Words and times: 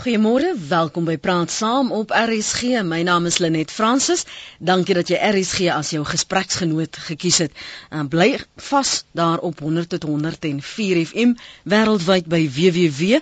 Goeiemôre, 0.00 0.54
welkom 0.68 1.04
by 1.04 1.18
Praat 1.20 1.50
Saam 1.52 1.90
op 1.92 2.08
RSG. 2.16 2.80
My 2.88 3.02
naam 3.04 3.26
is 3.28 3.36
Lenet 3.38 3.68
Fransis. 3.70 4.22
Dankie 4.56 4.94
dat 4.96 5.10
jy 5.12 5.18
RSG 5.28 5.66
as 5.74 5.90
jou 5.92 6.00
gespreksgenoot 6.08 6.96
gekies 7.10 7.38
het. 7.44 7.52
En 7.92 8.08
bly 8.08 8.30
vas 8.70 8.94
daar 9.12 9.38
op 9.44 9.60
100 9.60 9.88
tot 9.92 10.02
104 10.08 11.02
FM 11.10 11.34
wêreldwyd 11.68 12.24
by 12.32 12.40
www.rsg.co.za. 12.48 13.20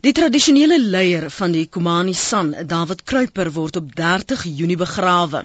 Die 0.00 0.14
tradisionele 0.16 0.78
leier 0.80 1.26
van 1.28 1.52
die 1.52 1.66
Komani 1.68 2.14
San, 2.16 2.54
David 2.64 3.02
Kruiper, 3.04 3.50
word 3.52 3.76
op 3.76 3.90
30 3.96 4.46
Junie 4.48 4.78
begrawe. 4.80 5.42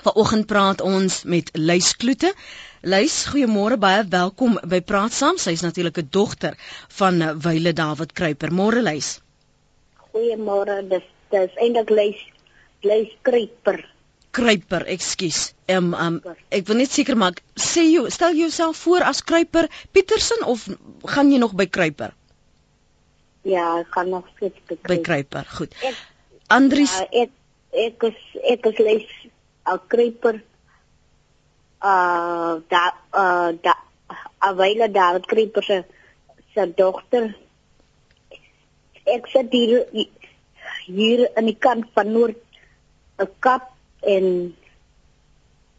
Vanoggend 0.03 0.47
praat 0.47 0.81
ons 0.81 1.23
met 1.25 1.51
Lys 1.55 1.97
Kloete. 1.97 2.33
Lys, 2.83 3.15
goeiemôre, 3.31 3.77
baie 3.79 4.03
welkom 4.11 4.57
by 4.69 4.81
Praat 4.83 5.15
Saam. 5.15 5.39
Sy 5.39 5.55
is 5.55 5.63
natuurlik 5.63 5.99
'n 6.03 6.09
dogter 6.11 6.57
van 6.99 7.21
eh, 7.23 7.35
Wyle 7.45 7.73
David 7.73 8.13
Kruiper. 8.13 8.51
Môre 8.51 8.83
Lys. 8.83 9.21
Goeiemôre. 10.11 10.83
Dis 10.89 11.07
dis 11.31 11.55
eintlik 11.57 11.91
Lys 11.91 12.21
Lys 12.83 13.13
Kruiper. 13.23 13.85
Kruiper, 14.31 14.85
ekskuus. 14.87 15.55
Ehm 15.67 15.95
um, 15.95 16.19
um, 16.25 16.37
ek 16.51 16.67
wil 16.67 16.77
net 16.77 16.91
seker 16.91 17.17
maak, 17.17 17.41
sê 17.55 17.87
jy 17.87 18.11
stel 18.11 18.35
jouself 18.35 18.77
voor 18.77 19.07
as 19.07 19.23
Kruiper 19.23 19.71
Pietersen 19.93 20.43
of 20.45 20.67
gaan 21.05 21.31
jy 21.31 21.39
nog 21.39 21.55
by 21.55 21.67
Kruiper? 21.67 22.13
Ja, 23.43 23.79
ek 23.79 23.95
gaan 23.95 24.11
nog 24.11 24.27
steeds 24.37 24.59
by 24.67 24.75
Kruiper. 24.75 24.97
By 24.97 25.03
Kruiper, 25.03 25.45
goed. 25.59 25.75
Andries, 26.49 26.99
ja, 26.99 27.07
ek 27.23 27.31
ek 27.87 28.03
is 28.11 28.19
ek 28.43 28.67
is 28.73 28.79
Lys 28.79 29.09
'n 29.73 29.81
kruiper 29.89 30.37
uh 31.91 32.61
da 32.73 32.85
uh 33.13 33.53
da 33.65 33.75
Awyle 34.41 34.89
David 34.93 35.27
Kruiper 35.27 35.65
se 35.65 35.85
se 36.55 36.67
dogter. 36.77 37.35
Ek 39.07 39.27
sit 39.33 39.53
hier 39.53 39.87
hier 40.87 41.29
aan 41.37 41.49
die 41.49 41.59
kant 41.67 41.89
van 41.95 42.13
Noord 42.13 42.41
'n 43.19 43.31
kap 43.41 43.73
en 44.15 44.27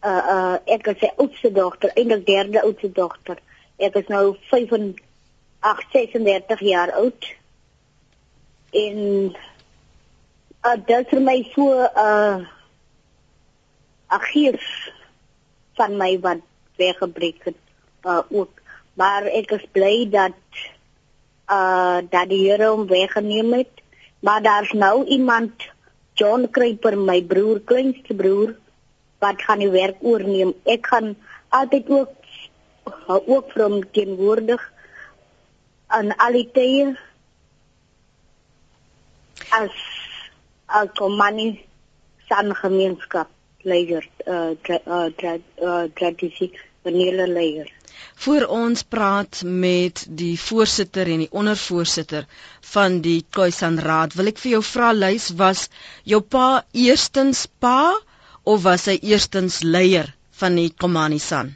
uh 0.04 0.24
uh 0.36 0.58
ek 0.66 0.88
is 0.88 1.00
sy 1.00 1.10
oudste 1.18 1.52
dogter 1.52 1.94
eintlik 1.96 2.26
derde 2.26 2.62
oudste 2.62 2.92
dogter. 2.92 3.38
Ek 3.78 3.96
is 4.02 4.08
nou 4.08 4.38
35 4.52 4.96
36 5.94 6.60
jaar 6.60 6.92
oud. 6.92 7.32
En 8.72 8.98
uh, 10.66 10.78
dit 10.86 11.00
is 11.00 11.10
vir 11.14 11.22
my 11.22 11.40
so 11.54 11.70
uh 11.86 12.55
'n 14.12 14.22
gees 14.32 14.66
van 15.76 15.98
my 15.98 16.20
wat 16.20 16.42
weggebreek 16.78 17.44
het 17.44 17.62
uh, 18.04 18.22
ook. 18.30 18.62
Maar 18.94 19.24
ek 19.26 19.52
is 19.52 19.66
bly 19.72 20.10
dat 20.10 20.38
uh 21.52 22.00
dat 22.10 22.30
die 22.30 22.50
Here 22.50 22.70
hom 22.70 22.88
weggeneem 22.88 23.54
het. 23.54 23.74
Maar 24.20 24.42
daar's 24.42 24.72
nou 24.72 25.06
iemand 25.06 25.52
John 26.14 26.48
Kruiper 26.52 26.98
my 26.98 27.22
broer 27.24 27.60
kleinste 27.60 28.14
broer 28.14 28.56
wat 29.20 29.42
gaan 29.42 29.60
die 29.60 29.70
werk 29.70 29.98
oorneem. 30.00 30.54
Ek 30.64 30.88
gaan 30.88 31.16
altyd 31.50 31.90
ook 31.90 32.14
ook 33.08 33.52
vir 33.52 33.64
hom 33.64 33.78
teenwoordig 33.92 34.62
aan 35.88 36.12
al 36.22 36.38
die 36.38 36.50
tye 36.54 36.96
as 39.60 39.78
as 40.66 40.90
komani 40.98 41.48
san 42.30 42.54
gemeenskap 42.56 43.35
leier 43.66 44.06
uh 44.26 44.54
tra, 44.62 44.80
uh, 44.86 45.10
tra, 45.18 45.36
uh 45.62 45.84
tradisie 45.98 46.52
vanele 46.86 47.28
leier. 47.28 47.72
Voor 48.16 48.46
ons 48.52 48.84
praat 48.84 49.42
met 49.44 50.06
die 50.08 50.36
voorsitter 50.40 51.10
en 51.12 51.24
die 51.26 51.32
ondervoorsitter 51.32 52.28
van 52.74 53.00
die 53.04 53.26
Khoisan 53.36 53.80
Raad, 53.80 54.16
wil 54.16 54.32
ek 54.32 54.40
vir 54.44 54.56
jou 54.56 54.64
vra 54.64 54.92
lys 54.96 55.30
was 55.40 55.68
jou 56.08 56.22
pa 56.22 56.64
eerstens 56.72 57.46
pa 57.60 57.94
of 58.44 58.64
was 58.68 58.88
hy 58.92 58.98
eerstens 59.02 59.62
leier 59.64 60.12
van 60.40 60.58
die 60.60 60.70
Komani 60.72 61.20
San? 61.20 61.56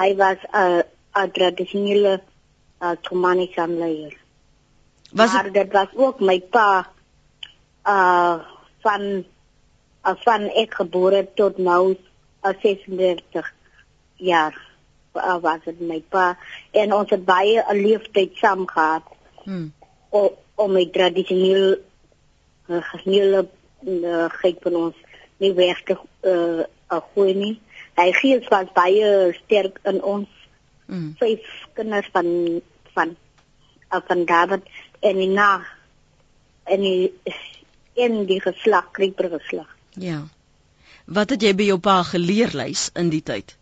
Hy 0.00 0.10
was 0.18 0.40
'n 0.50 0.82
uh, 0.82 1.28
tradisionele 1.38 2.18
uh, 2.82 2.96
Komani 3.08 3.50
San 3.54 3.78
leier. 3.78 4.16
Was 5.12 5.32
maar 5.32 5.52
dit 5.52 5.72
was 5.72 5.88
ook 5.94 6.20
my 6.20 6.40
pa 6.40 6.88
uh 7.86 8.34
van 8.84 9.24
as 10.04 10.20
van 10.26 10.46
ek 10.62 10.76
gebore 10.80 11.24
tot 11.38 11.58
nou 11.58 11.96
as 12.44 12.60
36 12.62 13.50
jaar 14.20 14.54
was 15.14 15.60
dit 15.64 15.80
my 15.80 16.00
pa 16.10 16.34
en 16.82 16.92
ons 16.92 17.10
het 17.10 17.24
baie 17.24 17.62
'n 17.62 17.82
leeftyd 17.86 18.36
saam 18.36 18.66
gehad. 18.66 19.02
Hmm. 19.44 19.72
O 20.10 20.36
om 20.54 20.72
my 20.72 20.86
tradisionele 20.86 21.80
gehele 22.66 23.48
gek 24.40 24.62
van 24.62 24.74
ons 24.74 24.96
nie 25.38 25.52
weg 25.52 25.82
te 25.84 25.96
uh 26.22 26.64
gooi 27.14 27.34
nie. 27.34 27.60
Hy 27.96 28.12
gees 28.12 28.48
was 28.48 28.70
baie 28.74 29.32
sterk 29.44 29.78
in 29.84 30.02
ons. 30.02 30.28
Hmm. 30.86 31.14
Vyf 31.18 31.46
kinders 31.74 32.08
van 32.12 32.60
van 32.94 33.16
van 33.90 34.24
David 34.24 34.62
en 35.00 35.32
na 35.32 35.64
en 36.64 36.80
die 36.80 37.12
en 37.94 38.24
die 38.26 38.40
geslag 38.40 38.90
Kruiper 38.90 39.30
geslag. 39.30 39.73
Ja. 40.00 40.22
Wat 41.04 41.30
het 41.30 41.42
jy 41.42 41.52
by 41.54 41.68
jou 41.68 41.78
pa 41.78 42.00
geleer 42.06 42.54
lys 42.56 42.88
in 42.98 43.10
die 43.12 43.22
tyd? 43.22 43.54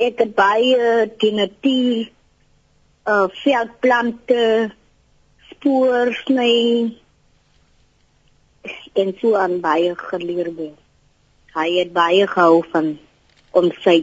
Ek 0.00 0.18
het 0.18 0.34
baie 0.34 1.06
die 1.20 1.32
natuur 1.36 2.10
uh 3.12 3.26
veldplante 3.42 4.72
spoor 5.50 6.12
sny 6.22 6.54
en 8.94 9.12
so 9.20 9.34
aan 9.38 9.60
baie 9.60 9.94
geleer 9.98 10.52
word. 10.54 10.78
Hy 11.54 11.68
het 11.78 11.92
baie 11.92 12.26
gehou 12.26 12.62
van 12.72 12.94
om 13.52 13.68
sy 13.84 13.98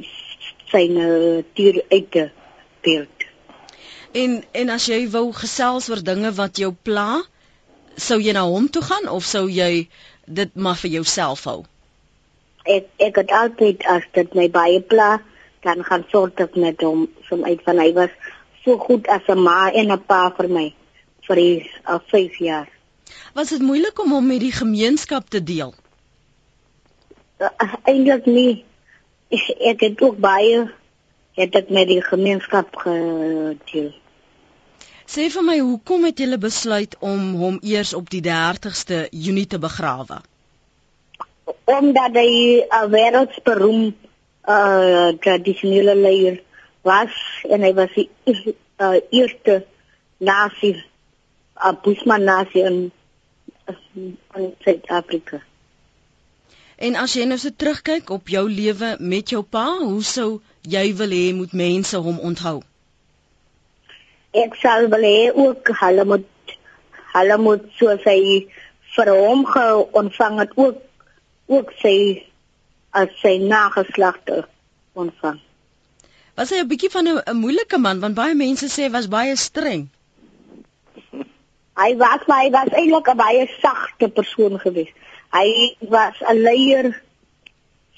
sy 0.69 0.85
natuur 0.93 1.81
uit 1.89 2.11
te 2.11 2.29
beeld. 2.85 3.25
En 4.13 4.43
en 4.51 4.71
as 4.73 4.85
jy 4.89 5.01
wou 5.13 5.29
gesels 5.33 5.89
oor 5.89 6.03
dinge 6.03 6.31
wat 6.37 6.61
jou 6.61 6.71
pla, 6.73 7.23
sou 7.95 8.19
jy 8.21 8.33
na 8.37 8.45
hom 8.45 8.69
toe 8.69 8.83
gaan 8.85 9.09
of 9.09 9.25
sou 9.25 9.47
jy 9.49 9.87
dit 10.29 10.55
maar 10.55 10.77
vir 10.77 10.91
jouself 10.99 11.43
hou? 11.49 11.63
Ek 12.69 12.89
ek 13.01 13.21
het 13.21 13.31
altyd 13.33 13.85
as 13.89 14.05
dit 14.17 14.33
my 14.37 14.47
baie 14.53 14.81
pla, 14.81 15.17
dan 15.65 15.83
gaan 15.83 16.05
sorg 16.13 16.39
ek 16.43 16.55
met 16.55 16.81
hom 16.85 17.07
som 17.29 17.43
uit 17.45 17.61
van 17.65 17.81
hy 17.81 17.91
was 17.97 18.13
so 18.63 18.77
goed 18.77 19.07
as 19.07 19.25
'n 19.27 19.41
ma 19.43 19.71
en 19.71 19.91
'n 19.91 20.03
pa 20.05 20.29
vir 20.37 20.49
my 20.49 20.67
vir 21.27 21.35
die 21.35 21.69
al 21.83 22.01
5 22.11 22.37
jaar. 22.37 22.67
Was 23.33 23.49
dit 23.49 23.61
moeilik 23.61 23.99
om 23.99 24.11
hom 24.11 24.27
met 24.27 24.39
die 24.39 24.51
gemeenskap 24.51 25.29
te 25.29 25.43
deel? 25.43 25.73
Uh, 27.39 27.73
Eintlik 27.83 28.25
nie. 28.25 28.65
Ek 29.71 29.79
het 29.81 30.01
ook 30.01 30.17
baie 30.17 30.67
het 31.39 31.55
ek 31.55 31.69
met 31.69 31.87
die 31.87 32.01
gemeenskap 32.03 32.75
gedeel. 32.75 33.91
Sê 35.09 35.25
vir 35.33 35.41
my, 35.41 35.55
hoekom 35.57 36.03
het 36.05 36.19
julle 36.21 36.37
besluit 36.37 36.93
om 37.01 37.21
hom 37.39 37.55
eers 37.65 37.95
op 37.97 38.11
die 38.13 38.21
30ste 38.21 39.07
Junie 39.09 39.47
te 39.49 39.57
begrawe? 39.57 40.19
Omdat 41.65 42.19
hy 42.21 42.61
'n 42.61 42.91
wêreldsberoem 42.93 43.81
uh 44.55 45.09
tradisionele 45.25 45.95
leier 45.95 46.37
was 46.81 47.17
en 47.49 47.65
hy 47.65 47.73
was 47.73 47.89
die 47.95 48.09
uh, 48.77 49.01
eerste 49.09 49.65
nasie, 50.17 50.77
'n 50.77 51.77
Bushman 51.83 52.23
nasie 52.23 52.63
in 52.69 52.91
in 54.35 54.53
Suid-Afrika. 54.61 55.41
En 56.77 56.95
as 56.95 57.13
jy 57.13 57.25
nou 57.25 57.37
so 57.37 57.49
terugkyk 57.49 58.09
op 58.09 58.29
jou 58.29 58.49
lewe 58.49 58.95
met 58.99 59.29
jou 59.29 59.41
pa, 59.41 59.67
hoe 59.81 60.03
sou 60.03 60.41
jy 60.61 60.93
wil 60.95 61.09
hê 61.09 61.33
moet 61.33 61.53
mense 61.53 61.97
hom 61.97 62.19
onthou? 62.19 62.61
Ek 64.33 64.55
sal 64.61 64.89
wil 64.89 65.01
hê 65.01 65.31
ook 65.33 65.71
hulle 65.81 66.05
moet 66.05 66.27
hulle 67.13 67.37
moet 67.41 67.63
so 67.79 67.95
sê 68.05 68.15
vir 68.95 69.09
hom 69.17 69.45
ontvang 70.01 70.39
het 70.39 70.51
ook 70.55 70.77
ook 71.49 71.71
sy 71.81 71.95
as 72.93 73.09
sy 73.21 73.37
nageslagte 73.41 74.43
ontvang. 74.93 75.39
Was 76.37 76.49
hy 76.53 76.61
'n 76.61 76.69
bietjie 76.69 76.91
van 76.93 77.07
'n 77.07 77.37
moeilike 77.41 77.77
man 77.77 77.99
want 77.99 78.15
baie 78.15 78.35
mense 78.35 78.69
sê 78.69 78.85
hy 78.85 78.91
was 78.91 79.07
baie 79.07 79.35
streng. 79.35 79.89
Hy 81.79 81.95
was 81.97 82.21
maar 82.27 82.43
hy 82.43 82.51
was 82.51 82.69
eintlik 82.69 83.07
'n 83.09 83.17
baie 83.17 83.49
sagte 83.61 84.07
persoon 84.09 84.59
geweest. 84.59 84.93
Hy 85.33 85.75
was 85.79 86.15
'n 86.21 86.37
leier 86.37 87.01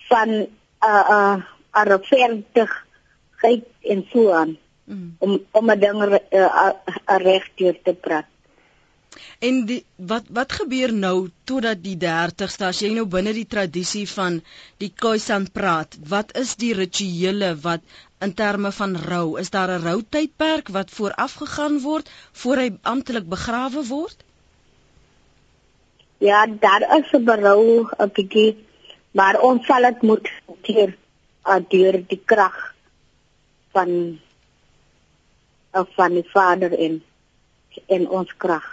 van 0.10 0.30
'n 0.30 0.48
uh, 0.81 1.04
'n 1.10 1.13
uh, 1.18 1.38
'n 1.75 1.88
regverdigheid 1.94 3.66
en 3.81 4.07
so 4.12 4.31
aan 4.31 4.57
mm. 4.86 5.16
om 5.19 5.39
om 5.51 5.72
'n 5.72 5.80
ding 5.80 6.04
uh, 6.04 6.19
uh, 6.31 7.18
regdeur 7.18 7.80
te 7.83 7.94
praat. 7.94 8.25
En 9.39 9.66
die, 9.66 9.81
wat 9.95 10.30
wat 10.30 10.51
gebeur 10.51 10.94
nou 10.94 11.30
totdat 11.50 11.81
die 11.83 11.98
30ste 12.04 12.69
as 12.69 12.80
jy 12.81 12.94
nou 12.94 13.06
binne 13.06 13.33
die 13.33 13.48
tradisie 13.50 14.07
van 14.07 14.42
die 14.78 14.92
Khoisan 14.95 15.50
praat, 15.51 15.98
wat 16.13 16.31
is 16.38 16.56
die 16.56 16.74
rituele 16.78 17.56
wat 17.66 17.81
in 18.22 18.33
terme 18.38 18.72
van 18.72 18.95
rou. 18.95 19.39
Is 19.39 19.50
daar 19.50 19.72
'n 19.75 19.83
routydperk 19.83 20.68
wat 20.78 20.94
vooraf 20.98 21.34
gegaan 21.34 21.80
word 21.81 22.10
voor 22.31 22.57
hy 22.57 22.69
amptelik 22.81 23.27
begrawe 23.30 23.84
word? 23.88 24.18
Ja, 26.18 26.45
daar 26.48 26.81
is 26.98 27.12
'n 27.12 27.24
berou 27.24 27.88
'n 27.98 28.12
bietjie, 28.13 28.57
maar 29.12 29.42
ons 29.42 29.66
sal 29.66 29.81
dit 29.81 30.01
moet 30.01 30.27
hanteer 30.45 30.98
uh, 31.45 31.60
deur 31.69 32.04
die 32.07 32.22
krag 32.25 32.75
van 33.72 34.19
van 35.72 36.14
die 36.14 36.28
Vader 36.34 36.74
in 36.80 37.02
in 37.88 38.10
ons 38.10 38.34
krag. 38.38 38.66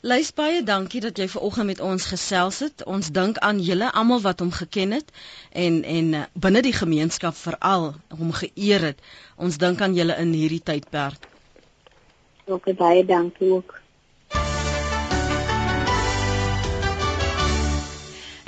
Lys 0.00 0.28
baie 0.36 0.60
dankie 0.62 1.00
dat 1.00 1.18
jy 1.18 1.26
ver 1.28 1.42
oggend 1.42 1.66
met 1.66 1.80
ons 1.80 2.04
gesels 2.06 2.60
het. 2.62 2.84
Ons 2.86 3.08
dink 3.10 3.38
aan 3.42 3.58
julle 3.58 3.88
almal 3.92 4.20
wat 4.22 4.40
hom 4.44 4.52
geken 4.54 4.92
het 4.94 5.10
en 5.50 5.80
en 5.82 6.12
uh, 6.14 6.22
binne 6.34 6.62
die 6.62 6.76
gemeenskap 6.76 7.34
veral 7.34 7.94
hom 8.18 8.30
geëer 8.32 8.92
het. 8.92 9.02
Ons 9.36 9.58
dink 9.58 9.80
aan 9.80 9.96
julle 9.98 10.14
in 10.22 10.32
hierdie 10.32 10.62
tydperk. 10.62 11.26
Ook 12.46 12.70
baie 12.76 13.04
dankie 13.04 13.50
ook. 13.52 13.80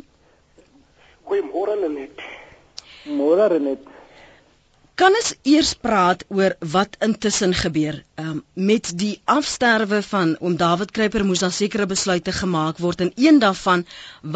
Goeiemôre 1.24 1.80
Lenet. 1.80 2.20
Môre 3.06 3.48
Lenet. 3.48 3.93
Kan 4.94 5.16
ons 5.18 5.32
eers 5.42 5.72
praat 5.74 6.20
oor 6.30 6.52
wat 6.72 6.92
intussen 7.02 7.54
gebeur 7.58 7.96
um, 8.22 8.44
met 8.54 8.92
die 8.98 9.16
afsterwe 9.26 9.98
van 10.06 10.36
oom 10.38 10.54
David 10.60 10.92
Kruiper 10.94 11.24
moes 11.26 11.42
daar 11.42 11.54
sekere 11.56 11.88
besluite 11.90 12.34
gemaak 12.36 12.78
word 12.84 13.02
en 13.02 13.10
een 13.18 13.40
daarvan 13.42 13.82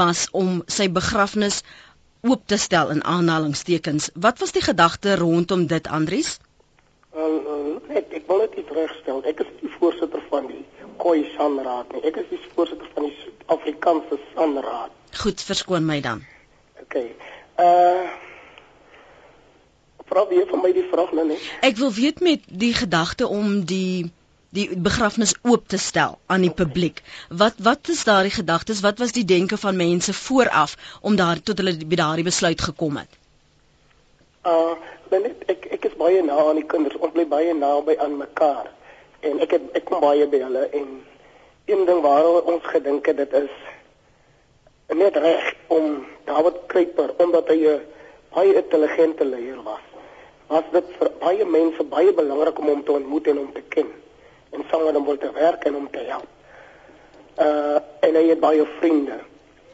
was 0.01 0.25
om 0.43 0.59
sy 0.67 0.89
begrafnis 0.99 1.61
oop 2.27 2.43
te 2.51 2.59
stel 2.59 2.91
in 2.91 3.05
aanhalingstekens. 3.05 4.11
Wat 4.27 4.43
was 4.43 4.57
die 4.59 4.65
gedagte 4.67 5.15
rondom 5.23 5.67
dit 5.71 5.87
Andries? 5.87 6.35
Uh, 7.15 7.23
uh, 7.23 7.97
ek 8.03 8.19
ek 8.19 8.27
wil 8.27 8.43
dit 8.49 8.67
terugstel. 8.67 9.23
Ek 9.31 9.47
is 9.47 9.57
die 9.63 9.75
voorsitter 9.79 10.27
van 10.27 10.51
die 10.51 10.65
Khoi 10.99 11.21
Sanraad. 11.37 12.01
Ek 12.03 12.19
is 12.19 12.33
die 12.35 12.43
voorsitter 12.57 12.91
van 12.97 13.07
die 13.07 13.15
Suid-Afrikaanse 13.23 14.19
Sanraad. 14.35 14.91
Goed, 15.23 15.51
verskoon 15.55 15.87
my 15.87 16.03
dan. 16.03 16.27
OK. 16.83 17.05
Uh 17.63 18.27
vra 20.09 20.27
weer 20.29 20.47
van 20.51 20.63
my 20.63 20.73
die 20.73 20.87
vraag 20.91 21.13
nou 21.17 21.27
net. 21.27 21.43
Ek 21.67 21.77
wil 21.81 21.93
weet 21.93 22.21
met 22.21 22.47
die 22.47 22.75
gedagte 22.75 23.29
om 23.29 23.65
die 23.65 24.11
die 24.57 24.69
begrafnis 24.73 25.35
oop 25.45 25.67
te 25.69 25.77
stel 25.77 26.17
aan 26.27 26.41
die 26.47 26.53
publiek. 26.61 27.03
Wat 27.29 27.59
wat 27.65 27.89
is 27.93 28.05
daardie 28.09 28.33
gedagtes? 28.33 28.81
Wat 28.81 28.99
was 28.99 29.13
die 29.13 29.25
denke 29.25 29.59
van 29.61 29.77
mense 29.77 30.13
vooraf 30.13 30.77
om 31.01 31.17
daar 31.17 31.43
tot 31.43 31.61
hulle 31.61 31.77
by 31.85 31.99
daardie 32.01 32.25
besluit 32.25 32.61
gekom 32.61 32.97
het? 32.97 33.19
Uh, 34.49 34.73
net 35.13 35.45
ek 35.53 35.69
ek 35.77 35.85
is 35.91 35.99
baie 36.01 36.23
na 36.25 36.39
aan 36.49 36.61
die 36.63 36.67
kinders. 36.67 36.97
Ons 36.97 37.13
bly 37.13 37.27
baie 37.29 37.55
naby 37.55 37.99
aan 38.01 38.17
mekaar. 38.17 38.73
En 39.21 39.41
ek 39.45 39.59
het 39.59 39.77
ek 39.77 39.85
kom 39.91 40.01
baie 40.01 40.27
by 40.33 40.41
hulle 40.47 40.65
en 40.81 40.89
een 41.69 41.85
ding 41.85 42.01
waar 42.01 42.41
ons 42.49 42.65
gedink 42.73 43.07
het 43.07 43.21
dit 43.21 43.33
is 43.43 43.53
net 44.97 45.17
reg 45.21 45.53
om 45.67 46.07
David 46.25 46.65
Kruiper 46.73 47.13
omdat 47.21 47.49
hy 47.53 47.59
'n 47.69 47.83
baie 48.33 48.55
intelligente 48.55 49.25
leier 49.25 49.61
was 49.63 49.98
was 50.49 50.65
dit 50.73 50.93
vir 50.99 51.11
baie 51.21 51.45
mense 51.45 51.85
baie 51.93 52.13
belangrik 52.17 52.59
om 52.59 52.71
hom 52.73 52.85
te 52.85 52.93
ontmoet 52.97 53.27
en 53.29 53.41
hom 53.43 53.51
te 53.53 53.63
ken 53.75 53.89
en 54.57 54.65
saam 54.71 54.85
met 54.87 54.97
hom 54.97 55.19
te 55.21 55.33
werk 55.37 55.65
en 55.69 55.75
hom 55.77 55.89
te 55.93 56.05
help. 56.09 56.29
Uh 57.47 57.81
en 58.07 58.15
hy 58.17 58.25
het 58.31 58.41
baie 58.41 58.65
vriende. 58.79 59.19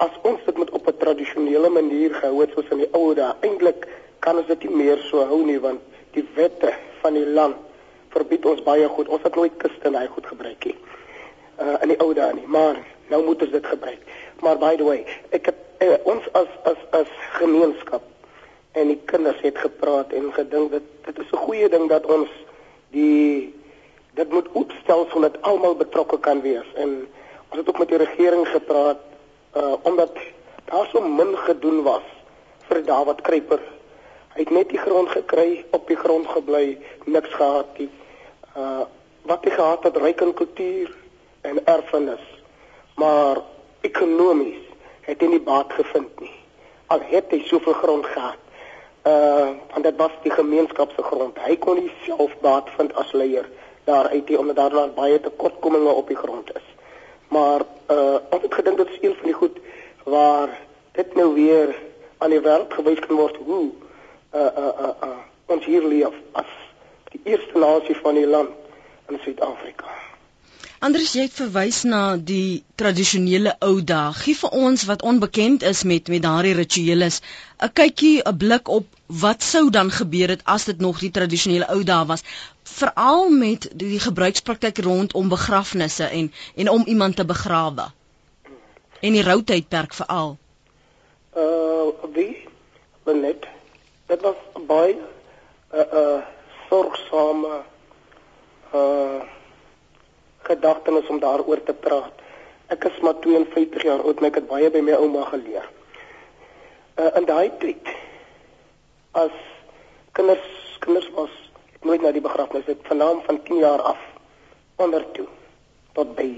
As 0.02 0.14
ons 0.26 0.40
dit 0.46 0.56
met 0.58 0.70
op 0.70 0.88
'n 0.90 0.96
tradisionele 0.98 1.68
manier 1.70 2.14
gehou 2.14 2.40
het 2.40 2.50
soos 2.54 2.70
in 2.70 2.82
die 2.82 2.90
ou 2.92 3.14
dae, 3.14 3.34
eintlik 3.40 3.86
kan 4.18 4.36
ons 4.36 4.46
dit 4.46 4.64
nie 4.64 4.76
meer 4.76 4.98
so 5.10 5.22
hou 5.24 5.44
nie 5.44 5.60
want 5.60 5.80
die 6.10 6.26
wette 6.34 6.74
van 7.02 7.14
die 7.14 7.26
land 7.26 7.56
verbied 8.10 8.44
ons 8.46 8.62
baie 8.62 8.88
goed. 8.88 9.08
Ons 9.08 9.22
het 9.22 9.34
nooit 9.34 9.56
kustenai 9.56 10.06
goed 10.06 10.26
gebruik 10.26 10.64
nie. 10.64 10.76
Uh 11.60 11.76
in 11.82 11.88
die 11.88 12.00
ou 12.00 12.14
dae 12.14 12.32
nie, 12.34 12.46
maar 12.46 12.76
nou 13.08 13.24
moet 13.24 13.42
ons 13.42 13.50
dit 13.50 13.66
gebruik. 13.66 14.02
Maar 14.40 14.58
by 14.58 14.76
the 14.76 14.84
way, 14.84 15.06
ek 15.30 15.46
het 15.46 15.56
uh, 15.80 15.98
ons 16.02 16.26
as 16.32 16.50
as 16.64 16.80
as 16.90 17.08
gemeenskap 17.38 18.02
en 18.74 18.90
die 18.90 19.00
kinders 19.04 19.40
het 19.40 19.58
gepraat 19.58 20.12
en 20.12 20.32
gedink 20.34 20.70
dat 20.70 20.86
dit 21.06 21.18
is 21.18 21.32
'n 21.32 21.44
goeie 21.46 21.68
ding 21.68 21.88
dat 21.88 22.06
ons 22.06 22.30
die 22.90 23.54
dit 24.14 24.32
moet 24.32 24.48
opstel 24.52 25.06
sodat 25.10 25.42
almal 25.42 25.74
betrokke 25.74 26.18
kan 26.18 26.40
wees 26.40 26.66
en 26.74 27.06
ons 27.48 27.58
het 27.58 27.68
ook 27.68 27.78
met 27.78 27.88
die 27.88 28.02
regering 28.02 28.48
gepraat 28.48 29.00
uh 29.56 29.74
omdat 29.82 30.18
daar 30.64 30.88
so 30.92 31.00
min 31.00 31.36
gedoen 31.36 31.82
was 31.82 32.02
vir 32.68 32.84
Dawid 32.84 33.20
Kruiper. 33.20 33.60
Hy 34.34 34.40
het 34.40 34.50
net 34.50 34.68
die 34.68 34.78
grond 34.78 35.08
gekry, 35.08 35.64
op 35.70 35.86
die 35.88 35.96
grond 35.96 36.26
gebly, 36.26 36.78
niks 37.04 37.34
gehad 37.34 37.78
nie. 37.78 37.90
Uh 38.56 38.86
wat 39.24 39.44
hy 39.44 39.50
gehad 39.50 39.84
het 39.84 39.96
ryk 39.96 40.20
in 40.20 40.34
kultuur 40.36 40.90
en 41.48 41.60
erfenis. 41.64 42.24
Maar 43.00 43.40
ekonomies 43.80 44.60
het 45.06 45.20
hy 45.20 45.28
nie 45.32 45.40
baat 45.40 45.72
gevind 45.72 46.20
nie. 46.20 46.34
Al 46.92 47.00
het 47.08 47.32
hy 47.32 47.40
soveel 47.48 47.72
grond 47.72 48.06
gehad 48.06 48.43
uh 49.04 49.50
want 49.72 49.84
dit 49.84 49.96
was 49.96 50.10
die 50.22 50.32
gemeenskap 50.32 50.92
se 50.96 51.02
grond. 51.02 51.38
Hy 51.38 51.56
kon 51.56 51.76
nie 51.76 51.92
self 52.04 52.32
baat 52.40 52.70
vind 52.76 52.94
as 52.94 53.12
leier 53.12 53.48
daar 53.84 54.08
uit 54.08 54.26
die 54.26 54.38
omdat 54.38 54.56
daar 54.56 54.92
baie 54.96 55.20
tekortkominge 55.20 55.92
op 55.92 56.08
die 56.08 56.16
grond 56.16 56.54
is. 56.56 56.68
Maar 57.28 57.60
uh 57.90 58.16
ons 58.30 58.42
het 58.42 58.54
gedink 58.54 58.76
dit 58.76 58.88
is 58.88 59.00
een 59.00 59.14
van 59.14 59.26
die 59.26 59.38
goed 59.40 59.58
waar 60.04 60.58
dit 60.92 61.14
nou 61.14 61.34
weer 61.34 61.74
aan 62.18 62.30
die 62.30 62.40
wêreld 62.40 62.72
gewys 62.72 63.00
kan 63.06 63.16
word 63.16 63.36
hoe 63.36 63.70
uh 64.34 64.40
uh 64.40 64.72
uh, 64.86 64.94
uh 65.08 65.18
ons 65.46 65.64
hier 65.64 65.84
leef 65.84 66.14
as 66.32 66.52
die 67.12 67.20
eerste 67.24 67.58
nasie 67.58 67.96
van 67.96 68.14
die 68.14 68.26
land 68.26 68.50
in 69.08 69.18
Suid-Afrika. 69.20 70.13
Anders 70.84 71.14
jy 71.16 71.22
het 71.24 71.32
verwys 71.38 71.78
na 71.88 72.16
die 72.30 72.60
tradisionele 72.76 73.54
ou 73.64 73.78
dae. 73.88 74.10
Gee 74.18 74.36
vir 74.36 74.56
ons 74.66 74.82
wat 74.84 75.02
onbekend 75.10 75.62
is 75.64 75.80
met 75.88 76.10
met 76.12 76.22
daardie 76.26 76.52
rituele 76.58 77.08
'n 77.08 77.70
kykie, 77.78 78.20
'n 78.20 78.36
blik 78.42 78.68
op 78.68 78.86
wat 79.22 79.42
sou 79.42 79.70
dan 79.70 79.90
gebeur 79.90 80.28
het 80.28 80.42
as 80.44 80.64
dit 80.64 80.78
nog 80.86 80.98
die 81.00 81.10
tradisionele 81.10 81.68
ou 81.72 81.84
dae 81.84 82.04
was, 82.06 82.22
veral 82.62 83.30
met 83.30 83.68
die, 83.72 83.88
die 83.94 84.00
gebruikspraktyk 84.00 84.78
rondom 84.78 85.28
begrafnisse 85.28 86.04
en 86.04 86.32
en 86.54 86.68
om 86.68 86.84
iemand 86.86 87.16
te 87.16 87.24
begrawe. 87.24 87.86
En 89.00 89.12
die 89.12 89.22
routydperk 89.22 89.94
veral. 89.94 90.36
Uh 91.36 92.12
wie? 92.12 92.48
Benet. 93.04 93.46
Dit 94.06 94.20
was 94.20 94.36
baie 94.66 94.92
'n 94.92 95.00
uh, 95.80 96.00
uh 96.00 96.20
sorgsame 96.68 97.62
uh 98.74 99.32
gedagtenis 100.44 101.08
om 101.12 101.20
daaroor 101.20 101.62
te 101.62 101.74
praat. 101.74 102.22
Ek 102.72 102.84
is 102.88 103.00
maar 103.04 103.18
52 103.24 103.82
jaar 103.82 104.02
oud 104.02 104.20
en 104.20 104.28
ek 104.30 104.40
het 104.40 104.48
baie 104.48 104.70
by 104.72 104.80
my 104.84 104.96
ouma 104.98 105.24
geleer. 105.32 105.66
Uh 106.96 107.10
in 107.18 107.26
daai 107.28 107.50
tyd 107.62 107.90
as 109.12 109.34
kinders 110.16 110.46
kinders 110.84 111.08
was 111.16 111.32
nooit 111.84 112.02
na 112.02 112.12
die 112.12 112.24
begrafnis 112.24 112.66
het 112.70 112.82
vanaam 112.88 113.22
van 113.26 113.42
10 113.42 113.60
jaar 113.62 113.82
af 113.82 114.00
onder 114.76 115.04
toe 115.16 115.26
tot 115.92 116.14
by 116.16 116.30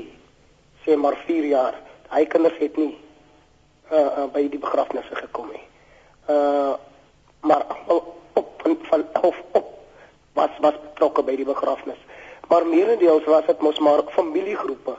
sê 0.85 0.97
maar 0.97 1.17
4 1.27 1.51
jaar. 1.53 1.79
Hy 2.11 2.25
kinders 2.27 2.59
het 2.59 2.77
nie 2.77 2.95
uh, 3.93 3.99
uh 3.99 4.27
by 4.33 4.47
die 4.49 4.63
begrafnisse 4.63 5.15
gekom 5.23 5.51
nie. 5.53 5.65
Uh 6.31 6.75
maar 7.47 7.63
op 7.87 8.63
van 8.63 8.77
van 8.91 9.05
of 9.23 9.37
op 9.53 9.67
was 10.33 10.51
was 10.61 10.75
betrokke 10.83 11.23
by 11.23 11.37
die 11.37 11.47
begrafnis. 11.47 11.99
Maar 12.49 12.67
meerendeels 12.67 13.25
was 13.25 13.47
dit 13.47 13.61
mos 13.61 13.79
maar 13.79 14.03
familiegroepe 14.09 14.95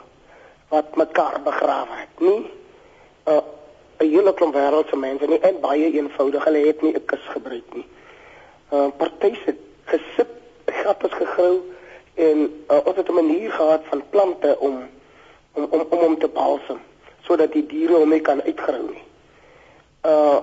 wat 0.67 0.95
mekaar 0.95 1.41
begrawe 1.43 1.95
het, 1.95 2.19
nie? 2.19 2.51
Uh 3.27 3.43
'n 3.97 4.09
hele 4.09 4.33
klomp 4.33 4.53
wêreldse 4.53 4.95
mense 4.95 5.25
nie 5.25 5.39
en 5.39 5.59
baie 5.59 5.91
eenvoudig. 5.91 6.43
Hulle 6.43 6.65
het 6.67 6.81
nie 6.81 6.93
'n 6.93 7.05
kus 7.05 7.23
gebruik 7.33 7.73
nie. 7.73 7.85
Uh 8.71 8.87
partyse 8.97 9.45
het 9.45 9.61
gesit, 9.83 10.27
gat 10.65 11.03
is 11.03 11.13
gegrou 11.13 11.61
en 12.13 12.63
uh, 12.71 12.95
het 12.95 13.09
'n 13.09 13.13
manier 13.13 13.51
gehad 13.51 13.81
van 13.89 14.03
plante 14.09 14.59
om 14.59 14.89
om 15.53 15.67
om 15.69 15.85
om 15.89 15.99
om 15.99 16.17
te 16.19 16.27
balsem 16.27 16.79
sodat 17.21 17.51
die 17.51 17.65
diere 17.65 17.93
hom 17.93 18.09
nie 18.09 18.21
kan 18.21 18.41
uitgrou 18.41 18.83
nie. 18.91 19.03
Uh 20.05 20.39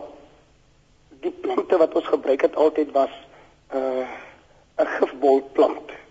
die 1.20 1.34
plante 1.40 1.76
wat 1.76 1.94
ons 1.94 2.06
gebruik 2.06 2.40
het 2.40 2.56
altyd 2.56 2.90
was 2.92 3.14
uh 3.74 4.06
'n 4.76 4.86
gifbolplant 4.86 5.86
wat 5.86 6.03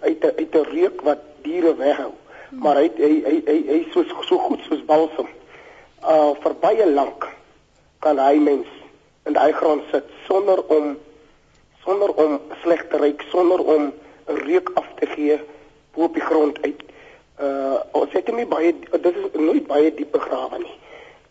uit 0.00 0.24
'n 0.24 0.32
uit 0.36 0.54
'n 0.54 0.70
reuk 0.76 1.00
wat 1.00 1.18
diere 1.42 1.76
weghou. 1.76 2.12
Maar 2.50 2.76
hy 2.76 2.90
hy 2.96 3.14
hy 3.28 3.42
hy, 3.46 3.58
hy 3.68 3.86
so 3.92 4.04
so 4.20 4.38
goed 4.38 4.60
soos 4.68 4.84
balsem 4.84 5.28
uh 6.06 6.34
vir 6.42 6.54
baie 6.60 6.86
lank 6.86 7.26
kan 8.04 8.18
hy 8.18 8.38
mens 8.38 8.66
in 9.26 9.34
daai 9.34 9.52
grond 9.52 9.82
sit 9.90 10.04
sonder 10.26 10.62
om 10.70 10.96
sonder 11.84 12.10
om 12.14 12.40
sleg 12.62 12.82
te 12.90 12.98
ryk, 12.98 13.22
sonder 13.30 13.62
om 13.74 13.92
'n 14.26 14.38
reuk 14.46 14.70
af 14.74 14.86
te 15.00 15.06
gee 15.06 15.38
bo 15.94 16.02
op 16.02 16.14
die 16.14 16.22
grond 16.22 16.62
uit. 16.62 16.82
Uh 17.40 17.78
ons 17.92 18.12
het 18.12 18.32
nie 18.34 18.46
baie 18.46 18.74
dit 18.90 19.14
is 19.16 19.30
nooit 19.32 19.66
baie 19.66 19.94
diep 19.94 20.12
begrawe 20.12 20.58
nie. 20.58 20.76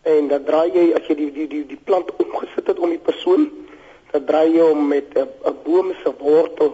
En 0.02 0.28
dan 0.28 0.44
draai 0.44 0.70
jy 0.72 0.94
as 0.94 1.06
jy 1.08 1.14
die 1.14 1.32
die 1.32 1.48
die 1.48 1.66
die 1.66 1.82
plant 1.84 2.10
omgesit 2.16 2.66
het 2.66 2.78
om 2.78 2.90
die 2.90 3.06
persoon, 3.08 3.50
dan 4.12 4.24
draai 4.24 4.52
jy 4.52 4.68
hom 4.68 4.88
met 4.88 5.16
'n 5.16 5.56
boom 5.64 5.92
se 6.02 6.12
wortel. 6.18 6.72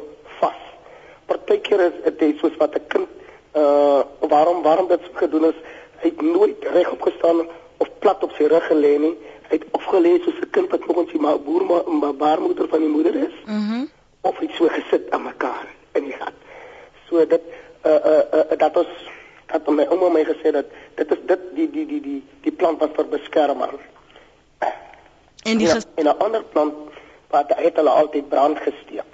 Partykeer 1.26 1.81
is 1.81 2.14
dit 2.19 2.38
soos 2.38 2.57
wat 2.57 2.75
'n 2.75 2.87
kind 2.88 3.09
uh 3.57 4.02
waarom 4.21 4.62
waarom 4.62 4.88
dit 4.88 5.00
gedoen 5.12 5.45
is, 5.45 5.59
hy 6.00 6.09
het 6.09 6.21
nooit 6.21 6.64
regop 6.73 7.02
gestaan 7.02 7.47
of 7.76 7.88
plat 7.99 8.23
op 8.23 8.33
sy 8.33 8.45
rug 8.45 8.67
gelê 8.67 8.99
nie. 8.99 9.17
Hy 9.49 9.57
het 9.59 9.67
opgelê 9.71 10.21
soos 10.25 10.38
'n 10.41 10.50
kind 10.50 10.71
wat 10.71 10.85
volgens 10.85 11.11
sy 11.11 11.19
ma 11.19 11.37
boer 11.38 11.64
maar 11.64 11.83
ma 11.87 12.12
baarmoeder 12.12 12.69
van 12.69 12.81
die 12.81 12.88
moeder 12.97 13.14
is. 13.14 13.37
Mhm. 13.47 13.76
Mm 13.79 13.91
of 14.23 14.38
hy 14.38 14.49
so 14.57 14.69
gesit 14.71 15.11
aan 15.11 15.25
mekaar 15.26 15.67
in 15.99 16.05
die 16.05 16.14
gat. 16.14 16.35
So 17.09 17.25
dit 17.26 17.43
uh 17.87 17.99
uh, 18.11 18.23
uh 18.38 18.59
dat 18.59 18.76
ons 18.76 18.93
dat 19.50 19.67
my 19.69 19.87
ouma 19.91 20.09
my 20.14 20.23
gesê 20.25 20.52
dat 20.55 20.69
dit 20.97 21.11
is 21.11 21.25
dit 21.26 21.49
die 21.57 21.71
die 21.71 21.87
die 21.87 22.00
die 22.00 22.21
die 22.47 22.52
plant 22.52 22.81
wat 22.81 22.95
vir 22.97 23.09
beskerming. 23.17 23.75
En 25.43 25.59
die 25.59 25.69
en 25.69 26.07
'n 26.07 26.19
ander 26.19 26.45
plant 26.55 26.75
wat 27.35 27.52
het 27.57 27.76
hulle 27.76 27.91
altyd 27.91 28.29
brand 28.29 28.59
gesteek. 28.59 29.11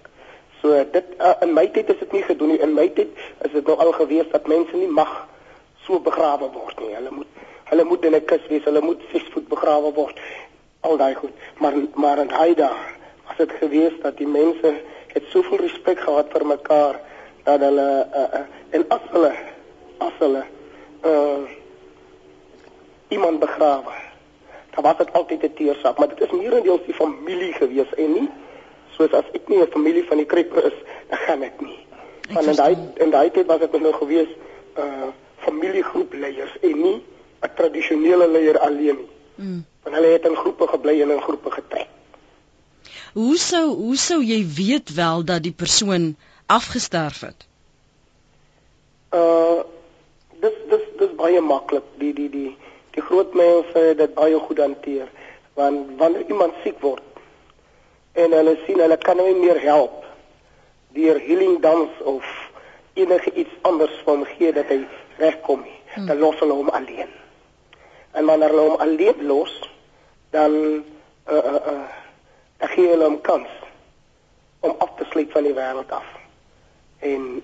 So 0.63 0.75
dit 0.93 1.05
uh, 1.21 1.35
in 1.45 1.53
my 1.55 1.67
tyd 1.75 1.91
is 1.93 1.99
dit 1.99 2.13
nie 2.13 2.23
gedoen 2.27 2.55
nie. 2.55 2.61
In 2.65 2.75
my 2.75 2.89
tyd 2.95 3.15
is 3.47 3.53
dit 3.53 3.67
nou 3.67 3.77
al 3.79 3.93
gewees 3.93 4.31
dat 4.33 4.49
mense 4.51 4.77
nie 4.77 4.91
mag 4.91 5.13
so 5.87 6.01
begrawe 6.03 6.51
word 6.53 6.81
nie. 6.83 6.95
Hulle 6.97 7.13
moet 7.15 7.45
hulle 7.69 7.85
moet 7.85 8.05
in 8.05 8.15
'n 8.15 8.25
kus 8.25 8.47
wees. 8.49 8.65
Hulle 8.65 8.81
moet 8.81 9.03
6 9.13 9.29
voet 9.33 9.49
begrawe 9.49 9.93
word. 9.95 10.19
Al 10.81 10.97
daai 10.97 11.15
goed. 11.15 11.35
Maar 11.59 11.75
maar 11.95 12.19
in 12.19 12.33
daai 12.33 12.55
dae 12.55 12.75
was 13.27 13.37
dit 13.37 13.53
gewees 13.61 13.95
dat 14.03 14.17
die 14.17 14.27
mense 14.27 14.75
het 15.13 15.25
soveel 15.31 15.59
respek 15.59 16.01
gehad 16.01 16.33
vir 16.33 16.47
mekaar 16.47 17.01
dat 17.45 17.61
hulle 17.61 17.89
uh, 18.15 18.29
uh, 18.41 18.45
en 18.71 18.85
as 18.89 19.05
hulle 19.13 19.33
as 19.99 20.13
hulle 20.19 20.45
uh, 21.05 21.43
iemand 23.09 23.41
begrawe 23.41 23.95
dan 24.75 24.83
was 24.85 24.97
dit 24.97 25.13
altyd 25.13 25.43
'n 25.43 25.55
teersak, 25.55 25.99
maar 25.99 26.09
dit 26.09 26.21
is 26.21 26.31
meerendeels 26.31 26.85
die 26.87 26.95
familie 26.95 27.53
gewees 27.53 27.95
en 27.95 28.13
nie 28.13 28.29
soos 28.99 29.15
as 29.15 29.29
ek 29.39 29.49
nie 29.49 29.61
'n 29.63 29.71
familie 29.71 30.05
van 30.05 30.19
die 30.19 30.27
Kruiper 30.27 30.65
is, 30.73 30.79
dan 31.11 31.19
gaan 31.27 31.43
ek 31.43 31.61
nie. 31.61 31.79
Ek 32.29 32.35
Want 32.35 32.47
in 32.47 32.57
daai 32.57 32.77
in 33.05 33.11
daai 33.11 33.31
tyd 33.31 33.47
was 33.47 33.61
dit 33.61 33.81
nou 33.81 33.93
gewees 33.93 34.29
uh 34.77 35.11
familiegroep 35.47 36.13
leiers 36.15 36.55
en 36.61 36.83
nie 36.83 36.99
'n 37.47 37.55
tradisionele 37.57 38.29
leier 38.29 38.59
alleen 38.59 38.97
nie. 38.97 39.11
mm. 39.37 39.65
Want 39.83 39.97
hulle 39.97 40.13
het 40.13 40.25
in 40.27 40.37
groepe 40.37 40.67
gebly 40.67 41.01
en 41.03 41.11
in 41.11 41.23
groepe 41.23 41.51
getrek. 41.51 41.89
Hoe 43.13 43.37
sou 43.37 43.67
hoe 43.75 43.97
sou 43.97 44.23
jy 44.23 44.45
weet 44.57 44.95
wel 44.95 45.25
dat 45.25 45.43
die 45.43 45.53
persoon 45.53 46.17
afgesterf 46.47 47.21
het? 47.21 47.47
Uh 49.15 49.63
dis 50.41 50.59
dis 50.71 50.85
dis 50.99 51.15
baie 51.17 51.41
maklik. 51.41 51.87
Die 51.99 52.13
die 52.15 52.29
die 52.31 52.57
die 52.91 53.03
groot 53.03 53.35
mense 53.35 53.79
het 53.79 53.99
dit 53.99 54.15
baie 54.15 54.39
goed 54.39 54.59
hanteer. 54.59 55.09
Want 55.55 55.97
wanneer 55.99 56.29
iemand 56.29 56.55
siek 56.65 56.81
word 56.81 57.03
en 58.19 58.35
hulle 58.35 58.55
sien 58.67 58.81
hulle 58.83 58.99
kan 59.07 59.21
hom 59.21 59.29
nie 59.31 59.47
meer 59.47 59.61
help 59.63 60.05
deur 60.97 61.21
healing 61.21 61.61
dans 61.63 61.91
of 62.13 62.27
enige 62.99 63.33
iets 63.33 63.55
anders 63.63 63.95
van 64.05 64.25
gee 64.27 64.53
dat 64.53 64.71
hy 64.73 64.81
regkom 65.19 65.63
nie. 65.63 65.77
Hmm. 65.95 66.07
Dan 66.07 66.19
los 66.19 66.39
hulle 66.43 66.53
hom 66.53 66.69
alleen. 66.69 67.13
En 68.11 68.27
wanneer 68.27 68.55
hulle 68.55 68.67
hom 68.71 68.81
alleen 68.83 69.27
los, 69.27 69.55
dan 70.35 70.53
uh 71.29 71.45
uh 71.53 71.55
uh 71.55 71.87
dan 72.59 72.69
gee 72.75 72.89
hulle 72.91 73.05
hom 73.05 73.21
kans 73.21 73.49
om 74.61 74.75
af 74.79 74.91
te 74.99 75.07
sluit 75.11 75.31
van 75.33 75.47
die 75.47 75.55
wêreld 75.55 75.93
af. 75.95 76.07
En 76.99 77.43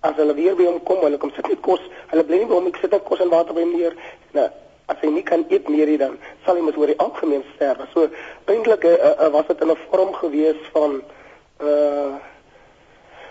as 0.00 0.14
hulle 0.16 0.34
weer 0.34 0.54
by 0.56 0.68
hom 0.68 0.82
kom, 0.82 1.02
hulle 1.02 1.18
kom 1.18 1.32
sit 1.34 1.48
nie 1.50 1.58
kos, 1.60 1.82
hulle 2.12 2.24
bly 2.24 2.42
nie 2.42 2.50
by 2.50 2.58
hom, 2.60 2.68
ek 2.70 2.78
sit 2.82 2.94
net 2.94 3.06
kos 3.08 3.22
en 3.24 3.32
water 3.32 3.56
by 3.56 3.64
hom 3.66 3.74
neer. 3.74 3.96
Nou, 4.36 4.46
as 4.90 4.98
hy 5.02 5.12
nie 5.14 5.24
kan 5.26 5.44
eet 5.48 5.68
meer 5.68 5.90
nie 5.90 6.00
dan 6.00 6.18
sal 6.44 6.58
hy 6.58 6.64
mos 6.66 6.78
oor 6.80 6.90
die 6.90 6.98
algemeen 7.04 7.44
sterwe. 7.54 7.86
So 7.94 8.08
eintlik 8.50 8.84
uh, 8.88 8.96
uh, 9.12 9.30
was 9.34 9.46
dit 9.50 9.62
in 9.62 9.70
'n 9.70 9.82
vorm 9.88 10.12
gewees 10.22 10.60
van 10.74 11.00
uh 11.62 12.12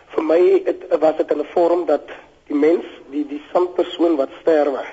vir 0.10 0.24
my 0.26 0.42
het, 0.66 0.88
was 1.00 1.18
dit 1.18 1.32
in 1.32 1.40
'n 1.40 1.52
vorm 1.54 1.86
dat 1.86 2.08
die 2.48 2.56
mens, 2.58 2.86
die 3.12 3.26
die 3.28 3.42
sandpersoon 3.52 4.16
wat 4.16 4.30
sterwe, 4.42 4.84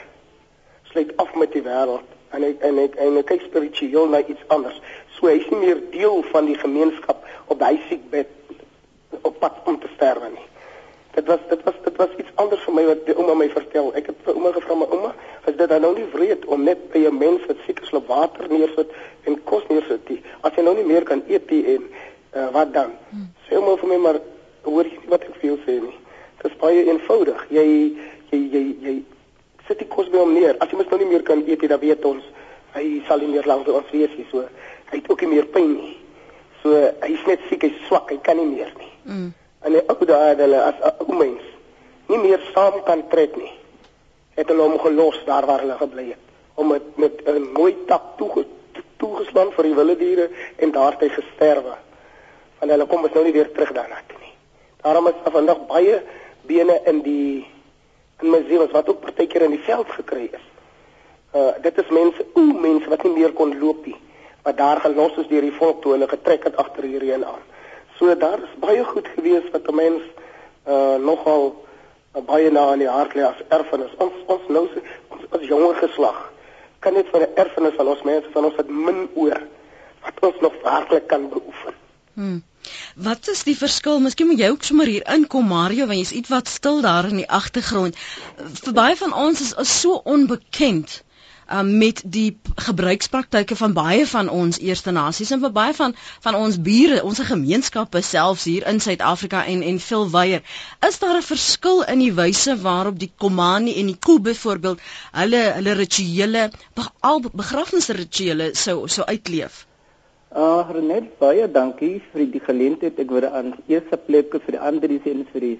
sluit 0.92 1.16
af 1.16 1.34
met 1.34 1.52
die 1.52 1.62
wêreld 1.62 2.08
en 2.30 2.42
hy 2.42 2.52
en 2.60 2.76
hy 2.76 2.88
en 3.06 3.16
hy 3.16 3.22
kyk 3.22 3.46
spiritueel 3.48 4.08
na 4.08 4.20
iets 4.24 4.44
anders. 4.48 4.80
So 5.16 5.30
hy 5.30 5.38
is 5.40 5.48
nie 5.50 5.62
meer 5.62 5.80
deel 5.90 6.22
van 6.32 6.46
die 6.50 6.58
gemeenskap 6.58 7.24
op 7.46 7.62
hy 7.64 7.76
siekbed 7.88 8.28
op 9.22 9.38
pad 9.40 9.62
om 9.64 9.80
te 9.80 9.88
sterwe 9.94 10.28
nie. 10.34 10.45
Dit 11.16 11.26
was 11.26 11.40
dit 11.48 11.62
was 11.64 11.74
dit 11.84 11.96
was 11.96 12.08
iets 12.20 12.32
anders 12.34 12.60
vir 12.66 12.74
my 12.76 12.82
wat 12.84 13.06
die 13.06 13.14
ouma 13.16 13.34
my 13.40 13.46
vertel. 13.48 13.86
Ek 13.96 14.10
het 14.10 14.18
vir 14.24 14.34
ouma 14.36 14.50
gevra, 14.52 14.74
"Maar 14.74 14.90
ouma, 14.92 15.14
is 15.46 15.56
dit 15.56 15.68
dan 15.68 15.80
nou 15.80 15.94
nie 15.96 16.04
wreed 16.12 16.44
om 16.44 16.62
net 16.62 16.90
by 16.92 16.98
'n 17.06 17.18
mens 17.18 17.46
wat 17.46 17.56
siek 17.66 17.80
is 17.80 17.92
op 17.92 18.06
water 18.06 18.48
neersit 18.48 18.90
en 19.24 19.44
kos 19.44 19.62
neersit 19.68 20.08
nie? 20.08 20.20
As 20.40 20.52
jy 20.56 20.62
nou 20.62 20.74
nie 20.74 20.84
meer 20.84 21.02
kan 21.02 21.22
eet 21.28 21.50
nie 21.50 21.64
en 21.74 21.82
uh, 22.36 22.50
wat 22.52 22.72
dan?" 22.72 22.90
Hmm. 23.10 23.28
Sê 23.48 23.56
ouma 23.56 23.76
vir 23.76 23.88
my, 23.88 23.96
"Maar 23.96 24.20
hoor 24.62 24.84
jy 24.84 24.98
nie 25.00 25.08
wat 25.08 25.22
ek 25.22 25.34
vir 25.40 25.50
jou 25.50 25.58
sê 25.66 25.80
nie? 25.82 25.96
Dit 26.42 26.50
is 26.50 26.58
baie 26.58 26.84
eenvoudig. 26.84 27.46
Jy 27.48 27.96
jy 28.30 28.38
jy 28.52 28.76
jy 28.80 29.04
sit 29.66 29.78
die 29.78 29.88
kos 29.88 30.08
by 30.08 30.18
hom 30.18 30.32
neer. 30.32 30.56
As 30.58 30.68
jy 30.68 30.76
mos 30.76 30.90
nou 30.90 30.98
nie 30.98 31.10
meer 31.10 31.22
kan 31.22 31.42
eet 31.46 31.60
nie, 31.60 31.68
dan 31.68 31.80
weet 31.80 32.04
ons 32.04 32.24
hy 32.72 33.02
sal 33.08 33.18
nie 33.18 33.28
meer 33.28 33.46
lank 33.46 33.64
by 33.64 33.72
ons 33.72 33.90
wees 33.90 34.10
nie. 34.16 34.26
So 34.30 34.44
hy 34.90 34.96
het 34.98 35.10
ook 35.10 35.20
nie 35.20 35.30
meer 35.30 35.46
pyn 35.46 35.74
nie. 35.76 35.96
So 36.62 36.92
hy 37.00 37.12
is 37.12 37.26
net 37.26 37.40
siek, 37.48 37.62
hy's 37.62 37.86
swak, 37.86 38.10
hy 38.10 38.18
kan 38.22 38.36
nie 38.36 38.56
meer 38.56 38.72
nie." 38.78 38.92
Mm. 39.04 39.32
En 39.66 39.74
die 39.74 39.84
ou 39.90 40.08
daai 40.08 40.28
het 40.30 40.42
hulle 40.44 40.62
as 40.62 40.78
'n 40.80 40.94
ou 41.02 41.18
mens 41.18 41.46
nie 42.08 42.18
meer 42.22 42.42
saam 42.54 42.82
kan 42.86 43.02
trek 43.10 43.36
nie. 43.36 43.52
Het 44.36 44.48
hulle 44.48 44.62
hom 44.62 44.78
gelos 44.78 45.18
daar 45.26 45.46
waar 45.46 45.64
hulle 45.64 45.78
gebly 45.80 46.06
het 46.12 46.24
om 46.54 46.68
met 46.72 46.96
met 46.96 47.22
'n 47.26 47.52
mooi 47.52 47.74
tak 47.86 48.02
toege 48.16 48.46
toegeslaan 48.96 49.52
vir 49.52 49.64
die 49.64 49.74
wilde 49.74 49.96
diere 49.96 50.30
en 50.56 50.70
daar 50.70 50.92
het 50.92 51.00
hy 51.00 51.08
gesterwe. 51.08 51.74
Want 52.58 52.70
hulle 52.72 52.86
kom 52.86 53.00
mos 53.00 53.12
nou 53.12 53.24
nie 53.24 53.32
weer 53.32 53.52
terug 53.52 53.72
daarna 53.72 54.00
toe 54.06 54.18
nie. 54.20 54.32
Daarom 54.82 55.06
is 55.06 55.14
vandag 55.24 55.66
baie 55.66 56.02
bene 56.46 56.80
in 56.84 57.02
die 57.02 57.46
museums 58.20 58.70
wat 58.70 58.88
ook 58.88 59.00
partykeer 59.00 59.42
in 59.42 59.50
die 59.50 59.66
veld 59.66 59.90
gekry 59.90 60.28
is. 60.32 60.46
Uh 61.34 61.52
dit 61.62 61.78
is 61.78 61.88
mense, 61.88 62.24
o 62.34 62.40
mense 62.40 62.88
wat 62.88 63.02
nie 63.02 63.12
meer 63.12 63.32
kon 63.32 63.58
loop 63.58 63.86
nie, 63.86 63.96
wat 64.42 64.56
daar 64.56 64.80
gelos 64.80 65.16
is 65.16 65.28
deur 65.28 65.40
die 65.40 65.58
volk 65.58 65.82
toe 65.82 65.92
hulle 65.92 66.08
getrek 66.08 66.44
het 66.44 66.56
agter 66.56 66.84
hierheen 66.84 67.24
aan. 67.24 67.44
So 67.98 68.14
daar 68.14 68.38
is 68.38 68.54
baie 68.60 68.84
goed 68.84 69.08
gewees 69.14 69.50
wat 69.52 69.68
'n 69.68 69.74
mens 69.74 70.02
uh 70.66 70.96
nogal 70.96 71.64
uh, 72.14 72.22
baie 72.22 72.50
na 72.50 72.72
in 72.72 72.78
die 72.78 72.88
hart 72.88 73.14
lê 73.14 73.22
as 73.22 73.42
erfenis. 73.48 73.92
Ons 73.98 74.16
ons 74.26 74.48
nou 74.48 74.68
ons 75.08 75.22
as 75.30 75.46
jonger 75.48 75.74
geslag 75.74 76.32
kan 76.80 76.94
net 76.94 77.08
vir 77.12 77.20
'n 77.20 77.36
erfenis 77.42 77.74
van 77.76 77.86
ons 77.86 78.02
mense 78.02 78.28
van 78.32 78.44
ons 78.44 78.56
wat 78.56 78.68
min 78.68 79.08
oor 79.14 79.40
wat 80.02 80.20
ons 80.28 80.40
nog 80.40 80.54
werklik 80.62 81.06
kan 81.08 81.28
beoefen. 81.28 81.74
Hmm. 82.14 82.42
Wat 82.94 83.28
is 83.28 83.42
die 83.44 83.56
verskil? 83.56 84.00
Miskien 84.00 84.26
moet 84.26 84.38
jy 84.38 84.48
ook 84.50 84.62
sommer 84.62 84.86
hier 84.86 85.06
inkom 85.14 85.46
Mario, 85.46 85.86
want 85.86 85.98
jy's 85.98 86.12
ietwat 86.12 86.48
stil 86.48 86.80
daar 86.80 87.08
in 87.08 87.16
die 87.16 87.30
agtergrond. 87.30 87.98
Vir 88.62 88.72
baie 88.72 88.96
van 88.96 89.12
ons 89.12 89.40
is, 89.40 89.52
is 89.54 89.80
so 89.80 90.00
onbekend 90.04 91.02
um, 91.50 91.78
met 91.78 92.02
die 92.04 92.38
gebruikspraktyke 92.54 93.56
van 93.56 93.72
baie 93.76 94.06
van 94.06 94.28
ons 94.28 94.58
eerste 94.58 94.90
nasies 94.90 95.30
en 95.30 95.42
vir 95.44 95.52
baie 95.52 95.74
van 95.74 95.94
van 96.24 96.38
ons 96.38 96.58
bure, 96.68 97.02
ons 97.04 97.20
gemeenskappe 97.28 98.02
selfs 98.02 98.44
hier 98.44 98.66
in 98.70 98.80
Suid-Afrika 98.80 99.44
en 99.44 99.62
en 99.62 99.78
veel 99.78 100.10
wyer. 100.10 100.42
Is 100.88 100.98
daar 100.98 101.16
'n 101.16 101.22
verskil 101.22 101.82
in 101.84 101.98
die 101.98 102.12
wyse 102.12 102.56
waarop 102.60 102.98
die 102.98 103.12
Komani 103.16 103.74
en 103.80 103.86
die 103.86 103.98
Ku 103.98 104.18
byvoorbeeld 104.20 104.80
hulle 105.12 105.42
hulle 105.54 105.72
rituele, 105.72 106.50
al 107.00 107.20
begrafnisrituele 107.20 108.54
sou 108.54 108.88
sou 108.88 109.06
uitleef? 109.06 109.66
Ah, 110.30 110.42
uh, 110.42 110.74
Renet, 110.74 111.18
baie 111.18 111.46
dankie 111.48 112.02
vir 112.12 112.26
die 112.32 112.40
geleentheid. 112.40 112.98
Ek 112.98 113.10
word 113.10 113.24
aan 113.24 113.54
eerste 113.68 113.96
plek 113.96 114.34
vir 114.34 114.56
die 114.56 114.60
ander 114.60 114.88
dis 114.88 115.06
en 115.06 115.24
vir 115.32 115.40
die 115.40 115.58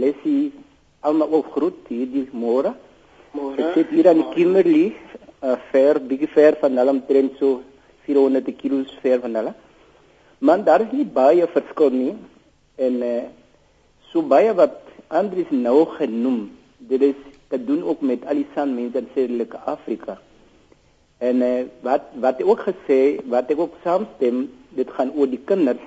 lesie 0.00 0.52
almal 1.04 1.34
ook 1.38 1.50
groet 1.56 1.90
hierdie 1.92 2.28
môre. 2.32 2.72
Môre. 3.34 3.58
Ek 3.58 3.74
sit 3.74 3.92
hier 3.92 4.08
aan 4.08 4.22
die 4.22 4.30
Kimberley, 4.32 4.86
uh, 5.44 5.56
ver, 5.70 6.00
bietjie 6.00 6.30
ver 6.32 6.56
van 6.60 6.80
hulle 6.80 6.96
omtrent 6.96 7.36
so 7.40 7.60
400 8.06 8.56
km 8.60 8.84
ver 9.02 9.20
van 9.24 9.38
hulle. 9.40 9.54
Man, 10.44 10.64
daar 10.64 10.84
is 10.84 10.92
nie 10.92 11.06
baie 11.06 11.46
verskil 11.52 11.94
nie 11.94 12.14
en 12.86 13.00
uh, 13.04 13.22
so 14.10 14.24
baie 14.34 14.52
wat 14.56 14.80
Andries 15.14 15.50
nou 15.52 15.84
genoem, 15.94 16.48
dit 16.90 17.02
is 17.10 17.18
te 17.52 17.58
doen 17.60 17.84
ook 17.84 18.00
met 18.02 18.24
al 18.26 18.40
die 18.40 18.48
san 18.54 18.72
mense 18.74 18.98
in 18.98 19.10
Suidelike 19.14 19.60
Afrika. 19.70 20.16
En 21.22 21.42
uh, 21.44 21.66
wat 21.86 22.08
wat 22.24 22.40
ek 22.42 22.48
ook 22.50 22.64
gesê, 22.66 23.00
wat 23.30 23.52
ek 23.52 23.60
ook 23.60 23.76
saamstem, 23.84 24.46
dit 24.74 24.90
gaan 24.96 25.12
oor 25.14 25.30
die 25.30 25.42
kinders. 25.46 25.82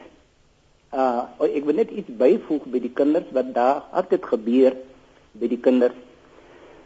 Uh 0.96 1.28
ek 1.44 1.66
wil 1.68 1.82
net 1.82 1.92
iets 1.92 2.14
byvoeg 2.22 2.70
by 2.72 2.80
die 2.86 2.94
kinders 2.96 3.28
wat 3.36 3.52
daar 3.58 3.84
altyd 3.92 4.30
gebeur 4.32 4.78
by 5.38 5.50
die 5.52 5.60
kinders 5.60 5.98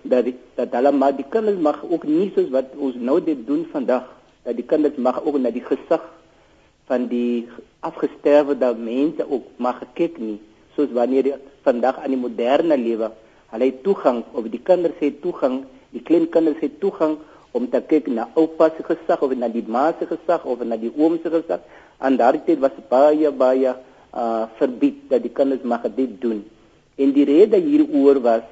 dat 0.04 0.26
die, 0.26 0.36
dat 0.56 0.74
hulle 0.78 0.92
maar 0.92 1.16
die 1.16 1.26
kinders 1.30 1.60
mag 1.60 1.84
ook 1.90 2.04
nie 2.04 2.32
soos 2.36 2.50
wat 2.50 2.76
ons 2.78 2.96
nou 2.96 3.20
dit 3.24 3.46
doen 3.48 3.66
vandag 3.72 4.08
dat 4.44 4.56
die 4.56 4.66
kinders 4.66 4.98
mag 4.98 5.22
ook 5.24 5.38
na 5.40 5.52
die 5.54 5.66
gesig 5.66 6.06
van 6.90 7.08
die 7.08 7.48
afgesterwede 7.80 8.74
mense 8.78 9.28
ook 9.30 9.48
mag 9.58 9.84
kyk 9.94 10.18
nie 10.18 10.40
soos 10.76 10.92
wanneer 10.94 11.24
die 11.24 11.36
vandag 11.64 12.00
aan 12.02 12.16
die 12.16 12.22
moderne 12.22 12.78
lewe 12.78 13.12
hulle 13.52 13.70
het 13.70 13.84
toegang 13.84 14.24
of 14.32 14.50
die 14.50 14.64
kinders 14.64 14.98
het 15.00 15.22
toegang 15.22 15.64
die 15.92 16.02
klein 16.08 16.30
kinders 16.30 16.60
het 16.64 16.80
toegang 16.80 17.20
om 17.52 17.68
te 17.68 17.82
kyk 17.84 18.08
na 18.08 18.28
oupa 18.40 18.70
se 18.76 18.84
gesig 18.88 19.24
of 19.26 19.34
na 19.36 19.50
die 19.52 19.64
ma 19.68 19.92
se 20.00 20.08
gesig 20.08 20.46
of 20.46 20.64
na 20.64 20.78
die 20.80 20.92
oom 20.96 21.18
se 21.24 21.30
gesig. 21.30 21.60
En 22.00 22.18
daardie 22.18 22.44
tyd 22.48 22.62
was 22.64 22.78
baie 22.90 23.32
baie 23.32 23.76
uh 24.12 24.46
verbied 24.60 25.04
dat 25.12 25.24
die 25.24 25.32
kinders 25.32 25.64
mag 25.64 25.84
dit 25.96 26.16
doen. 26.22 26.44
En 26.96 27.12
die 27.16 27.26
rede 27.26 27.60
hieroor 27.60 28.22
was 28.22 28.48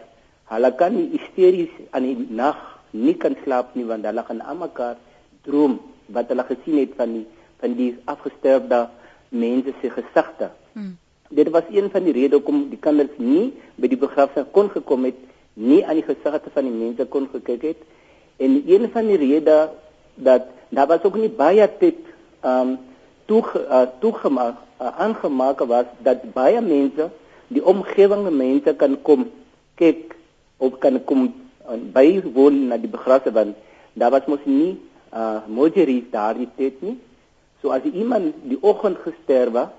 Hulle 0.49 0.71
kan 0.75 0.95
nie 0.95 1.09
hysteries 1.13 1.73
aan 1.91 2.07
die 2.07 2.27
nag 2.29 2.57
nie 2.91 3.15
kan 3.21 3.35
slaap 3.43 3.75
nie 3.77 3.85
want 3.85 4.05
hulle 4.05 4.23
gaan 4.27 4.41
aan 4.41 4.61
mekaar 4.63 4.95
droom 5.45 5.79
wat 6.15 6.31
hulle 6.31 6.45
gesien 6.47 6.79
het 6.81 6.95
van 6.97 7.13
die 7.13 7.25
van 7.59 7.75
die 7.75 7.91
afgesterfde 8.05 8.87
mense 9.29 9.73
se 9.81 9.89
gesigte. 9.93 10.49
Hmm. 10.73 10.97
Dit 11.29 11.49
was 11.53 11.67
een 11.69 11.89
van 11.93 12.03
die 12.03 12.13
redes 12.13 12.39
hoekom 12.39 12.69
die 12.69 12.79
kinders 12.81 13.17
nie 13.17 13.51
by 13.75 13.89
die 13.91 13.99
begrafnis 13.99 14.47
kon 14.55 14.71
gekom 14.73 15.05
het, 15.05 15.19
nie 15.53 15.83
aan 15.85 15.99
die 15.99 16.07
gesigte 16.07 16.49
van 16.53 16.65
die 16.65 16.73
mense 16.73 17.05
kon 17.05 17.27
gekyk 17.31 17.65
het 17.67 17.81
en 18.39 18.61
een 18.65 18.87
van 18.93 19.07
die 19.07 19.17
redes 19.17 19.75
dat 20.15 20.47
daar 20.69 20.87
was 20.87 21.03
ook 21.03 21.17
nie 21.17 21.29
baie 21.29 21.67
tyd 21.79 21.99
um 22.45 22.77
toe 23.25 23.43
uh, 23.55 23.85
toegemaak 23.99 24.55
uh, 24.81 24.93
aangemaak 25.05 25.59
was 25.59 25.89
dat 26.05 26.23
baie 26.33 26.61
mense 26.61 27.09
die 27.47 27.65
omgewende 27.65 28.31
mense 28.31 28.73
kan 28.73 28.95
kom 29.01 29.27
kyk 29.75 30.15
of 30.59 30.79
kan 30.83 30.99
kom 31.07 31.25
uh, 31.25 31.75
bywoon 31.95 32.67
na 32.69 32.77
die 32.77 32.91
begrafnis 32.91 33.33
want 33.33 33.55
daar 33.93 34.11
was 34.11 34.27
mos 34.27 34.45
nie 34.45 34.77
uh 35.13 35.41
mojeries 35.47 36.09
daar 36.11 36.37
die 36.37 36.49
tyd 36.55 36.81
nie. 36.81 36.97
So 37.61 37.71
as 37.75 37.83
iemand 37.83 38.35
die 38.45 38.59
oggend 38.61 38.99
gesterwe, 39.03 39.69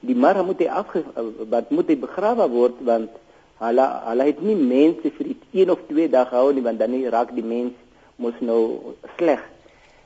die 0.00 0.16
môre 0.16 0.42
moet 0.46 0.62
hy 0.64 0.68
af 0.72 0.94
uh, 0.96 1.04
wat 1.52 1.70
moet 1.70 1.90
hy 1.92 1.98
begrawe 2.00 2.46
word 2.50 2.80
want 2.88 3.18
hulle 3.60 3.86
hulle 4.08 4.28
het 4.30 4.40
nie 4.42 4.56
mense 4.56 5.12
vir 5.18 5.34
een 5.52 5.70
of 5.74 5.82
twee 5.88 6.08
dae 6.08 6.24
gehou 6.30 6.52
nie 6.56 6.64
want 6.64 6.80
dan 6.80 6.96
raak 7.12 7.34
die 7.36 7.44
mens 7.44 7.74
mos 8.16 8.38
nou 8.40 8.94
sleg. 9.18 9.42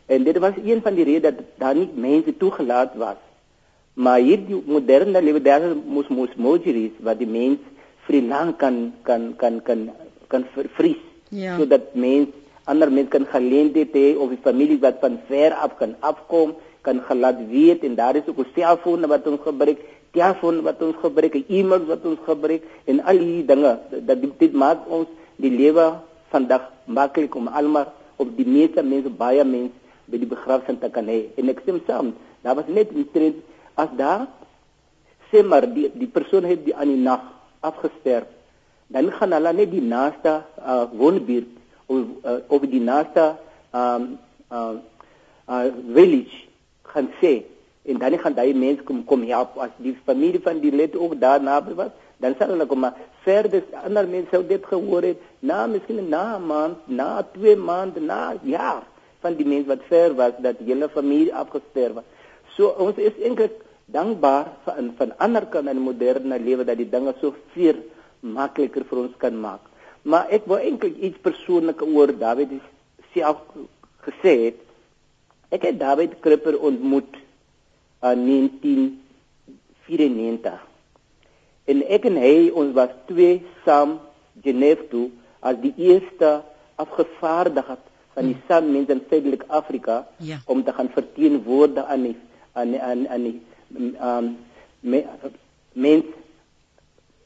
En 0.07 0.25
dit 0.25 0.39
was 0.39 0.59
een 0.65 0.83
van 0.83 0.95
die 0.95 1.05
redes 1.05 1.31
dat 1.31 1.45
daar 1.59 1.75
nie 1.75 1.89
mense 1.95 2.37
toegelaat 2.37 2.97
was. 2.97 3.21
Maar 3.95 4.19
hierdie 4.19 4.59
moderne 4.67 5.23
lewe 5.23 5.41
daar 5.43 5.71
moes 5.87 6.09
mos 6.09 6.35
mojeries 6.37 6.99
wat 7.01 7.19
die 7.19 7.31
mens 7.31 7.63
vir 8.07 8.21
lank 8.23 8.59
kan 8.59 8.93
kan 9.03 9.33
kan 9.39 9.61
kan 9.63 9.91
kan 10.29 10.45
vervries 10.55 11.01
ja. 11.31 11.57
sodat 11.59 11.95
mens 11.95 12.29
ander 12.65 12.91
mense 12.91 13.11
kan 13.13 13.27
geleentheid 13.29 13.93
hê 13.93 14.07
of 14.17 14.31
die 14.33 14.41
familie 14.45 14.81
wat 14.81 15.01
van 15.01 15.19
ver 15.29 15.53
af 15.53 15.77
kan 15.81 15.97
afkom 16.01 16.55
kan 16.85 17.01
gelaat 17.09 17.41
weet. 17.49 17.85
En 17.85 17.95
daar 17.97 18.17
is 18.17 18.29
ook 18.29 18.39
'n 18.39 18.53
selfoon 18.55 19.07
wat 19.07 19.27
ons 19.27 19.41
gebruik, 19.41 19.79
telefoon 20.13 20.63
wat 20.63 20.83
ons 20.83 20.97
gebruik, 21.01 21.35
e-mails 21.49 21.87
wat 21.87 22.05
ons 22.05 22.21
gebruik 22.25 22.63
en 22.85 23.05
al 23.05 23.19
die 23.19 23.45
dinge. 23.45 23.79
Dat 23.91 24.21
dit, 24.21 24.33
dit 24.39 24.53
maak 24.53 24.79
ons 24.89 25.09
die 25.37 25.51
lewe 25.51 25.87
vandag 26.29 26.63
maklik 26.85 27.35
om 27.35 27.49
almal 27.49 27.87
op 28.17 28.29
die 28.37 28.47
meeste 28.47 28.83
mense 28.83 29.11
baie 29.11 29.45
mense 29.45 29.77
by 30.05 30.19
die 30.19 30.29
begrafnis 30.29 30.79
te 30.81 30.89
kan 30.91 31.07
hê. 31.09 31.21
En 31.37 31.49
ek 31.49 31.61
stem 31.63 31.81
saam. 31.87 32.15
Daar 32.43 32.55
was 32.55 32.69
net 32.69 32.93
'n 32.93 33.09
trend 33.13 33.37
as 33.75 33.89
daar 33.97 34.27
sê 35.31 35.43
maar 35.43 35.65
die 35.75 35.91
die 35.95 36.13
persoon 36.17 36.45
het 36.45 36.65
die 36.65 36.75
aan 36.75 36.89
die 36.89 37.03
nag 37.03 37.21
afgesterf 37.61 38.27
dan 38.87 39.11
gaan 39.13 39.33
hulle 39.33 39.53
net 39.53 39.71
die 39.71 39.83
naaste 39.83 40.43
uh, 40.59 40.85
woonbuurt 40.93 41.49
of 41.87 41.99
uh, 42.25 42.39
of 42.49 42.67
die 42.69 42.81
naaste 42.81 43.35
um 43.73 44.19
uh, 44.53 44.77
uh 45.49 45.67
village 45.93 46.45
gaan 46.83 47.11
sê. 47.21 47.43
En 47.85 47.99
dan 47.99 48.19
gaan 48.19 48.35
daai 48.35 48.55
mense 48.55 48.83
kom 48.83 49.05
kom 49.05 49.23
help. 49.29 49.59
As 49.59 49.71
die 49.77 49.97
familie 50.05 50.41
van 50.41 50.61
die 50.61 50.73
lid 50.73 50.97
ook 50.97 51.21
daar 51.21 51.43
naby 51.43 51.75
was 51.75 51.93
dan 52.17 52.35
sal 52.39 52.55
hulle 52.55 52.67
kom 52.67 52.87
verder 53.25 53.63
ander 53.85 54.09
mense 54.09 54.31
sou 54.31 54.47
dit 54.47 54.67
gehoor 54.67 55.03
het. 55.03 55.21
Na 55.41 55.67
miskien 55.67 56.09
na 56.09 56.39
maand 56.39 56.89
na 56.89 57.23
twee 57.33 57.57
maande 57.57 58.01
na 58.01 58.35
jaar 58.43 58.83
van 59.25 59.37
die 59.37 59.47
mense 59.49 59.69
wat 59.69 59.85
ver 59.89 60.15
was 60.15 60.37
dat 60.45 60.61
hele 60.65 60.89
familie 60.93 61.35
afgestorwe 61.35 62.05
so 62.57 62.71
ons 62.85 62.99
is 63.03 63.17
eintlik 63.23 63.57
dankbaar 63.97 64.51
van 64.67 64.93
van 64.99 65.13
ander 65.27 65.47
kant 65.53 65.71
in 65.73 65.83
moderne 65.89 66.39
lewe 66.49 66.67
dat 66.69 66.81
die 66.81 66.91
dinge 66.91 67.15
so 67.21 67.35
veel 67.55 67.81
makliker 68.25 68.89
vir 68.89 68.99
ons 69.05 69.17
kan 69.21 69.37
maak. 69.37 69.61
Maar 70.05 70.29
ek 70.37 70.45
wou 70.49 70.59
eintlik 70.61 70.97
iets 71.01 71.19
persoonlik 71.25 71.83
oor 71.85 72.13
David 72.19 72.51
self 73.15 73.39
gesê 74.05 74.35
het. 74.49 74.59
Ek 75.55 75.63
het 75.69 75.79
David 75.81 76.11
Kripper 76.25 76.57
ontmoet 76.59 77.13
in 78.05 78.19
1994. 78.29 80.61
En 81.65 81.83
ek 81.97 82.03
en 82.11 82.17
hy 82.21 82.51
ons 82.53 82.73
was 82.77 82.93
twee 83.09 83.35
saam 83.65 83.91
Genève 84.45 84.85
toe 84.91 85.07
as 85.45 85.57
die 85.63 85.75
eerste 85.81 86.43
afgevaardigde 86.81 87.77
van 88.15 88.25
die 88.29 88.41
San 88.49 88.73
mense 88.73 88.93
in 88.93 89.07
Suidelike 89.09 89.47
Afrika 89.49 90.07
ja. 90.19 90.37
om 90.51 90.65
te 90.65 90.73
gaan 90.75 90.91
verteenwoordig 90.93 91.85
aan 91.85 92.03
die 92.11 92.17
aan 92.53 92.79
aan 92.79 93.09
aan 93.09 93.25
die 93.25 93.41
um 94.03 94.37
me, 94.85 95.05
mense 95.73 96.15
Eh, 96.15 96.24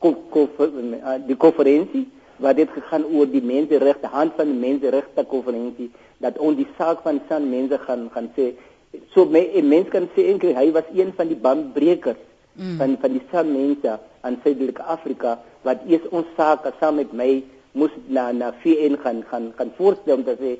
die 0.00 1.36
konferensie 1.36 2.06
waar 2.38 2.54
dit 2.54 2.70
gegaan 2.70 3.04
oor 3.10 3.26
die 3.26 3.42
menseregte 3.42 4.06
hand 4.12 4.36
van 4.38 4.46
die 4.52 4.60
menseregte 4.60 5.24
konferensie 5.26 5.90
dat 6.22 6.38
ons 6.38 6.58
die 6.58 6.68
saak 6.78 7.02
van 7.06 7.20
san 7.28 7.50
mense 7.50 7.78
gaan 7.86 8.08
gaan 8.14 8.30
sê 8.36 8.52
so 9.14 9.24
me, 9.24 9.42
mense 9.62 9.90
kan 9.90 10.08
sê 10.14 10.28
eintlik 10.30 10.56
hy 10.56 10.70
was 10.76 10.86
een 10.94 11.12
van 11.16 11.30
die 11.30 11.38
bandbrekers 11.46 12.20
mm. 12.54 12.76
van 12.78 12.96
van 13.02 13.16
die 13.16 13.24
san 13.32 13.52
mense 13.52 13.98
aan 14.20 14.38
Suidelike 14.44 14.82
Afrika 14.82 15.38
wat 15.66 15.84
eers 15.86 16.06
ons 16.10 16.30
saak 16.36 16.66
saam 16.80 16.98
met 17.02 17.12
my 17.12 17.30
moes 17.78 17.94
na 18.06 18.30
na 18.32 18.52
VN 18.62 18.98
gaan 19.02 19.24
gaan 19.30 19.52
gaan 19.58 19.74
voorstel 19.76 20.18
om 20.18 20.24
te 20.24 20.38
sê 20.38 20.56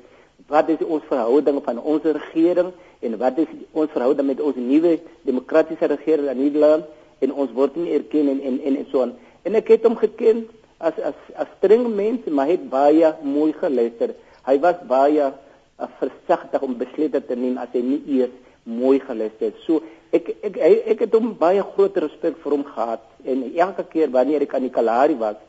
wat 0.51 0.69
is 0.69 0.83
ons 0.83 1.03
verhouding 1.07 1.63
van 1.63 1.79
ons 1.79 2.03
regering 2.03 2.71
en 2.99 3.17
wat 3.23 3.39
is 3.43 3.51
ons 3.71 3.91
verhouding 3.95 4.27
met 4.27 4.41
ons 4.41 4.55
nuwe 4.55 4.97
demokratiese 5.27 5.87
regering 5.95 6.29
in 6.31 6.43
Nederland 6.43 6.87
en 7.23 7.33
ons 7.33 7.51
word 7.55 7.75
nie 7.75 7.91
erken 7.95 8.31
en 8.31 8.39
en 8.51 8.61
en, 8.67 8.79
en 8.83 8.87
so 8.91 9.01
aan 9.07 9.15
En 9.47 9.55
ek 9.59 9.71
het 9.75 9.85
hom 9.87 9.95
geken 9.99 10.45
as 10.79 10.97
as 11.03 11.19
as 11.35 11.49
streng 11.57 11.87
mens, 11.95 12.25
maar 12.27 12.49
hy 12.49 12.57
het 12.57 12.67
baie 12.71 13.13
mooi 13.23 13.51
geluister. 13.55 14.15
Hy 14.47 14.55
was 14.63 14.79
baie 14.87 15.29
uh, 15.29 15.89
versigtig 15.99 16.63
om 16.65 16.77
besluite 16.79 17.21
te 17.25 17.35
neem 17.35 17.59
as 17.61 17.71
hy 17.75 17.83
nie 17.83 18.01
eers 18.19 18.35
mooi 18.69 18.99
geluister 19.03 19.51
het. 19.51 19.59
So 19.65 19.83
ek 20.15 20.31
ek 20.41 20.57
ek, 20.57 20.79
ek 20.95 21.05
het 21.05 21.15
hom 21.17 21.33
baie 21.39 21.63
groot 21.75 21.97
respek 22.03 22.39
vir 22.43 22.55
hom 22.55 22.65
gehad 22.67 23.05
en 23.25 23.45
elke 23.51 23.85
keer 23.91 24.11
wanneer 24.13 24.45
ek 24.45 24.55
aan 24.57 24.67
die 24.67 24.73
Kalahari 24.73 25.17
was, 25.19 25.39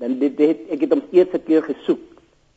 dan 0.00 0.18
dit 0.20 0.38
het 0.42 0.66
ek 0.76 0.86
het 0.86 0.96
hom 0.96 1.04
eerste 1.16 1.40
keer 1.42 1.64
gesoek 1.66 2.02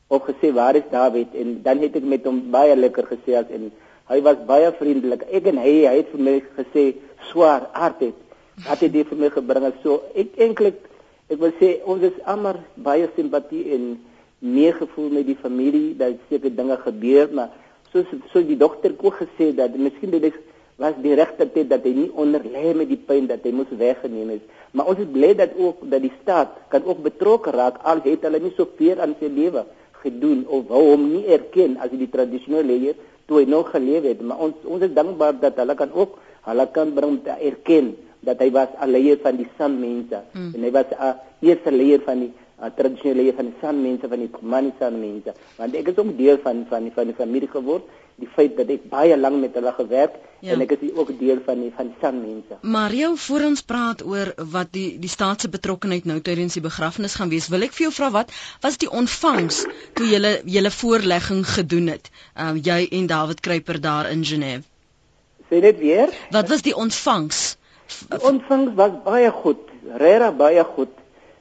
of 0.09 0.25
gesê 0.25 0.51
waar 0.53 0.75
is 0.75 0.87
David 0.91 1.35
en 1.37 1.59
dan 1.63 1.83
het 1.85 1.95
ek 1.95 2.07
met 2.07 2.25
hom 2.27 2.41
baie 2.51 2.75
lekker 2.75 3.07
gesels 3.11 3.51
en 3.53 3.69
hy 4.09 4.21
was 4.25 4.39
baie 4.47 4.71
vriendelik. 4.79 5.27
Ek 5.29 5.51
en 5.51 5.61
hy 5.61 5.75
hy 5.85 5.95
het 5.99 6.09
vir 6.15 6.25
my 6.25 6.35
gesê 6.57 6.85
swaar 7.29 7.69
aardheid. 7.77 8.17
Dat 8.65 8.79
het 8.79 8.93
dit 8.93 9.07
vir 9.07 9.17
my 9.17 9.29
gebring? 9.33 9.67
So 9.83 10.01
ek 10.15 10.35
eintlik 10.41 10.85
ek 11.29 11.37
wil 11.39 11.53
sê 11.59 11.77
ons 11.85 12.03
is 12.03 12.17
almal 12.25 12.59
baie 12.75 13.07
simpatie 13.15 13.67
en 13.75 13.89
meer 14.39 14.73
gevoel 14.79 15.09
met 15.19 15.27
die 15.27 15.37
familie 15.39 15.95
dat 15.99 16.21
seker 16.29 16.53
dinge 16.55 16.77
gebeur 16.83 17.27
maar 17.35 17.51
soos 17.91 18.07
so 18.31 18.41
die 18.45 18.57
dokter 18.57 18.95
ook 18.97 19.19
gesê 19.21 19.51
dat 19.55 19.75
miskien 19.77 20.13
dit 20.15 20.33
was 20.79 20.95
die 21.03 21.15
regte 21.19 21.45
tyd 21.51 21.67
dat 21.69 21.83
hy 21.83 21.91
nie 21.95 22.09
onder 22.15 22.43
lê 22.47 22.71
met 22.77 22.87
die 22.87 22.99
pyn 23.09 23.27
dat 23.27 23.43
hy 23.43 23.51
moes 23.51 23.71
weggeneem 23.75 24.37
is. 24.37 24.43
Maar 24.71 24.91
ons 24.93 25.01
is 25.03 25.11
bly 25.11 25.33
dat 25.35 25.57
ook 25.59 25.83
dat 25.91 26.05
die 26.05 26.13
staat 26.21 26.55
kan 26.71 26.85
ook 26.87 27.03
betrokke 27.03 27.51
raak 27.51 27.81
al 27.83 27.99
het 28.05 28.23
hulle 28.23 28.39
nie 28.39 28.53
so 28.55 28.67
veel 28.79 29.01
aan 29.03 29.17
sy 29.19 29.27
lewe 29.27 29.65
gedoen 29.99 30.45
of 30.47 30.69
wou 30.71 30.85
hom 30.93 31.09
nie 31.11 31.25
erken 31.35 31.75
as 31.83 31.91
die 31.91 32.07
tradisionele 32.11 32.69
leier 32.71 32.99
toe 33.27 33.41
hy 33.41 33.49
nog 33.51 33.73
geleef 33.75 34.07
het. 34.07 34.21
Maar 34.23 34.45
ons 34.47 34.63
ons 34.63 34.85
is 34.87 34.95
dankbaar 34.95 35.35
dat 35.43 35.59
hulle 35.59 35.75
kan 35.75 35.91
ook 35.91 36.15
hulle 36.47 36.67
kan 36.73 36.95
bring 36.95 37.19
te 37.25 37.35
erken 37.51 37.91
dat 38.27 38.39
hy 38.39 38.51
was 38.51 38.69
'n 38.81 38.91
leier 38.91 39.17
van 39.23 39.37
die 39.37 39.47
San 39.57 39.79
mense 39.79 40.21
mm. 40.33 40.51
en 40.55 40.63
hy 40.63 40.71
was 40.71 40.91
'n 40.91 41.15
eerste 41.39 41.71
leier 41.71 42.01
van 42.05 42.19
die 42.19 42.31
tradisionele 42.75 43.21
leier 43.21 43.35
van 43.35 43.51
die 43.51 43.57
San 43.61 43.81
mense 43.81 44.07
van 44.07 44.19
die 44.19 44.29
Kumani 44.29 44.73
San 44.79 44.99
mense 44.99 45.33
want 45.57 45.75
ek 45.75 45.91
is 45.91 45.97
ook 45.97 46.17
deel 46.17 46.39
van 46.43 46.65
van 46.69 46.83
die, 46.83 46.93
van 46.95 47.07
die 47.07 47.15
familie 47.15 47.47
geword. 47.47 47.87
Die 48.19 48.27
feit 48.27 48.57
dat 48.57 48.67
ek 48.67 48.89
baie 48.91 49.15
lank 49.17 49.39
met 49.39 49.53
hulle 49.55 49.71
gewerk 49.71 50.17
ja. 50.43 50.51
en 50.53 50.63
ek 50.65 50.73
is 50.75 50.91
ook 50.91 51.11
deel 51.19 51.39
van 51.45 51.61
die 51.63 51.71
van 51.75 51.91
die 51.91 51.95
San 52.01 52.17
mense 52.21 52.57
Mario 52.61 53.13
voor 53.15 53.45
ons 53.47 53.63
praat 53.63 54.03
oor 54.03 54.33
wat 54.55 54.73
die 54.75 54.89
die 54.99 55.11
staat 55.11 55.45
se 55.45 55.51
betrokkeheid 55.53 56.09
nou 56.09 56.19
tydens 56.19 56.57
die 56.59 56.65
begrafnis 56.65 57.15
gaan 57.19 57.31
wees 57.31 57.47
wil 57.53 57.63
ek 57.67 57.75
vir 57.77 57.87
jou 57.87 57.93
vra 57.95 58.11
wat 58.17 58.33
was 58.65 58.79
die 58.81 58.91
ontvangs 59.01 59.63
toe 59.99 60.09
julle 60.11 60.33
julle 60.57 60.73
voorlegging 60.81 61.45
gedoen 61.47 61.93
het 61.95 62.11
uh, 62.35 62.51
jy 62.55 62.81
en 62.99 63.07
David 63.07 63.39
Kruiper 63.39 63.79
daar 63.79 64.11
in 64.11 64.25
Genève? 64.27 64.67
Sê 65.49 65.63
dit 65.63 65.79
weer. 65.81 66.11
Wat 66.29 66.49
was 66.49 66.61
die 66.61 66.75
ontvangs 66.77 67.55
Die 67.89 68.21
ontvangs 68.29 68.75
was 68.77 68.97
baie 69.05 69.31
goed, 69.33 69.61
regtig 70.01 70.35
baie 70.37 70.63
goed. 70.75 70.93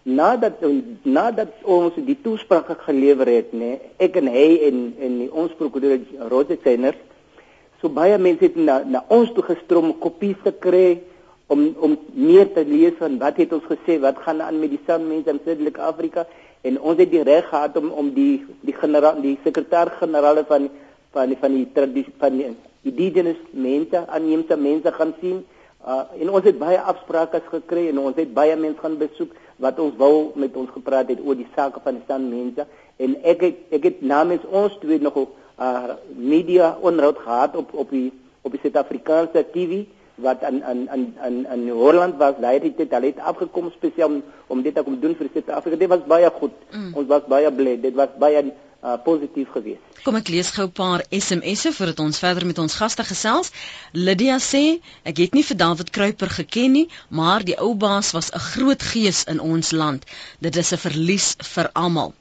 Nadat 0.08 0.62
nadat 1.04 1.52
ons 1.68 1.96
die 2.00 2.16
toespraak 2.24 2.70
gelewer 2.86 3.28
het, 3.28 3.52
nê, 3.52 3.74
ek 4.00 4.16
en 4.20 4.30
hy 4.32 4.46
en 4.70 4.78
en 5.04 5.18
die, 5.22 5.28
ons 5.28 5.52
prokureur 5.58 6.00
Roger 6.32 6.56
Steiner, 6.62 6.96
so 7.80 7.92
baie 7.92 8.16
mense 8.18 8.46
het 8.46 8.56
na 8.56 8.80
na 8.88 9.04
ons 9.12 9.34
toe 9.36 9.44
gestroom 9.50 9.92
kopies 10.00 10.38
te 10.44 10.54
kry 10.64 11.00
om 11.52 11.66
om 11.84 11.98
meer 12.12 12.48
te 12.54 12.64
lees 12.64 12.96
van 13.00 13.18
wat 13.20 13.36
het 13.40 13.52
ons 13.52 13.68
gesê, 13.68 13.98
wat 14.00 14.24
gaan 14.24 14.40
aan 14.44 14.60
met 14.60 14.72
die 14.72 14.80
saammense 14.86 15.32
in 15.34 15.42
Suidelike 15.44 15.84
Afrika 15.84 16.24
en 16.66 16.80
ons 16.80 16.98
het 16.98 17.12
die 17.12 17.22
reg 17.28 17.46
gehad 17.48 17.76
om 17.76 17.92
om 17.92 18.10
die 18.16 18.46
die 18.64 18.74
generaal 18.76 19.20
die 19.24 19.36
sekretêr-generaal 19.44 20.42
van 20.48 20.70
van 21.12 21.36
van 21.44 21.54
die 21.60 21.68
tradisie 21.76 22.16
van 22.18 22.40
die 22.40 22.50
indigenous 22.88 23.40
mense, 23.52 24.04
aanheemse 24.06 24.56
mense 24.56 24.92
gaan 24.96 25.14
sien 25.20 25.44
Uh, 25.86 26.00
en 26.20 26.30
ons 26.34 26.44
het 26.44 26.58
baie 26.58 26.78
afsprake 26.90 27.38
gekry 27.50 27.88
en 27.88 28.00
ons 28.02 28.16
het 28.18 28.32
baie 28.34 28.56
mense 28.58 28.80
gaan 28.82 28.96
besoek 28.98 29.34
wat 29.62 29.78
ons 29.78 29.94
wou 29.96 30.30
met 30.34 30.56
ons 30.58 30.70
gepraat 30.74 31.10
het 31.12 31.20
oor 31.22 31.38
die 31.38 31.46
sake 31.54 31.80
van 31.84 32.00
die 32.00 32.02
stand 32.04 32.30
mense. 32.30 32.66
En 32.98 33.14
ek 33.22 33.44
het, 33.46 33.60
ek 33.78 33.86
het 33.86 34.00
namens 34.02 34.42
ons 34.50 34.74
twee 34.82 34.98
nog 34.98 35.14
'n 35.16 35.28
uh, 35.62 35.94
media 36.14 36.76
onderhoud 36.80 37.18
gehad 37.18 37.56
op 37.56 37.74
op 37.74 37.90
die 37.90 38.12
op 38.42 38.50
die 38.50 38.60
Suid-Afrikaanse 38.62 39.46
TV 39.52 39.84
wat 40.14 40.42
aan 40.42 40.64
aan 40.64 40.90
aan 40.90 41.14
aan 41.18 41.62
in 41.62 41.68
Holland 41.70 42.16
was. 42.18 42.34
Daai 42.40 42.58
het 42.58 42.76
dit 42.76 42.92
al 42.92 43.02
het 43.02 43.18
afgekom 43.18 43.70
spesiaal 43.70 44.08
om, 44.08 44.22
om 44.46 44.62
dit 44.62 44.74
te 44.74 44.82
kom 44.82 45.00
doen 45.00 45.14
vir 45.14 45.30
Suid-Afrika. 45.32 45.76
Dit 45.76 45.88
was 45.88 46.06
baie 46.06 46.30
goed. 46.30 46.54
Mm. 46.72 46.94
ons 46.94 47.06
was 47.06 47.22
baie 47.26 47.52
bly 47.52 47.80
dit 47.80 47.94
was 47.94 48.08
baie 48.18 48.42
uh, 48.82 48.94
positief 49.04 49.50
gewees. 49.52 49.80
Kom 50.04 50.18
ek 50.18 50.30
lees 50.32 50.50
gou 50.54 50.66
'n 50.66 50.72
paar 50.80 51.04
SMS'e 51.10 51.72
voordat 51.72 52.00
ons 52.04 52.18
verder 52.18 52.46
met 52.46 52.58
ons 52.58 52.74
gaste 52.80 53.04
gesels. 53.04 53.50
Lydia 53.92 54.38
sê 54.38 54.80
ek 55.04 55.16
het 55.24 55.34
nie 55.34 55.44
vir 55.50 55.56
David 55.56 55.90
Kruiper 55.90 56.30
geken 56.30 56.72
nie, 56.72 56.88
maar 57.08 57.44
die 57.44 57.58
ou 57.58 57.74
baas 57.74 58.12
was 58.12 58.30
'n 58.30 58.46
groot 58.52 58.82
gees 58.82 59.24
in 59.24 59.40
ons 59.40 59.70
land. 59.70 60.04
Dit 60.40 60.56
is 60.56 60.72
'n 60.72 60.84
verlies 60.86 61.34
vir 61.54 61.70
almal. 61.72 62.14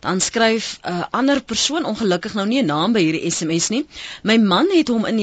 Dan 0.00 0.20
skryf 0.20 0.78
'n 0.82 0.92
uh, 0.92 1.04
ander 1.10 1.42
persoon 1.42 1.84
ongelukkig 1.84 2.34
nou 2.34 2.46
nie 2.46 2.62
'n 2.62 2.66
naam 2.66 2.92
by 2.92 3.00
hierdie 3.00 3.30
SMS 3.30 3.68
nie. 3.68 3.86
My 4.22 4.36
man 4.36 4.66
het 4.74 4.88
hom 4.88 5.04
in 5.04 5.16
1994-95 5.16 5.20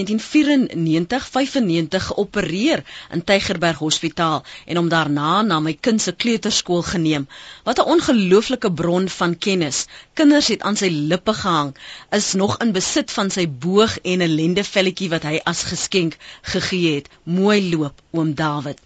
geopereer 2.09 2.83
in 3.11 3.23
Tygerberg 3.23 3.77
Hospitaal 3.77 4.43
en 4.65 4.75
hom 4.75 4.89
daarna 4.89 5.41
na 5.41 5.59
my 5.59 5.73
kind 5.73 6.01
se 6.01 6.11
kleuterskool 6.11 6.81
geneem. 6.81 7.27
Wat 7.63 7.79
'n 7.79 7.89
ongelooflike 7.95 8.71
bron 8.71 9.09
van 9.09 9.37
kennis. 9.37 9.85
Kinders 10.13 10.47
het 10.47 10.61
aan 10.61 10.75
sy 10.75 10.89
lippe 10.89 11.33
gehang, 11.33 11.75
is 12.11 12.33
nog 12.33 12.57
in 12.57 12.71
besit 12.71 13.11
van 13.11 13.29
sy 13.29 13.49
boog 13.49 13.97
en 14.01 14.21
'n 14.21 14.35
lendevelletjie 14.35 15.09
wat 15.09 15.23
hy 15.23 15.39
as 15.43 15.63
geskenk 15.63 16.17
gegee 16.41 16.95
het. 16.95 17.09
Mooi 17.23 17.75
loop, 17.75 18.01
oom 18.11 18.35
David. 18.35 18.79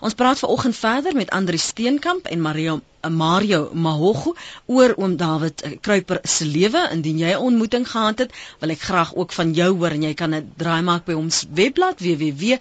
Ons 0.00 0.14
praat 0.14 0.38
veraloggend 0.38 0.76
verder 0.76 1.14
met 1.14 1.30
Andri 1.30 1.58
Steenkamp 1.58 2.26
en 2.26 2.40
Mario 2.40 2.80
Mario 3.10 3.70
Mahogo 3.74 4.36
oor 4.66 4.94
oom 4.96 5.16
David 5.16 5.62
eh, 5.62 5.72
Kruiper 5.80 6.20
se 6.22 6.44
lewe. 6.46 6.88
Indien 6.94 7.18
jy 7.18 7.32
'n 7.34 7.36
ontmoeting 7.42 7.90
gehad 7.90 8.18
het, 8.18 8.32
wil 8.60 8.70
ek 8.70 8.80
graag 8.80 9.14
ook 9.14 9.32
van 9.32 9.52
jou 9.52 9.76
hoor 9.76 9.90
en 9.90 10.02
jy 10.02 10.14
kan 10.14 10.34
'n 10.34 10.52
draai 10.56 10.82
maak 10.82 11.04
by 11.04 11.12
ons 11.12 11.44
webblad 11.50 12.00
www.rsg.co.za 12.00 12.58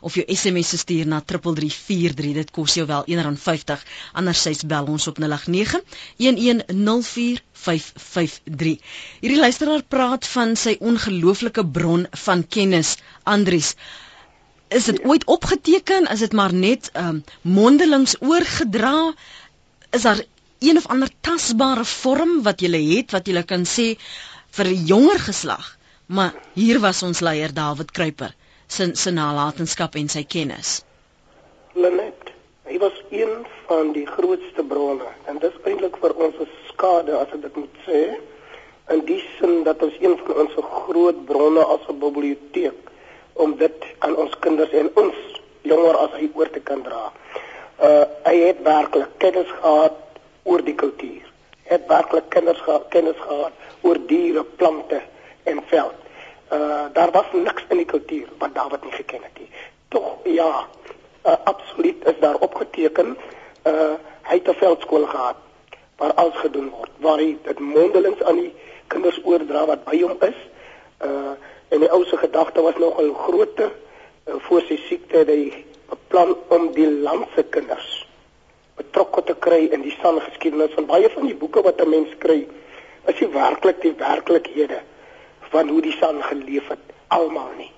of 0.00 0.14
jou 0.14 0.24
SMS 0.34 0.78
stuur 0.78 1.06
na 1.06 1.20
3343. 1.20 2.32
Dit 2.34 2.50
kos 2.50 2.74
jou 2.74 2.86
wel 2.86 3.04
R1.50. 3.06 3.82
Andersins 4.12 4.62
bel 4.66 4.84
ons 4.86 5.06
op 5.06 5.18
089 5.18 5.80
1104 6.16 7.42
553. 7.52 8.78
Hierdie 9.20 9.40
luisteraar 9.40 9.82
praat 9.82 10.26
van 10.26 10.56
sy 10.56 10.76
ongelooflike 10.80 11.66
bron 11.66 12.06
van 12.10 12.46
kennis, 12.48 12.96
Andries 13.24 13.74
is 14.68 14.84
dit 14.84 15.04
ooit 15.04 15.24
opgeteken? 15.24 16.06
Is 16.10 16.18
dit 16.18 16.32
maar 16.32 16.54
net 16.54 16.90
um, 16.94 17.24
mondelings 17.42 18.16
oorgedra? 18.20 19.14
Is 19.90 20.02
daar 20.02 20.24
een 20.58 20.76
of 20.76 20.86
ander 20.86 21.10
tasbare 21.20 21.84
vorm 21.84 22.42
wat 22.42 22.60
jy 22.60 22.82
het 22.96 23.10
wat 23.12 23.26
jy 23.26 23.42
kan 23.42 23.64
sê 23.64 23.96
vir 24.50 24.64
die 24.72 24.84
jonger 24.88 25.18
geslag 25.20 25.76
maar 26.06 26.34
hier 26.54 26.78
was 26.80 27.02
ons 27.02 27.20
leier 27.20 27.52
David 27.54 27.90
Kruiper 27.90 28.34
sin 28.66 28.94
se 28.96 29.10
nalatenskap 29.10 29.96
en 29.98 30.08
sy 30.08 30.22
kennis. 30.24 30.82
Lenet 31.74 32.30
hy 32.66 32.78
was 32.82 32.94
een 33.14 33.42
van 33.66 33.92
die 33.94 34.06
grootste 34.06 34.62
bronne 34.66 35.10
en 35.30 35.38
dit 35.42 35.50
is 35.50 35.66
eintlik 35.70 35.98
vir 36.02 36.14
ons 36.26 36.38
'n 36.42 36.48
skade 36.70 37.14
as 37.18 37.34
ek 37.34 37.42
dit 37.42 37.56
moet 37.56 37.76
sê 37.86 38.00
in 38.94 39.04
die 39.06 39.22
sin 39.38 39.64
dat 39.64 39.82
ons 39.82 39.94
een 40.00 40.16
van 40.26 40.36
ons 40.46 40.54
groot 40.86 41.26
bronne 41.26 41.62
as 41.74 41.82
'n 41.88 41.98
biblioteek 41.98 42.90
om 43.36 43.56
dit 43.56 43.84
aan 43.98 44.16
ons 44.16 44.38
kinders 44.40 44.72
en 44.72 44.90
ons 44.94 45.14
jonger 45.62 45.98
as 46.00 46.16
hy 46.20 46.30
oor 46.34 46.50
te 46.50 46.60
kan 46.60 46.82
dra. 46.86 47.10
Uh 47.82 48.04
hy 48.26 48.36
het 48.40 48.62
werklik 48.64 49.12
kennis 49.22 49.50
gehad 49.60 49.98
oor 50.44 50.64
die 50.64 50.74
kultuur. 50.74 51.24
Hy 51.66 51.74
het 51.74 51.86
werklik 51.90 52.28
kinders 52.34 52.60
gehad, 52.64 52.88
kennis 52.94 53.18
gehad 53.20 53.52
oor 53.82 53.98
diere, 54.08 54.44
plante 54.44 55.00
en 55.44 55.62
veld. 55.72 55.98
Uh 56.52 56.86
daar 56.92 57.12
was 57.12 57.32
niks 57.32 57.64
in 57.68 57.82
die 57.82 57.90
kultuur 57.92 58.28
wat 58.38 58.54
Dawid 58.54 58.84
nie 58.84 58.92
geken 58.92 59.22
het 59.22 59.38
nie. 59.38 59.50
Tog 59.88 60.12
ja, 60.24 60.66
uh, 61.26 61.34
absoluut 61.44 62.06
is 62.06 62.20
daar 62.20 62.38
opgeteken 62.48 63.16
uh 63.66 63.94
hy 64.26 64.38
het 64.40 64.48
'n 64.48 64.62
veldskool 64.62 65.06
gehad 65.06 65.36
waar 65.96 66.14
alles 66.14 66.36
gedoen 66.36 66.70
word, 66.70 66.90
waar 66.96 67.18
hy 67.18 67.36
dit 67.42 67.58
mondelings 67.58 68.22
aan 68.22 68.36
die 68.36 68.54
kinders 68.86 69.20
oordra 69.24 69.66
wat 69.66 69.84
by 69.84 70.00
hom 70.02 70.16
is. 70.20 70.38
Uh 71.00 71.36
En 71.68 71.82
die 71.82 71.90
ou 71.90 72.04
se 72.04 72.16
gedagte 72.16 72.62
was 72.62 72.76
nogal 72.78 73.12
groter 73.14 73.70
uh, 73.70 74.34
voor 74.48 74.62
sy 74.68 74.76
siekte 74.88 75.24
dat 75.24 75.34
hy 75.34 75.64
beplan 75.90 76.36
om 76.48 76.70
die 76.74 76.90
land 76.90 77.26
se 77.34 77.42
kinders 77.54 78.06
betrokke 78.76 79.22
te 79.22 79.34
kry 79.46 79.62
in 79.72 79.82
die 79.86 79.94
sanne 80.00 80.20
geskiedenis 80.20 80.74
van 80.76 80.88
baie 80.90 81.08
van 81.14 81.26
die 81.26 81.38
boeke 81.38 81.62
wat 81.64 81.80
'n 81.80 81.88
mens 81.90 82.12
kry 82.18 82.46
is 83.06 83.20
nie 83.20 83.30
werklik 83.32 83.80
die 83.80 83.94
werklikhede 83.98 84.80
van 85.50 85.68
hoe 85.68 85.80
die 85.80 85.96
san 86.00 86.22
geleef 86.22 86.68
het 86.68 86.84
almal 87.08 87.50
nie. 87.56 87.70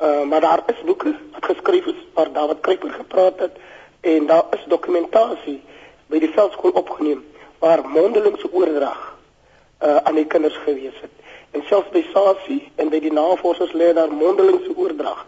Uh 0.00 0.22
maar 0.30 0.40
daar 0.40 0.62
is 0.66 0.84
boeke 0.84 1.14
wat 1.32 1.44
geskryf 1.44 1.86
is 1.86 2.00
waar 2.14 2.32
David 2.32 2.60
Kruiper 2.60 2.90
gepraat 2.90 3.38
het 3.38 3.56
en 4.00 4.26
daar 4.26 4.44
is 4.50 4.64
dokumentasie 4.68 5.60
by 6.06 6.18
die 6.18 6.30
veldskool 6.30 6.70
opgeneem 6.70 7.24
waar 7.58 7.88
mondelingse 7.88 8.52
oordrag 8.52 9.16
uh 9.82 9.96
aan 9.96 10.14
die 10.14 10.26
kinders 10.26 10.56
gewees 10.64 11.00
het 11.00 11.15
en 11.56 11.64
selfs 11.68 11.92
by 11.94 12.04
Sasie 12.12 12.60
en 12.76 12.92
by 12.92 13.00
die 13.00 13.12
navorsers 13.12 13.72
lê 13.72 13.92
daar 13.96 14.12
mondelingse 14.12 14.74
oordrag 14.76 15.24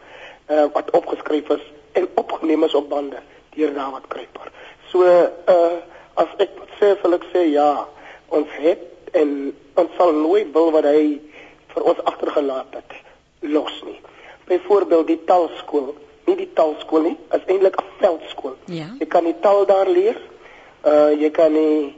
uh, 0.52 0.66
wat 0.74 0.90
opgeskryf 0.96 1.48
is 1.56 1.64
en 1.98 2.08
opgeneem 2.20 2.64
is 2.68 2.74
op 2.74 2.88
bande 2.88 3.20
deur 3.56 3.72
David 3.74 4.06
Kruiper. 4.12 4.52
So 4.92 5.04
uh 5.04 5.78
as 6.18 6.30
ek 6.42 6.56
sê, 6.80 6.96
sal 6.98 7.14
ek 7.14 7.24
sê 7.30 7.44
ja, 7.52 7.86
ons 8.34 8.54
het 8.58 9.12
en 9.14 9.52
ons 9.78 9.92
sal 9.94 10.16
nooit 10.16 10.48
wil 10.50 10.72
wat 10.74 10.88
hy 10.90 11.20
vir 11.70 11.84
ons 11.92 12.00
agtergelaat 12.10 12.74
het 12.74 12.96
los 13.46 13.76
nie. 13.86 14.00
Byvoorbeeld 14.48 15.06
die 15.06 15.20
taalskool, 15.28 15.92
nie 16.26 16.34
die 16.40 16.48
taalskool 16.58 17.06
nie, 17.06 17.14
is 17.36 17.44
eintlik 17.46 17.78
'n 17.78 17.92
veldskool. 18.00 18.56
Ja. 18.66 18.88
Jy 18.98 19.06
kan 19.06 19.30
die 19.30 19.38
taal 19.40 19.62
daar 19.66 19.86
leer. 19.86 20.18
Uh 20.82 21.14
jy 21.14 21.30
kan 21.30 21.54
die 21.54 21.94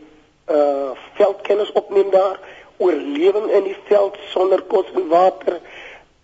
uh 0.53 0.93
veldkennis 1.17 1.73
opneem 1.73 2.11
daar, 2.11 2.37
oorlewing 2.81 3.51
in 3.51 3.69
die 3.69 3.77
veld 3.89 4.17
sonder 4.33 4.63
kos 4.73 4.89
en 4.95 5.09
water. 5.13 5.61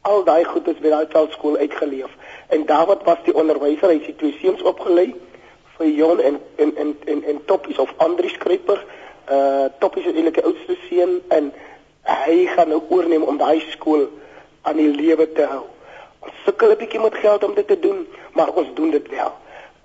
Al 0.08 0.24
daai 0.24 0.44
goed 0.44 0.68
is 0.72 0.80
by 0.82 0.92
daai 0.94 1.06
veldskool 1.12 1.56
uitgeleef. 1.62 2.12
En 2.48 2.66
Dawid 2.66 3.04
was 3.04 3.22
die 3.24 3.34
onderwyser, 3.34 3.90
hy 3.90 4.00
het 4.00 4.10
sy 4.10 4.14
twee 4.20 4.36
seuns 4.40 4.62
opgelei 4.62 5.10
vir 5.76 5.88
Jon 5.92 6.20
en 6.20 6.38
en 6.56 6.76
en 6.76 6.92
en, 7.04 7.24
en 7.32 7.40
Toppies 7.44 7.78
of 7.78 7.92
Andri 7.96 8.28
Skryper. 8.32 8.84
Uh 9.30 9.66
Toppies 9.78 10.06
is 10.06 10.14
eintlik 10.14 10.38
die 10.40 10.46
oudste 10.48 10.76
seun 10.88 11.18
en 11.34 11.50
hy 12.06 12.46
gaan 12.54 12.70
nou 12.72 12.82
oorneem 12.88 13.26
om 13.26 13.40
daai 13.40 13.60
skool 13.72 14.06
aan 14.62 14.78
die 14.80 14.92
lewe 14.94 15.26
te 15.32 15.48
hou. 15.50 15.64
Ons 16.22 16.38
sukkel 16.44 16.72
'n 16.72 16.78
bietjie 16.78 17.00
met 17.00 17.14
geld 17.14 17.44
om 17.44 17.54
dit 17.54 17.66
te 17.66 17.78
doen, 17.78 18.06
maar 18.32 18.54
ons 18.54 18.72
doen 18.74 18.90
dit 18.90 19.08
wel. 19.08 19.32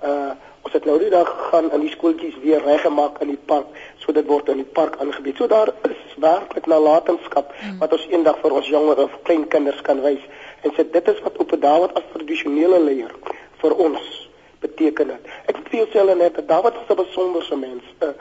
Uh 0.04 0.32
ons 0.62 0.74
het 0.74 0.86
nou 0.86 1.00
die 1.02 1.10
dag 1.10 1.30
gaan 1.50 1.72
in 1.74 1.82
die 1.82 1.90
skooltjies 1.90 2.36
weer 2.44 2.62
reggemaak 2.62 3.18
in 3.20 3.32
die 3.34 3.44
park, 3.46 3.66
so 4.02 4.12
dit 4.12 4.28
word 4.28 4.50
in 4.50 4.62
die 4.62 4.74
park 4.78 4.98
aangebied. 5.00 5.38
So 5.38 5.48
daar 5.48 5.70
is 5.88 6.16
werklik 6.22 6.66
nalatenskap 6.66 7.54
mm. 7.54 7.78
wat 7.80 7.94
ons 7.94 8.08
eendag 8.10 8.40
vir 8.42 8.56
ons 8.58 8.68
jonger 8.68 9.04
of 9.06 9.18
klein 9.28 9.48
kinders 9.48 9.82
kan 9.86 10.02
wys. 10.02 10.24
En 10.66 10.74
sê 10.76 10.86
dit 10.90 11.08
is 11.14 11.22
wat 11.26 11.38
op 11.38 11.54
'n 11.54 11.60
Dawid 11.60 11.94
as 11.94 12.12
tradisionele 12.14 12.80
leier 12.80 13.14
vir 13.62 13.76
ons 13.76 14.30
beteken 14.62 15.10
het. 15.10 15.26
Ek 15.46 15.58
vir 15.70 15.84
jouself 15.84 16.18
net 16.18 16.36
dat 16.36 16.48
Dawid 16.48 16.74
was 16.74 16.90
'n 16.90 17.04
besonderse 17.04 17.56
mens. 17.56 17.84
Uh, 18.00 18.14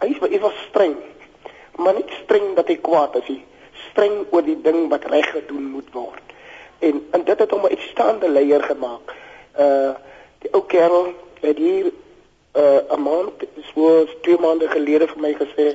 hy 0.00 0.16
was 0.20 0.30
hy 0.30 0.40
was 0.40 0.58
streng, 0.68 0.96
maar 1.76 1.94
nie 1.94 2.10
streng 2.22 2.54
dat 2.54 2.68
hy 2.68 2.76
kwaad 2.76 3.16
is 3.16 3.28
nie. 3.28 3.44
Streng 3.90 4.26
oor 4.30 4.42
die 4.42 4.60
ding 4.62 4.88
wat 4.88 5.04
reg 5.04 5.30
gedoen 5.30 5.70
moet 5.70 5.90
word. 5.92 6.22
En 6.78 7.02
en 7.10 7.24
dit 7.24 7.38
het 7.38 7.50
hom 7.50 7.64
'n 7.64 7.74
uitstaande 7.74 8.28
leier 8.28 8.62
gemaak. 8.62 9.14
Uh 9.58 9.94
die 10.38 10.52
ou 10.52 10.62
kerel 10.66 11.14
het 11.40 11.56
hier 11.56 11.92
uh 12.56 12.96
'n 12.96 13.02
maand 13.02 13.46
so 13.74 14.06
twee 14.22 14.38
maande 14.38 14.68
gelede 14.68 15.06
vir 15.12 15.20
my 15.20 15.32
gesê 15.42 15.66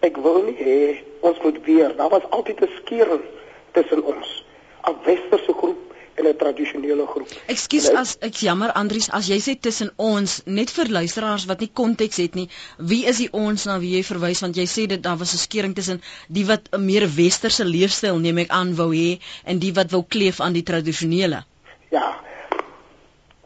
ek 0.00 0.16
wil 0.16 0.42
nie 0.42 0.58
hê 0.58 0.78
ons 1.20 1.38
moet 1.42 1.58
weer. 1.64 1.96
Daar 1.96 2.10
was 2.10 2.30
altyd 2.30 2.60
'n 2.60 2.70
skeuring 2.80 3.24
tussen 3.72 4.04
ons. 4.04 4.44
'n 4.88 4.96
Westerse 5.04 5.52
groep 5.52 5.94
en 6.14 6.26
'n 6.26 6.36
tradisionele 6.36 7.06
groep. 7.06 7.30
Ekskuus 7.46 7.88
as 7.90 8.16
ek 8.20 8.34
jammer 8.46 8.72
Andries 8.72 9.10
as 9.10 9.26
jy 9.26 9.38
sê 9.46 9.54
tussen 9.60 9.90
ons 9.96 10.42
net 10.44 10.70
vir 10.70 10.90
luisteraars 10.98 11.46
wat 11.50 11.60
nie 11.60 11.70
konteks 11.72 12.16
het 12.16 12.34
nie 12.34 12.48
wie 12.78 13.06
is 13.06 13.18
die 13.22 13.30
ons 13.32 13.64
na 13.64 13.78
wie 13.78 13.94
jy 13.96 14.02
verwys 14.02 14.40
want 14.40 14.56
jy 14.56 14.66
sê 14.74 14.86
dit 14.86 15.02
daar 15.02 15.18
was 15.18 15.34
'n 15.34 15.42
skeuring 15.46 15.74
tussen 15.74 16.02
die 16.28 16.46
wat 16.46 16.68
'n 16.72 16.84
meer 16.84 17.08
westerse 17.16 17.64
leefstyl 17.64 18.18
neem 18.18 18.38
ek 18.38 18.50
aan 18.50 18.76
wou 18.76 18.90
hê 18.94 19.18
en 19.44 19.58
die 19.58 19.72
wat 19.72 19.90
wou 19.90 20.04
kleef 20.08 20.40
aan 20.40 20.52
die 20.52 20.62
tradisionele. 20.62 21.44
Ja. 21.90 22.20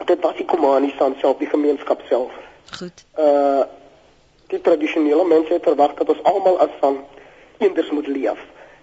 Dit 0.07 0.21
was 0.23 0.37
die 0.37 0.45
Komani 0.45 0.95
self 0.99 1.39
die 1.39 1.51
gemeenskap 1.51 2.01
self. 2.09 2.33
Goed. 2.77 3.05
Uh 3.19 3.65
die 4.49 4.61
tradisionele 4.61 5.25
mense 5.29 5.53
het 5.53 5.63
verwag 5.63 5.93
dat 5.95 6.09
ons 6.09 6.23
almal 6.23 6.55
as 6.59 6.71
van 6.81 6.95
eenders 7.59 7.91
moet 7.91 8.07
leef. 8.07 8.39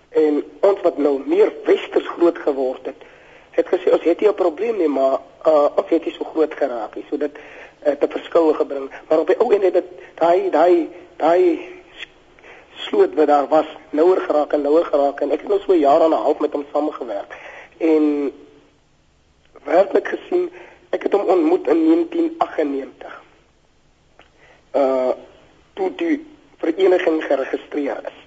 En 0.10 0.44
ons 0.62 0.82
wat 0.82 0.98
nou 0.98 1.16
meer 1.26 1.50
westers 1.66 2.08
groot 2.08 2.38
geword 2.38 2.86
het, 2.86 3.02
het 3.58 3.72
gesê 3.74 3.90
ons 3.92 4.04
het 4.04 4.20
nie 4.22 4.30
'n 4.30 4.38
probleem 4.38 4.78
nie, 4.78 4.88
maar 4.88 5.20
uh 5.46 5.68
ons 5.76 5.90
het 5.90 6.06
nie 6.06 6.14
so 6.14 6.24
groot 6.24 6.54
geraak 6.54 6.96
nie. 6.96 7.06
So 7.10 7.18
dit 7.18 7.38
het 7.80 8.04
'n 8.04 8.12
verskil 8.12 8.54
gebring. 8.54 8.92
Maar 9.10 9.20
op 9.20 9.28
die 9.28 9.40
ou 9.40 9.54
end 9.54 9.64
het 9.64 9.74
dit 9.74 9.90
daai 10.16 10.50
daai 10.50 10.90
daai 11.18 11.60
sloot 12.76 13.14
wat 13.14 13.28
daar 13.28 13.48
was, 13.48 13.66
nouer 13.90 14.22
geraak 14.22 14.54
en 14.54 14.62
nouer 14.62 14.86
geraak 14.86 15.20
en 15.22 15.32
ek 15.32 15.40
het 15.40 15.48
nou 15.50 15.60
so 15.60 15.76
jaar 15.76 16.02
en 16.02 16.10
'n 16.10 16.24
half 16.28 16.40
met 16.40 16.54
hom 16.54 16.66
saamgewerk. 16.72 17.36
En 17.78 18.34
werklik 19.64 20.08
gesien, 20.08 20.52
ek 20.90 21.04
het 21.04 21.14
hom 21.14 21.22
ontmoet 21.22 21.68
in 21.68 21.86
1998. 21.86 23.25
Uh 24.76 25.14
toe 25.76 25.90
die 26.00 26.22
vereniging 26.64 27.18
geregistreer 27.24 27.98
is. 28.08 28.20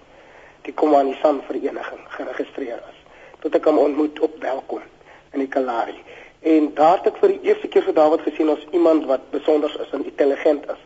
Die 0.66 0.74
Komani 0.76 1.14
San 1.22 1.40
vereniging 1.46 2.02
geregistreer 2.12 2.82
is. 2.90 2.98
Toe 3.40 3.50
ek 3.56 3.64
hom 3.64 3.78
ontmoet 3.80 4.20
op 4.20 4.34
Welkom 4.42 4.82
in 5.32 5.40
die 5.40 5.48
Kalahari. 5.48 5.96
En 6.40 6.68
daar 6.74 6.98
het 6.98 7.08
ek 7.12 7.20
vir 7.22 7.34
die 7.34 7.50
eerste 7.50 7.70
keer 7.72 7.86
vir 7.86 7.96
Dawid 7.96 8.26
gesien 8.26 8.52
as 8.52 8.66
iemand 8.76 9.08
wat 9.08 9.30
besonder 9.32 9.72
is 9.80 9.94
en 9.96 10.04
intelligent 10.04 10.68
is 10.68 10.82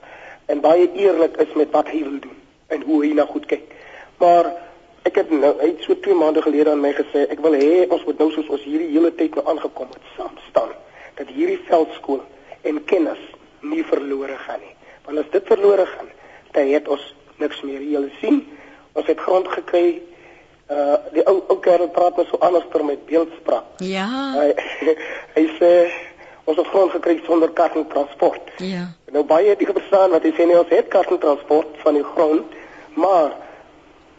en 0.47 0.63
baie 0.63 0.87
eerlik 0.99 1.37
is 1.43 1.53
met 1.59 1.75
wat 1.75 1.91
hy 1.91 2.03
wil 2.07 2.19
doen 2.25 2.39
en 2.75 2.87
hoe 2.87 3.03
hy 3.05 3.13
na 3.19 3.27
goed 3.27 3.47
kyk. 3.51 3.67
Maar 4.23 4.53
ek 5.09 5.19
het 5.19 5.31
nou 5.35 5.53
hy 5.61 5.73
het 5.73 5.83
so 5.87 5.99
2 6.07 6.15
maande 6.19 6.43
gelede 6.47 6.73
aan 6.73 6.83
my 6.83 6.93
gesê 6.97 7.27
ek 7.27 7.43
wil 7.45 7.59
hê 7.59 7.87
ons 7.89 8.05
moet 8.07 8.23
nou 8.23 8.31
soos 8.35 8.51
ons 8.55 8.67
hierdie 8.67 8.93
hele 8.95 9.11
tyd 9.19 9.35
nou 9.39 9.45
aangekom 9.51 9.91
het 9.95 10.13
saam 10.17 10.39
staan 10.49 10.71
dat 11.19 11.33
hierdie 11.35 11.61
veldskool 11.69 12.23
en 12.69 12.85
kennis 12.87 13.21
nie 13.61 13.83
verlore 13.87 14.39
gaan 14.47 14.63
nie. 14.63 14.72
Want 15.05 15.19
as 15.19 15.31
dit 15.31 15.47
verlore 15.47 15.87
gaan, 15.87 16.09
dan 16.53 16.71
het 16.73 16.89
ons 16.89 17.15
niks 17.37 17.61
meer. 17.67 17.83
Jy 17.83 18.09
sien, 18.21 18.43
ons 18.93 19.07
het 19.07 19.21
grond 19.21 19.49
gekry 19.49 20.01
uh 20.73 20.97
die 21.13 21.25
ou 21.27 21.43
ou 21.51 21.59
kerel 21.61 21.91
praat 21.93 22.17
nou 22.17 22.25
so 22.29 22.39
anders 22.41 22.65
ter 22.73 22.85
met 22.85 23.05
beeldspraak. 23.07 23.65
Ja. 23.85 24.07
Hy 24.39 24.49
hy 25.37 25.45
sê 25.59 25.73
ons 26.45 26.59
het 26.59 26.69
grond 26.73 26.93
gekry 26.95 27.19
sonder 27.27 27.51
kar 27.53 27.75
en 27.77 27.87
transport. 27.89 28.53
Ja. 28.57 28.87
Nou 29.13 29.25
baie 29.29 29.53
het 29.53 29.63
ek 29.63 29.75
verstaan 29.77 30.15
wat 30.15 30.25
hy 30.27 30.33
sê 30.37 30.47
nie 30.49 30.59
ons 30.59 30.73
het 30.73 30.89
kar 30.93 31.09
en 31.11 31.21
transport 31.23 31.77
van 31.85 31.99
die 31.99 32.07
grond, 32.15 32.57
maar 32.95 33.35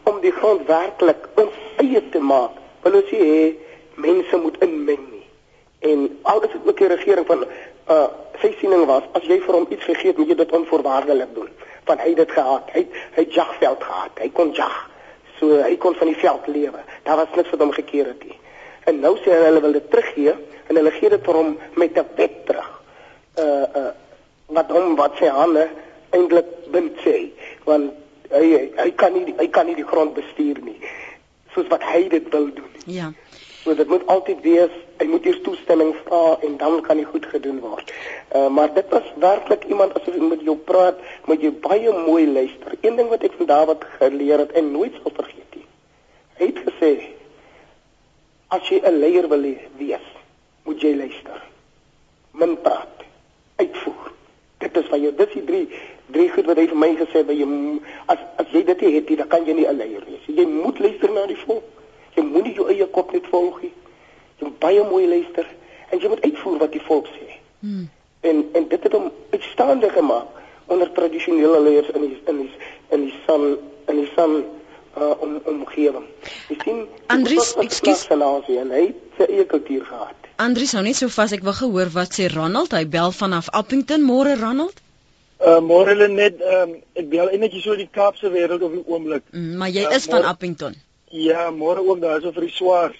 om 0.04 0.20
die 0.20 0.32
grond 0.36 0.66
werklik 0.68 1.28
ons 1.40 1.56
eie 1.82 2.02
te 2.12 2.20
maak, 2.20 2.56
wil 2.84 3.00
ons 3.00 3.12
hê 3.12 3.54
mense 4.00 4.40
moet 4.42 4.56
inmeng 4.64 5.04
nie. 5.10 5.26
En 5.90 6.06
al 6.30 6.44
is 6.44 6.52
dit 6.52 6.68
ook 6.68 6.80
die 6.80 6.90
regering 6.92 7.26
van 7.26 7.44
uh 7.88 8.08
sy 8.40 8.50
siening 8.60 8.86
was 8.86 9.04
as 9.14 9.26
jy 9.28 9.38
vir 9.40 9.54
hom 9.54 9.66
iets 9.70 9.84
gegee 9.84 10.10
het, 10.10 10.18
moet 10.18 10.28
jy 10.28 10.36
dit 10.40 10.52
onvoorwaardelik 10.52 11.34
doen. 11.34 11.50
Want 11.86 12.00
hy 12.00 12.14
dit 12.14 12.30
gehad. 12.30 12.70
Hy 12.74 12.86
hy 13.16 13.24
jagveld 13.30 13.84
gehad. 13.84 14.18
Hy 14.20 14.28
kon 14.34 14.52
jag. 14.56 14.74
So 15.38 15.60
hy 15.62 15.76
kon 15.76 15.94
van 15.94 16.10
die 16.10 16.18
veld 16.18 16.46
lewe. 16.46 16.80
Daar 17.04 17.20
was 17.22 17.36
niks 17.36 17.50
wat 17.50 17.60
hom 17.60 17.72
gekeer 17.72 18.10
het 18.12 18.24
nie. 18.24 18.38
En 18.84 19.00
nou 19.00 19.14
sê 19.22 19.36
hulle 19.46 19.60
wil 19.60 19.76
dit 19.76 19.90
teruggee 19.90 20.34
en 20.68 20.76
hulle 20.80 20.92
gee 20.96 21.12
dit 21.12 21.24
vir 21.24 21.38
hom 21.40 21.56
met 21.80 21.98
'n 21.98 22.06
wet 22.16 22.46
terug. 22.46 22.70
Uh 23.38 23.66
uh 23.80 23.92
wat 24.46 24.70
hom 24.70 24.96
wat 24.96 25.16
sy 25.18 25.28
hande 25.28 25.68
eintlik 26.10 26.70
bind 26.70 26.98
sê, 27.04 27.30
want 27.64 27.92
hy 28.30 28.70
hy 28.76 28.90
kan 28.96 29.12
nie 29.12 29.34
hy 29.38 29.48
kan 29.48 29.66
nie 29.66 29.76
die 29.78 29.88
grond 29.88 30.14
bestuur 30.14 30.60
nie. 30.62 30.78
Soos 31.54 31.68
wat 31.68 31.82
hy 31.82 32.08
dit 32.08 32.28
wil 32.34 32.50
doen. 32.54 32.72
Ja. 32.86 33.12
So 33.64 33.74
dit 33.74 33.88
moet 33.88 34.02
altyd 34.12 34.42
wees, 34.44 34.72
hy 35.00 35.06
moet 35.08 35.24
eers 35.24 35.38
toestemming 35.40 35.94
vra 36.04 36.34
en 36.44 36.56
dan 36.60 36.82
kan 36.84 36.98
dit 37.00 37.08
goed 37.08 37.24
gedoen 37.32 37.62
word. 37.64 37.92
Uh 38.36 38.50
maar 38.52 38.74
dit 38.76 38.90
was 38.92 39.06
werklik 39.22 39.64
iemand 39.72 39.94
as 39.96 40.04
jy 40.04 40.20
met 40.20 40.42
jou 40.44 40.56
praat, 40.68 40.98
moet 41.24 41.40
jy 41.40 41.52
baie 41.64 41.92
mooi 41.96 42.26
luister. 42.28 42.74
Een 42.82 42.98
ding 43.00 43.08
wat 43.08 43.24
ek 43.24 43.38
van 43.38 43.48
Dawid 43.48 43.86
geleer 43.96 44.42
het 44.44 44.52
en 44.52 44.68
nooit 44.72 44.98
sal 45.00 45.14
vergeet 45.16 45.56
nie. 45.56 45.64
Hy 46.40 46.50
het 46.50 46.60
gesê 46.66 46.90
as 48.52 48.68
jy 48.68 48.82
'n 48.84 49.00
leier 49.00 49.28
wil 49.32 49.46
wees, 49.80 50.08
moet 50.68 50.82
jy 50.82 50.92
luister. 50.96 51.40
Min 52.36 52.60
praat, 52.60 53.08
uitvoer. 53.56 54.12
Dit 54.58 54.76
is 54.76 54.86
van 54.92 55.00
jou 55.00 55.14
dis 55.14 55.32
die 55.32 55.44
drie 55.44 55.68
drie 56.12 56.28
goed 56.28 56.46
wat 56.46 56.60
hy 56.60 56.66
vir 56.68 56.76
my 56.76 56.90
gesê 57.00 57.24
het, 57.24 57.32
jy 57.32 57.48
as 58.12 58.18
as 58.36 58.52
jy 58.52 58.62
dit 58.64 58.80
het, 58.80 59.16
dan 59.16 59.28
kan 59.28 59.46
jy 59.46 59.54
nie 59.54 59.66
'n 59.66 59.76
leier 59.76 60.04
wees. 60.04 60.26
Jy 60.26 60.44
moet 60.44 60.78
luister 60.78 61.10
na 61.10 61.26
die 61.26 61.40
volk. 61.46 61.83
Jy 62.14 62.24
moenie 62.26 62.54
jou 62.54 62.68
eie 62.70 62.86
kop 62.94 63.12
net 63.12 63.26
volg 63.32 63.60
nie. 63.62 63.72
Jy 64.38 64.48
moet 64.48 64.58
baie 64.62 64.86
mooi 64.90 65.06
luister 65.08 65.46
en 65.90 66.00
jy 66.00 66.10
moet 66.12 66.24
uitvoer 66.24 66.58
wat 66.62 66.72
die 66.72 66.82
volk 66.88 67.10
sê. 67.14 67.38
Hmm. 67.60 67.86
En 68.20 68.42
en 68.52 68.68
dit 68.68 68.82
het 68.82 68.92
hom 68.92 69.10
uitstaande 69.32 69.90
gemaak 69.90 70.42
onder 70.66 70.92
tradisionele 70.92 71.60
leiers 71.62 71.90
in 71.94 72.06
die 72.08 72.18
in 72.32 72.42
die 72.42 72.50
in 72.96 73.06
die 73.08 73.14
san 73.26 73.48
in 73.92 73.96
die 74.00 74.10
san 74.14 74.36
uh, 74.96 75.10
om 75.20 75.40
omgewing. 75.44 76.06
Jy 76.48 76.58
sien 76.64 76.84
Andries, 77.06 77.54
ekskuus. 77.60 78.06
en 78.10 78.70
hy 78.70 78.86
het 78.86 79.18
sy 79.18 79.28
eie 79.28 79.44
kultuur 79.46 79.84
gehad. 79.84 80.30
Andries 80.36 80.72
hou 80.74 80.82
net 80.82 80.96
so 80.98 81.08
vas 81.08 81.32
ek 81.32 81.44
wil 81.46 81.54
gehoor 81.54 81.92
wat 81.94 82.16
sê 82.16 82.30
Ronald 82.32 82.72
hy 82.74 82.84
bel 82.90 83.12
vanaf 83.12 83.52
Appington 83.52 84.02
môre 84.06 84.38
Ronald 84.40 84.80
Uh 85.44 85.58
môre 85.60 85.92
hulle 85.92 86.06
net 86.08 86.38
um, 86.40 86.76
ek 86.96 87.08
bel 87.10 87.28
netjie 87.42 87.60
so 87.60 87.74
die 87.76 87.88
Kaapse 87.92 88.30
wêreld 88.32 88.62
op 88.62 88.72
die 88.72 88.84
oomblik. 88.86 89.24
mm, 89.32 89.56
maar 89.60 89.68
jy 89.68 89.82
Uh, 89.84 89.96
is 89.96 90.06
van 90.08 90.24
Appington 90.24 90.76
Ja, 91.14 91.50
môre 91.50 91.78
ook 91.78 92.00
daar 92.02 92.20
so 92.20 92.32
vir 92.34 92.48
die 92.48 92.50
swaar 92.56 92.94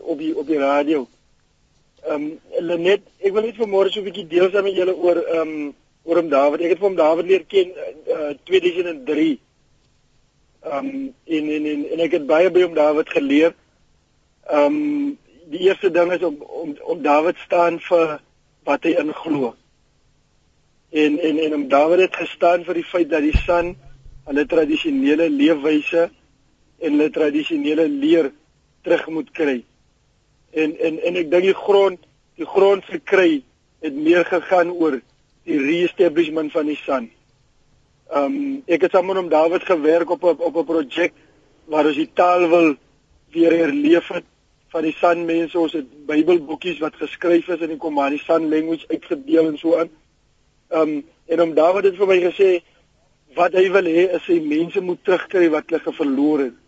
op 0.00 0.18
die 0.18 0.32
op 0.32 0.46
die 0.48 0.58
radio. 0.58 1.04
Ehm 2.08 2.14
um, 2.14 2.28
hulle 2.56 2.76
net 2.80 3.02
ek 3.20 3.34
wil 3.36 3.44
net 3.44 3.58
vanmôre 3.60 3.90
so 3.92 4.00
'n 4.00 4.06
bietjie 4.06 4.30
deel 4.30 4.48
saam 4.50 4.64
met 4.64 4.78
julle 4.78 4.94
oor 4.96 5.18
ehm 5.20 5.40
um, 5.40 5.74
oor 6.08 6.16
hom 6.16 6.30
Dawid. 6.32 6.60
Ek 6.60 6.72
het 6.72 6.80
vir 6.80 6.88
hom 6.88 6.96
Dawid 6.96 7.26
leer 7.26 7.44
ken 7.44 7.74
uh 8.14 8.30
2003. 8.48 9.34
Ehm 10.62 10.78
um, 10.78 11.12
en, 11.24 11.50
en 11.56 11.66
en 11.72 11.84
en 11.92 12.00
ek 12.06 12.16
het 12.16 12.26
baie 12.26 12.50
by 12.50 12.62
hom 12.64 12.74
Dawid 12.80 13.12
geleer. 13.18 13.52
Ehm 14.48 14.64
um, 14.64 15.18
die 15.52 15.62
eerste 15.68 15.90
ding 15.90 16.12
is 16.16 16.24
om 16.24 16.40
om 16.62 16.74
om 16.80 17.02
Dawid 17.02 17.36
staan 17.44 17.78
vir 17.90 18.20
wat 18.64 18.88
hy 18.88 18.96
in 19.04 19.12
glo. 19.12 19.52
En 20.90 21.20
en 21.20 21.44
en 21.44 21.60
om 21.60 21.68
Dawid 21.68 22.06
het 22.06 22.16
gestaan 22.24 22.64
vir 22.64 22.80
die 22.80 22.88
feit 22.94 23.12
dat 23.12 23.20
die 23.20 23.36
San 23.44 23.76
hulle 24.24 24.46
tradisionele 24.46 25.28
leefwyse 25.28 26.08
en 26.82 26.96
hulle 26.96 27.10
tradisionele 27.14 27.88
leer 27.88 28.32
terug 28.82 29.08
moet 29.08 29.30
kry. 29.30 29.58
En 30.52 30.76
en 30.78 30.98
en 30.98 31.16
ek 31.22 31.30
dink 31.30 31.48
die 31.48 31.58
grond 31.64 32.00
die 32.40 32.48
grond 32.48 32.84
verkry 32.88 33.42
het 33.82 33.94
meer 33.94 34.24
gegaan 34.24 34.70
oor 34.72 34.98
die 35.48 35.58
re-establishment 35.58 36.52
van 36.54 36.70
die 36.70 36.78
San. 36.84 37.10
Ehm 38.12 38.24
um, 38.24 38.62
ek 38.66 38.86
het 38.86 38.94
saam 38.94 39.06
met 39.08 39.18
hom 39.20 39.30
Dawid 39.32 39.64
gewerk 39.66 40.10
op 40.10 40.24
op 40.32 40.40
op 40.40 40.56
'n 40.56 40.70
projek 40.72 41.12
waar 41.64 41.86
ons 41.86 41.96
die 41.96 42.10
taal 42.14 42.48
wil 42.48 42.74
weer 43.32 43.52
herleef 43.52 44.08
het 44.08 44.24
van 44.68 44.82
die 44.82 44.96
San 45.00 45.24
mense. 45.24 45.58
Ons 45.58 45.72
het 45.72 46.06
Bybelboekies 46.06 46.78
wat 46.78 46.96
geskryf 46.96 47.48
is 47.48 47.60
in 47.60 47.74
die 47.74 47.76
Komani 47.76 48.18
San 48.18 48.48
language 48.48 48.88
uitgedeel 48.88 49.46
en 49.46 49.58
so 49.58 49.78
aan. 49.78 49.90
Ehm 50.70 50.88
um, 50.88 51.04
en 51.26 51.40
om 51.40 51.54
Dawid 51.54 51.84
het 51.84 51.96
vir 51.96 52.06
my 52.06 52.20
gesê 52.20 52.50
wat 53.34 53.54
hy 53.56 53.70
wil 53.72 53.86
hê 53.88 54.08
is 54.16 54.26
hy 54.26 54.40
mense 54.40 54.80
moet 54.80 55.04
terugkry 55.04 55.48
wat 55.50 55.70
hulle 55.70 55.92
verloor 55.92 56.38
het. 56.38 56.61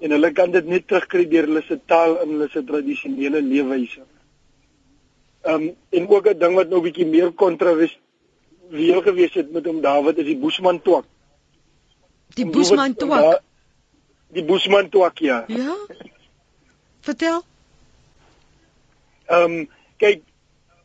En 0.00 0.14
hulle 0.14 0.30
kan 0.32 0.50
dit 0.54 0.66
net 0.66 0.86
terugkry 0.86 1.24
deur 1.30 1.48
hulle 1.50 1.62
se 1.66 1.78
taal 1.90 2.18
en 2.22 2.34
hulle 2.34 2.48
se 2.52 2.62
tradisionele 2.64 3.42
leefwyse. 3.42 4.04
Ehm 5.42 5.54
um, 5.54 5.74
en 5.90 6.08
ook 6.08 6.28
'n 6.28 6.38
ding 6.38 6.54
wat 6.54 6.68
nou 6.68 6.78
'n 6.78 6.86
bietjie 6.86 7.06
meer 7.06 7.32
kontroversieel 7.32 9.02
gewees 9.02 9.34
het 9.34 9.52
met 9.52 9.66
hom 9.66 9.80
Dawid 9.80 10.18
is 10.18 10.24
die 10.24 10.36
Boesman 10.36 10.82
twak. 10.82 11.04
Die 12.34 12.46
Boesman 12.46 12.94
twak. 12.94 13.42
Die 14.28 14.44
Boesman 14.44 14.88
twak 14.88 15.18
ja. 15.18 15.44
Ja. 15.46 15.76
Vertel. 17.00 17.42
Ehm 19.26 19.42
um, 19.42 19.68
kyk 19.96 20.22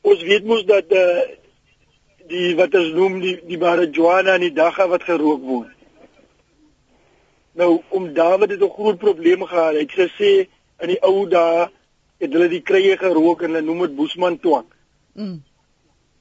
ons 0.01 0.23
weet 0.23 0.45
mos 0.45 0.65
dat 0.65 0.91
eh 0.91 0.99
uh, 0.99 1.23
die 2.27 2.55
wat 2.55 2.75
ons 2.75 2.91
noem 2.95 3.19
die 3.19 3.35
die 3.47 3.57
marijuana 3.57 4.35
in 4.39 4.47
die 4.47 4.55
dagga 4.55 4.87
wat 4.87 5.03
gerook 5.03 5.41
word. 5.41 5.71
Nou 7.53 7.81
om 7.89 8.13
Dawid 8.13 8.49
het 8.49 8.61
'n 8.61 8.69
groot 8.69 8.97
probleem 8.97 9.45
gehad. 9.45 9.73
Hy 9.73 9.79
het 9.79 9.91
gesê 9.91 10.47
in 10.79 10.87
die 10.87 11.01
ou 11.01 11.27
dae 11.27 11.69
het 12.17 12.33
hulle 12.33 12.47
die 12.47 12.61
krye 12.61 12.97
gerook 12.97 13.41
en 13.41 13.53
hulle 13.53 13.61
noem 13.61 13.79
dit 13.79 13.95
Boesman 13.95 14.39
twak. 14.39 14.65
Mm. 15.13 15.43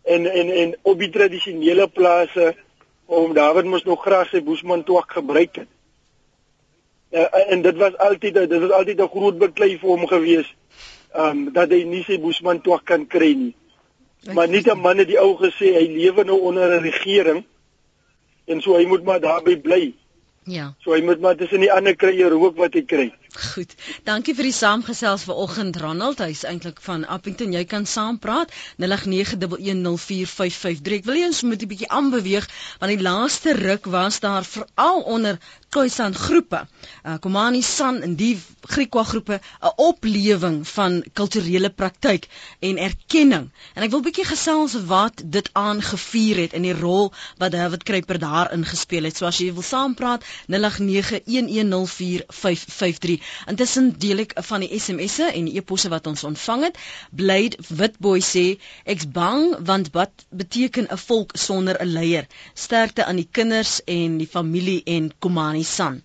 En 0.02 0.26
en 0.26 0.48
en 0.50 0.74
op 0.82 0.98
die 0.98 1.10
tradisionele 1.10 1.88
plase 1.88 2.54
om 3.06 3.34
Dawid 3.34 3.64
moes 3.64 3.84
nog 3.84 4.02
graag 4.02 4.28
sy 4.28 4.42
Boesman 4.42 4.84
twak 4.84 5.12
gebruik 5.12 5.56
het. 5.56 5.68
Ja, 7.12 7.28
en 7.30 7.62
dit 7.62 7.76
was 7.76 7.96
altyd 7.96 8.34
dit 8.34 8.60
was 8.60 8.70
altyd 8.70 9.00
'n 9.00 9.08
groot 9.08 9.38
beklei 9.38 9.78
vir 9.78 9.88
hom 9.88 10.06
gewees. 10.06 10.54
Ehm 11.12 11.28
um, 11.28 11.52
dat 11.52 11.70
hy 11.70 11.82
nie 11.84 12.04
sy 12.04 12.20
Boesman 12.20 12.60
twak 12.60 12.84
kan 12.84 13.06
kry 13.06 13.34
nie. 13.34 13.54
Maar 14.32 14.48
nie 14.48 14.62
'n 14.62 14.80
man 14.80 14.98
het 14.98 15.08
die 15.08 15.20
ou 15.20 15.36
gesê 15.36 15.74
hy 15.74 15.86
lewe 15.86 16.24
nou 16.24 16.40
onder 16.40 16.80
'n 16.80 16.82
regering 16.82 17.44
en 18.44 18.60
so 18.60 18.76
hy 18.76 18.86
moet 18.86 19.04
maar 19.04 19.20
daarby 19.20 19.56
bly. 19.56 19.94
Ja. 20.44 20.72
So 20.82 20.94
hy 20.94 21.02
moet 21.06 21.20
maar 21.20 21.36
tussen 21.36 21.62
die 21.62 21.72
ander 21.72 21.96
krye 21.96 22.28
rook 22.32 22.56
wat 22.58 22.74
hy 22.74 22.82
kry. 22.88 23.08
Goed. 23.32 23.72
Dankie 24.04 24.34
vir 24.36 24.44
die 24.44 24.52
saamgesels 24.52 25.22
vanoggend 25.24 25.76
Ronald. 25.80 26.18
Hy's 26.20 26.42
eintlik 26.48 26.80
van 26.84 27.06
Appington. 27.08 27.52
Jy 27.56 27.62
kan 27.64 27.86
saampraat 27.88 28.52
0891104553. 28.84 30.98
Ek 31.00 31.08
wil 31.08 31.16
eens 31.22 31.40
met 31.48 31.62
'n 31.64 31.68
bietjie 31.70 31.88
aanbeweeg 31.88 32.44
want 32.78 32.92
die 32.92 33.00
laaste 33.08 33.56
ruk 33.56 33.84
was 33.88 34.20
daar 34.20 34.44
veral 34.44 35.00
onder 35.16 35.38
Khoisan 35.72 36.12
groepe, 36.14 36.66
uh, 37.06 37.14
Komani 37.24 37.62
San 37.64 38.02
en 38.04 38.12
die 38.20 38.36
Griekwa 38.60 39.04
groepe 39.08 39.40
'n 39.40 39.72
oplewing 39.80 40.68
van 40.68 41.00
kulturele 41.12 41.70
praktyk 41.70 42.28
en 42.60 42.78
erkenning. 42.78 43.50
En 43.74 43.82
ek 43.82 43.90
wil 43.90 44.02
bietjie 44.04 44.24
gesels 44.28 44.74
wat 44.90 45.22
dit 45.24 45.48
aangevuur 45.52 46.36
het 46.36 46.52
in 46.52 46.62
die 46.68 46.74
rol 46.76 47.12
wat 47.38 47.52
David 47.56 47.82
Kruiper 47.88 48.18
daarin 48.18 48.64
gespeel 48.64 49.04
het. 49.08 49.16
So 49.16 49.26
as 49.26 49.38
jy 49.40 49.52
wil 49.52 49.62
saampraat 49.62 50.24
0891104553. 50.52 53.21
Intussen 53.50 53.92
deel 53.98 54.24
ek 54.24 54.34
van 54.48 54.64
die 54.64 54.78
SMS'e 54.78 55.30
en 55.32 55.48
die 55.48 55.56
e-posse 55.60 55.90
wat 55.92 56.06
ons 56.06 56.24
ontvang 56.24 56.62
het. 56.68 56.78
Blade 57.10 57.58
Witboy 57.68 58.20
sê 58.20 58.44
ek's 58.94 59.08
bang 59.18 59.56
want 59.70 59.92
wat 59.96 60.26
beteken 60.30 60.88
'n 60.90 61.02
volk 61.06 61.36
sonder 61.46 61.76
'n 61.80 61.92
leier? 61.96 62.26
Sterkte 62.54 63.04
aan 63.04 63.20
die 63.22 63.28
kinders 63.30 63.80
en 63.84 64.18
die 64.18 64.30
familie 64.36 64.82
en 64.84 65.12
Komani 65.18 65.64
San. 65.64 66.02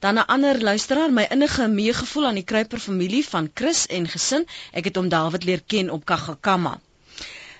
Dan 0.00 0.18
'n 0.18 0.26
ander 0.26 0.62
luisteraar, 0.62 1.12
my 1.12 1.26
innige 1.30 1.68
meegevoel 1.68 2.26
aan 2.26 2.40
die 2.40 2.48
Kruiper 2.50 2.78
familie 2.78 3.24
van 3.28 3.50
Chris 3.54 3.86
en 3.86 4.08
gesin. 4.08 4.46
Ek 4.72 4.84
het 4.84 4.96
hom 4.96 5.08
David 5.08 5.44
leer 5.44 5.62
ken 5.66 5.90
op 5.90 6.04
Kagakama. 6.04 6.80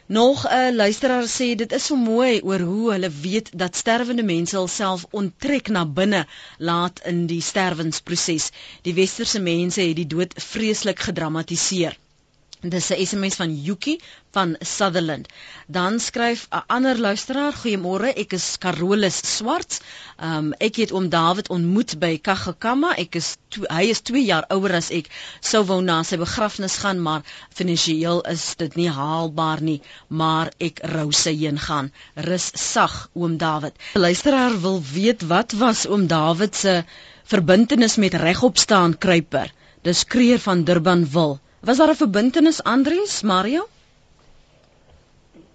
Nog 0.09 0.47
'n 0.49 0.77
luisteraar 0.77 1.27
sê 1.27 1.47
dit 1.59 1.73
is 1.73 1.85
so 1.87 1.97
mooi 1.97 2.40
oor 2.49 2.61
hoe 2.61 2.90
hulle 2.92 3.11
weet 3.11 3.49
dat 3.62 3.77
sterwende 3.77 4.23
mense 4.23 4.57
hulself 4.57 5.05
onttrek 5.11 5.69
na 5.69 5.83
binne 5.87 6.27
laat 6.59 7.01
in 7.12 7.27
die 7.27 7.40
sterwensproses. 7.42 8.51
Die 8.83 8.95
westerse 8.95 9.40
mense 9.40 9.81
het 9.81 9.97
die 9.97 10.07
dood 10.07 10.33
vreeslik 10.37 10.99
gedramatiseer. 11.09 11.99
Dis 12.62 12.88
'n 12.90 13.05
SMS 13.05 13.35
van 13.35 13.62
Yuki 13.62 14.01
van 14.33 14.57
Sutherland. 14.61 15.29
Dan 15.66 16.01
skryf 16.01 16.47
'n 16.51 16.62
ander 16.66 16.99
luisteraar: 16.99 17.53
"Goeiemôre, 17.53 18.14
ek 18.16 18.33
is 18.33 18.57
Carolus 18.59 19.37
Swart. 19.37 19.81
Um, 20.23 20.53
ek 20.59 20.77
het 20.77 20.92
oom 20.92 21.09
David 21.09 21.49
ontmoet 21.49 21.99
by 21.99 22.19
Kagakama. 22.19 22.95
Ek 22.97 23.14
is 23.14 23.37
hy 23.69 23.83
is 23.83 24.01
2 24.01 24.25
jaar 24.25 24.45
ouer 24.49 24.73
as 24.73 24.90
ek. 24.90 25.11
Sou 25.40 25.64
wou 25.64 25.83
na 25.83 26.03
sy 26.03 26.16
begrafnis 26.16 26.77
gaan, 26.77 27.03
maar 27.03 27.23
finansiëel 27.55 28.21
is 28.33 28.55
dit 28.57 28.75
nie 28.77 28.88
haalbaar 28.88 29.61
nie, 29.61 29.83
maar 30.09 30.51
ek 30.59 30.81
rou 30.83 31.12
sy 31.12 31.37
heen 31.37 31.59
gaan. 31.59 31.92
Rus 32.14 32.51
sag, 32.55 33.11
oom 33.12 33.37
David." 33.37 33.75
'n 33.95 34.01
Luisteraar 34.01 34.61
wil 34.61 34.83
weet 34.83 35.23
wat 35.23 35.53
was 35.53 35.87
oom 35.87 36.07
David 36.07 36.57
se 36.57 36.85
verbintenis 37.25 37.97
met 37.97 38.14
regopstaan 38.14 38.99
kruiper. 38.99 39.53
Dis 39.83 40.05
kreer 40.05 40.38
van 40.38 40.64
Durban 40.64 41.11
wil. 41.11 41.40
Was 41.67 41.77
daar 41.77 41.91
'n 41.91 41.95
verbintenis 41.95 42.63
Andries 42.63 43.23
Mario? 43.23 43.69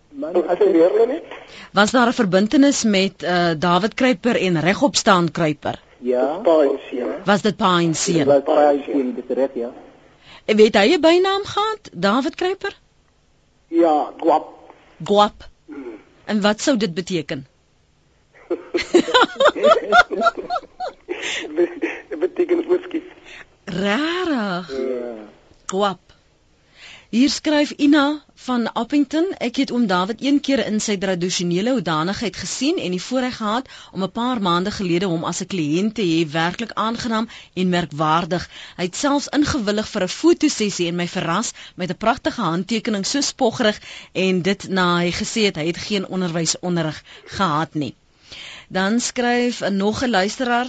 Man, 0.10 0.48
as 0.48 0.58
jy 0.58 0.72
weer 0.72 1.08
net. 1.08 1.24
Was 1.72 1.92
daar 1.92 2.08
'n 2.08 2.14
verbintenis 2.14 2.84
met 2.84 3.24
uh, 3.24 3.52
David 3.58 3.94
Kruiper 3.94 4.36
en 4.36 4.60
regopstaan 4.60 5.32
Kruiper? 5.32 5.80
Ja. 5.98 6.42
Was 7.24 7.42
dit 7.42 7.56
Pa 7.56 7.80
en 7.80 7.96
Seun? 7.96 8.26
Was 8.26 8.44
Pa 8.44 8.72
en 8.72 8.84
Seun, 8.84 9.16
dit 9.16 9.30
reg 9.38 9.50
ja. 9.54 9.72
En 10.46 10.56
weet 10.56 10.76
hy 10.76 10.94
'n 10.94 11.02
bynaam 11.02 11.44
gehad, 11.44 11.90
David 11.94 12.36
Kruiper? 12.36 12.78
Ja, 13.68 14.12
Guap. 14.18 14.48
Guap. 15.04 15.48
Hmm. 15.66 15.96
En 16.26 16.42
wat 16.42 16.62
sou 16.62 16.78
dit 16.78 16.94
beteken? 16.94 17.48
dit 22.10 22.20
beteken 22.20 22.68
oorskiet. 22.68 23.04
Rarig. 23.66 24.72
Ja. 24.72 25.40
Guap. 25.72 26.12
Hier 27.12 27.30
skryf 27.30 27.72
Ina 27.86 28.24
van 28.46 28.66
Appington, 28.82 29.26
ek 29.48 29.58
het 29.62 29.72
oom 29.76 29.86
David 29.88 30.22
een 30.24 30.40
keer 30.48 30.62
in 30.64 30.80
sy 30.84 30.94
tradisionele 31.00 31.74
hoedanigheid 31.76 32.38
gesien 32.40 32.78
en 32.80 32.96
die 32.96 33.02
voorreg 33.06 33.38
gehad 33.40 33.70
om 33.92 34.04
'n 34.04 34.12
paar 34.18 34.42
maande 34.48 34.72
gelede 34.78 35.10
hom 35.14 35.24
as 35.32 35.42
'n 35.44 35.50
kliënt 35.54 35.96
te 36.00 36.06
hê, 36.08 36.20
werklik 36.36 36.72
aangenaam 36.86 37.30
en 37.54 37.74
merkwaardig. 37.76 38.50
Hy 38.78 38.88
het 38.90 39.00
selfs 39.04 39.32
ingewillig 39.40 39.92
vir 39.94 40.04
'n 40.08 40.16
fotosessie 40.16 40.88
en 40.88 41.00
my 41.02 41.08
verras 41.16 41.54
met 41.76 41.92
'n 41.92 42.02
pragtige 42.06 42.42
handtekening 42.42 43.06
so 43.06 43.22
spoggerig 43.22 43.82
en 44.12 44.42
dit 44.42 44.68
na 44.70 44.88
hy 45.00 45.12
gesê 45.22 45.48
het 45.50 45.56
hy 45.56 45.68
het 45.72 45.84
geen 45.88 46.08
onderwys 46.08 46.60
onderrig 46.60 47.04
gehad 47.26 47.74
nie. 47.74 47.96
Dan 48.68 49.00
skryf 49.00 49.62
'n 49.62 49.78
nog 49.78 50.04
'n 50.04 50.16
luisteraar 50.20 50.68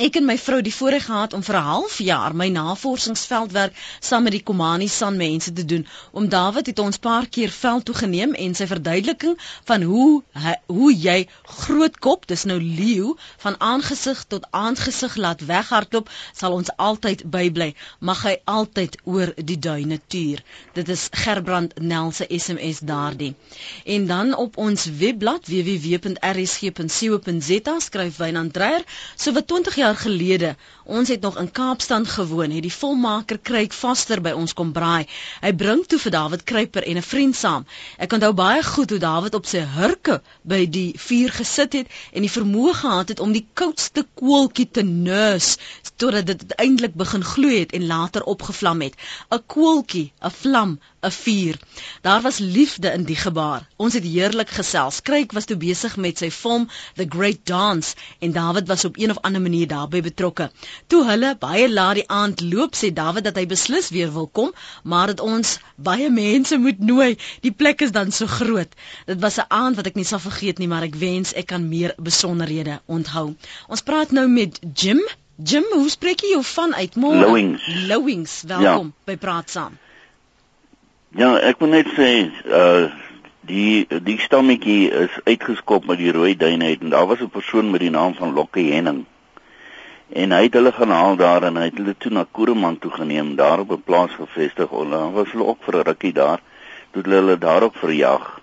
Ek 0.00 0.16
en 0.16 0.24
my 0.24 0.38
vrou 0.40 0.62
die 0.64 0.72
voorreg 0.72 1.04
gehad 1.04 1.34
om 1.36 1.42
vir 1.44 1.56
'n 1.56 1.62
half 1.62 1.98
jaar 2.00 2.34
my 2.34 2.48
navorsingsveldwerk 2.48 3.74
saam 4.00 4.22
met 4.22 4.32
die 4.32 4.42
Komani 4.42 4.88
San 4.88 5.16
mense 5.16 5.52
te 5.52 5.64
doen. 5.64 5.86
Om 6.12 6.28
Dawid 6.28 6.66
het 6.66 6.78
ons 6.78 6.96
paar 6.96 7.26
keer 7.28 7.50
veld 7.50 7.84
toe 7.84 7.94
geneem 7.94 8.32
en 8.34 8.54
sy 8.54 8.66
verduideliking 8.66 9.38
van 9.64 9.82
hoe 9.82 10.22
hoe 10.66 10.96
jy 10.96 11.28
groot 11.44 11.98
kop, 11.98 12.26
dis 12.26 12.44
nou 12.44 12.60
leeu, 12.60 13.16
van 13.36 13.54
aangesig 13.58 14.24
tot 14.28 14.46
aangesig 14.50 15.16
laat 15.16 15.40
weghardloop, 15.40 16.10
sal 16.32 16.52
ons 16.52 16.70
altyd 16.76 17.30
bybly. 17.30 17.74
Mag 18.00 18.22
hy 18.22 18.36
altyd 18.44 18.96
oor 19.04 19.34
die 19.36 19.58
duine 19.58 20.00
tuur. 20.06 20.42
Dit 20.72 20.88
is 20.88 21.08
Gerbrand 21.12 21.80
Nel 21.80 22.12
se 22.12 22.26
SMS 22.28 22.78
daardie. 22.80 23.34
En 23.84 24.06
dan 24.06 24.34
op 24.34 24.56
ons 24.56 24.84
webblad 24.84 25.46
www.rsg.co.za 25.46 26.60
skryf 27.78 28.16
Wynand 28.16 28.52
Dreyer, 28.52 28.84
so 29.16 29.32
wat 29.32 29.46
20 29.46 29.81
jaar 29.82 29.98
gelede, 29.98 30.54
ons 30.84 31.08
het 31.10 31.20
nog 31.20 31.38
in 31.38 31.50
Kaapstad 31.50 32.08
gewoon, 32.08 32.50
het 32.54 32.62
die 32.62 32.72
volmaker 32.72 33.38
Kruik 33.38 33.72
Vaster 33.74 34.20
by 34.22 34.30
ons 34.38 34.54
kom 34.54 34.70
braai. 34.72 35.06
Hy 35.42 35.52
bring 35.58 35.82
toe 35.86 35.98
vir 36.04 36.14
David 36.14 36.44
Kruiper 36.46 36.86
en 36.86 37.00
'n 37.00 37.06
vriend 37.06 37.36
saam. 37.36 37.66
Ek 37.98 38.12
onthou 38.12 38.32
baie 38.32 38.62
goed 38.62 38.90
hoe 38.90 38.98
David 38.98 39.34
op 39.34 39.46
sy 39.46 39.64
hurke 39.78 40.20
by 40.42 40.66
die 40.66 40.94
vuur 41.06 41.34
gesit 41.40 41.72
het 41.72 41.88
en 42.12 42.22
die 42.22 42.34
vermoë 42.36 42.74
gehad 42.82 43.08
het 43.08 43.20
om 43.20 43.32
die 43.32 43.46
koudste 43.54 44.06
koeltjie 44.14 44.68
te 44.70 44.82
nus 44.82 45.56
totdat 45.96 46.26
dit 46.26 46.40
uiteindelik 46.48 46.94
begin 46.94 47.24
gloei 47.24 47.58
het 47.58 47.72
en 47.72 47.86
later 47.86 48.22
opgevlam 48.22 48.80
het. 48.80 48.94
'n 49.30 49.42
Koeltjie, 49.46 50.12
'n 50.22 50.30
vlam 50.30 50.78
'n 51.02 51.10
vuur. 51.10 51.56
Daar 52.00 52.20
was 52.22 52.38
liefde 52.38 52.92
in 52.92 53.04
die 53.04 53.16
gebaar. 53.16 53.68
Ons 53.76 53.94
het 53.94 54.04
heerlik 54.04 54.50
gesels. 54.50 55.00
Kryk 55.02 55.32
was 55.32 55.48
toe 55.50 55.56
besig 55.56 55.96
met 55.96 56.18
sy 56.18 56.30
film 56.30 56.68
The 56.94 57.06
Great 57.08 57.40
Dance 57.50 57.96
en 58.18 58.32
David 58.32 58.68
was 58.68 58.84
op 58.84 58.98
een 58.98 59.10
of 59.10 59.18
ander 59.18 59.40
manier 59.40 59.66
daarbey 59.66 60.02
betrokke. 60.02 60.50
Toe 60.86 61.04
hulle 61.08 61.34
baie 61.38 61.72
laat 61.72 61.94
die 61.94 62.08
aand 62.08 62.40
loop, 62.40 62.78
sê 62.78 62.92
David 62.92 63.24
dat 63.24 63.36
hy 63.36 63.46
beslis 63.46 63.90
weer 63.90 64.12
wil 64.12 64.28
kom, 64.28 64.54
maar 64.82 65.06
dat 65.06 65.20
ons 65.20 65.58
baie 65.74 66.10
mense 66.10 66.56
moet 66.56 66.78
nooi. 66.78 67.18
Die 67.40 67.52
plek 67.52 67.80
is 67.80 67.92
dan 67.92 68.12
so 68.12 68.26
groot. 68.26 68.70
Dit 69.06 69.20
was 69.20 69.38
'n 69.38 69.48
aand 69.48 69.76
wat 69.76 69.86
ek 69.86 69.98
nie 69.98 70.06
sal 70.06 70.22
vergeet 70.22 70.58
nie, 70.58 70.68
maar 70.68 70.82
ek 70.82 70.94
wens 70.94 71.34
ek 71.34 71.46
kan 71.46 71.68
meer 71.68 71.94
besonderhede 71.98 72.80
onthou. 72.86 73.34
Ons 73.68 73.82
praat 73.82 74.10
nou 74.10 74.28
met 74.28 74.58
Jim 74.74 75.02
Jim, 75.44 75.64
hoe 75.72 75.90
spreek 75.90 76.20
jy 76.20 76.28
jou 76.36 76.44
van 76.44 76.74
uit 76.74 76.94
môre? 76.94 77.18
Louwings. 77.18 77.62
Louwings, 77.88 78.42
welkom 78.46 78.86
ja. 78.86 79.04
by 79.04 79.16
Praat 79.16 79.50
Saam. 79.50 79.81
Ja, 81.12 81.34
ek 81.44 81.58
wil 81.60 81.74
net 81.74 81.88
sê 81.92 82.10
uh 82.48 82.90
die 83.44 83.84
die 84.06 84.16
stammetjie 84.22 84.86
is 84.96 85.16
uitgeskop 85.26 85.84
met 85.90 85.98
die 85.98 86.12
rooi 86.14 86.36
duine 86.38 86.70
uit 86.70 86.84
en 86.86 86.92
daar 86.94 87.08
was 87.10 87.20
'n 87.20 87.28
persoon 87.28 87.70
met 87.70 87.80
die 87.80 87.90
naam 87.90 88.14
van 88.14 88.32
Lokke 88.32 88.60
Henning. 88.60 89.04
En 90.08 90.32
hy 90.32 90.42
het 90.42 90.54
hulle 90.54 90.72
gaan 90.72 90.90
haal 90.90 91.16
daar 91.16 91.42
en 91.42 91.56
hy 91.56 91.64
het 91.64 91.76
hulle 91.76 91.94
toe 91.98 92.12
na 92.12 92.24
Koereman 92.30 92.78
toe 92.78 92.90
geneem, 92.90 93.36
daar 93.36 93.60
op 93.60 93.70
'n 93.70 93.82
plaas 93.84 94.12
gevestig. 94.12 94.70
Hulle 94.70 95.10
was 95.12 95.30
hulle 95.32 95.44
ook 95.44 95.58
vir 95.60 95.76
'n 95.76 95.86
rukkie 95.88 96.12
daar. 96.12 96.40
Toe 96.90 97.02
hulle 97.02 97.14
hulle 97.14 97.38
daar 97.38 97.62
ook 97.62 97.76
verjag. 97.76 98.40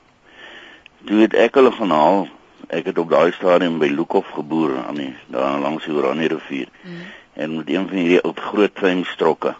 Toe 1.05 1.21
het 1.21 1.33
ek 1.33 1.55
hulle 1.55 1.71
gaan 1.71 1.91
haal 1.91 2.27
ek 2.67 2.85
het 2.85 2.97
op 2.97 3.09
daai 3.09 3.31
stadium 3.31 3.79
by 3.79 3.87
Lukhof 3.87 4.27
geboer 4.27 4.77
aan 4.87 4.95
die 4.95 5.15
daar 5.27 5.59
langs 5.59 5.85
die 5.85 5.93
Oranje 5.93 6.27
rivier. 6.27 6.67
Mm. 6.83 6.91
En 7.33 7.55
met 7.55 7.69
een 7.69 7.87
van 7.87 7.97
hierdie 7.97 8.21
ou 8.21 8.33
groot 8.35 8.75
treinstrokke. 8.75 9.55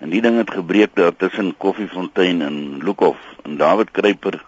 En 0.00 0.08
die 0.08 0.22
ding 0.24 0.38
het 0.40 0.50
gebreek 0.50 0.94
daar 0.96 1.16
tussen 1.16 1.56
Koffiefontein 1.56 2.42
en 2.42 2.78
Lukhof. 2.84 3.18
En 3.44 3.56
David 3.56 3.90
Kruiper 3.90 4.44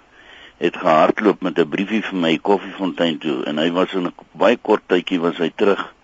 het 0.57 0.77
gehardloop 0.77 1.43
met 1.43 1.59
'n 1.59 1.69
briefie 1.69 2.03
vir 2.03 2.19
my 2.19 2.39
Koffiefontein 2.39 3.19
toe 3.19 3.45
en 3.45 3.59
hy 3.59 3.71
was 3.71 3.93
in 3.93 4.07
'n 4.07 4.15
baie 4.33 4.57
kort 4.57 4.83
tydjie 4.87 5.21
was 5.21 5.37
hy 5.37 5.53
terug 5.55 5.95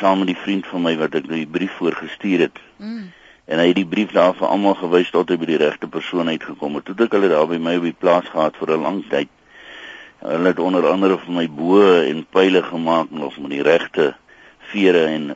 saam 0.00 0.18
met 0.18 0.26
die 0.26 0.42
vriend 0.44 0.66
van 0.66 0.82
my 0.82 0.96
wat 0.96 1.14
ek 1.14 1.28
die 1.28 1.46
brief 1.46 1.72
voorgestuur 1.72 2.38
het. 2.38 2.58
Mm. 2.76 3.12
En 3.44 3.58
hy 3.58 3.66
het 3.66 3.76
die 3.78 3.86
brief 3.86 4.10
daar 4.10 4.34
vir 4.34 4.48
almal 4.48 4.74
gewys 4.74 5.10
tot 5.10 5.28
hy 5.28 5.36
by 5.36 5.46
die 5.46 5.62
regte 5.62 5.86
persoon 5.88 6.28
uitgekom 6.28 6.74
het. 6.74 6.84
Toe 6.84 7.06
ek 7.06 7.12
hulle 7.12 7.28
daar 7.28 7.46
by 7.46 7.58
my 7.62 7.76
op 7.76 7.82
die 7.82 7.98
plaas 7.98 8.28
gehad 8.28 8.56
vir 8.56 8.70
'n 8.74 8.82
lang 8.82 9.04
tyd. 9.08 9.28
Hulle 10.18 10.48
het 10.48 10.58
onder 10.58 10.86
andere 10.90 11.18
vir 11.18 11.32
my 11.32 11.48
bo 11.48 12.02
en 12.02 12.26
pile 12.30 12.62
gemaak 12.62 13.10
nog 13.10 13.38
met 13.38 13.50
die 13.50 13.62
regte 13.62 14.14
vere 14.58 15.04
en 15.06 15.34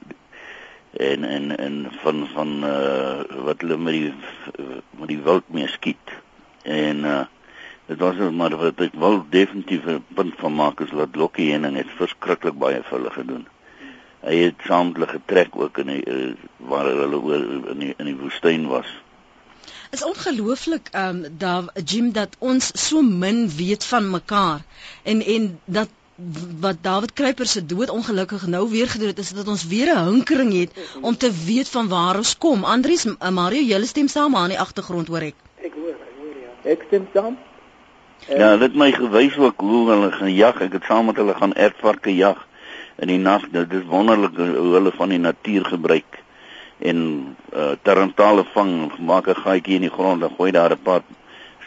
en 0.90 1.24
en 1.24 1.56
en 1.56 1.88
van 2.02 2.28
van 2.34 2.64
uh 2.64 3.44
wat 3.44 3.60
hulle 3.60 3.76
met 3.76 3.92
die 3.92 4.14
met 4.98 5.08
die 5.08 5.20
wild 5.22 5.48
mee 5.48 5.68
skiet. 5.68 6.16
En 6.62 7.04
uh 7.04 7.20
dit 7.86 7.98
was 7.98 8.18
maar 8.30 8.56
wat 8.56 8.80
ek 8.80 8.94
wil 8.94 9.24
definitief 9.30 9.86
'n 9.86 10.04
punt 10.14 10.34
van 10.38 10.54
maak 10.54 10.80
is 10.80 10.90
dat 10.90 11.16
Lokkie 11.16 11.50
Henning 11.50 11.76
het 11.76 11.90
verskriklik 11.98 12.58
baie 12.58 12.82
vir 12.82 12.98
hulle 12.98 13.10
gedoen. 13.10 13.46
Hy 14.20 14.36
het 14.36 14.54
saamtlik 14.66 15.10
getrek 15.10 15.56
ook 15.56 15.78
in 15.78 15.86
die, 15.86 16.04
uh, 16.06 16.34
waar 16.56 16.84
hulle 16.84 17.18
oor 17.18 17.44
in 17.72 17.78
die, 17.78 17.94
in 17.96 18.04
die 18.04 18.16
woestyn 18.16 18.66
was 18.68 18.90
is 19.90 20.02
ongelooflik 20.06 20.88
ehm 20.90 21.24
um, 21.24 21.38
daar 21.38 21.64
Jim 21.84 22.12
dat 22.12 22.36
ons 22.38 22.70
so 22.88 23.02
min 23.02 23.48
weet 23.56 23.84
van 23.84 24.10
mekaar 24.10 24.60
en 25.02 25.22
en 25.34 25.60
dat 25.64 25.88
wat 26.60 26.76
David 26.82 27.12
Kruiper 27.12 27.46
se 27.46 27.66
dood 27.66 27.90
ongelukkig 27.90 28.46
nou 28.46 28.70
weer 28.70 28.88
gedoen 28.88 29.08
het 29.08 29.18
is 29.18 29.32
dat 29.32 29.48
ons 29.48 29.66
weer 29.66 29.94
'n 29.94 30.04
hinkering 30.04 30.52
het 30.52 30.70
om 31.00 31.16
te 31.16 31.30
weet 31.46 31.68
van 31.68 31.88
waar 31.88 32.16
ons 32.16 32.38
kom. 32.38 32.64
Andries 32.64 33.04
uh, 33.04 33.30
Mario, 33.30 33.62
julle 33.62 33.86
stem 33.86 34.08
saam 34.08 34.36
aan 34.36 34.48
die 34.48 34.60
agtergrond 34.60 35.08
hoor 35.08 35.20
ek. 35.20 35.34
Ek 35.62 35.72
hoor, 35.74 35.94
ek 35.94 36.14
hoor 36.20 36.36
ja. 36.42 36.70
Ek 36.70 36.84
stem 36.86 37.08
saam. 37.14 37.38
Ja, 38.28 38.56
dit 38.56 38.74
my 38.74 38.92
gewys 38.92 39.36
ook 39.36 39.60
hoe 39.60 39.90
hulle 39.90 40.12
gaan 40.12 40.34
jag. 40.34 40.60
Ek 40.60 40.72
het 40.72 40.84
saam 40.84 41.04
met 41.04 41.16
hulle 41.16 41.34
gaan 41.34 41.54
ertvarke 41.54 42.14
jag 42.16 42.46
in 42.96 43.08
die 43.08 43.18
nag. 43.18 43.48
Dit 43.50 43.72
is 43.72 43.86
wonderlik 43.88 44.36
hoe 44.36 44.74
hulle 44.74 44.92
van 44.92 45.08
die 45.08 45.18
natuur 45.18 45.64
gebruik 45.64 46.20
en 46.80 47.00
uh, 47.52 47.72
tarantale 47.82 48.44
vang, 48.52 48.92
maak 48.98 49.26
'n 49.28 49.42
gaatjie 49.44 49.74
in 49.74 49.84
die 49.84 49.96
grond 49.96 50.22
en 50.22 50.32
gooi 50.36 50.50
daar 50.50 50.72
'n 50.72 50.82
paar 50.82 51.02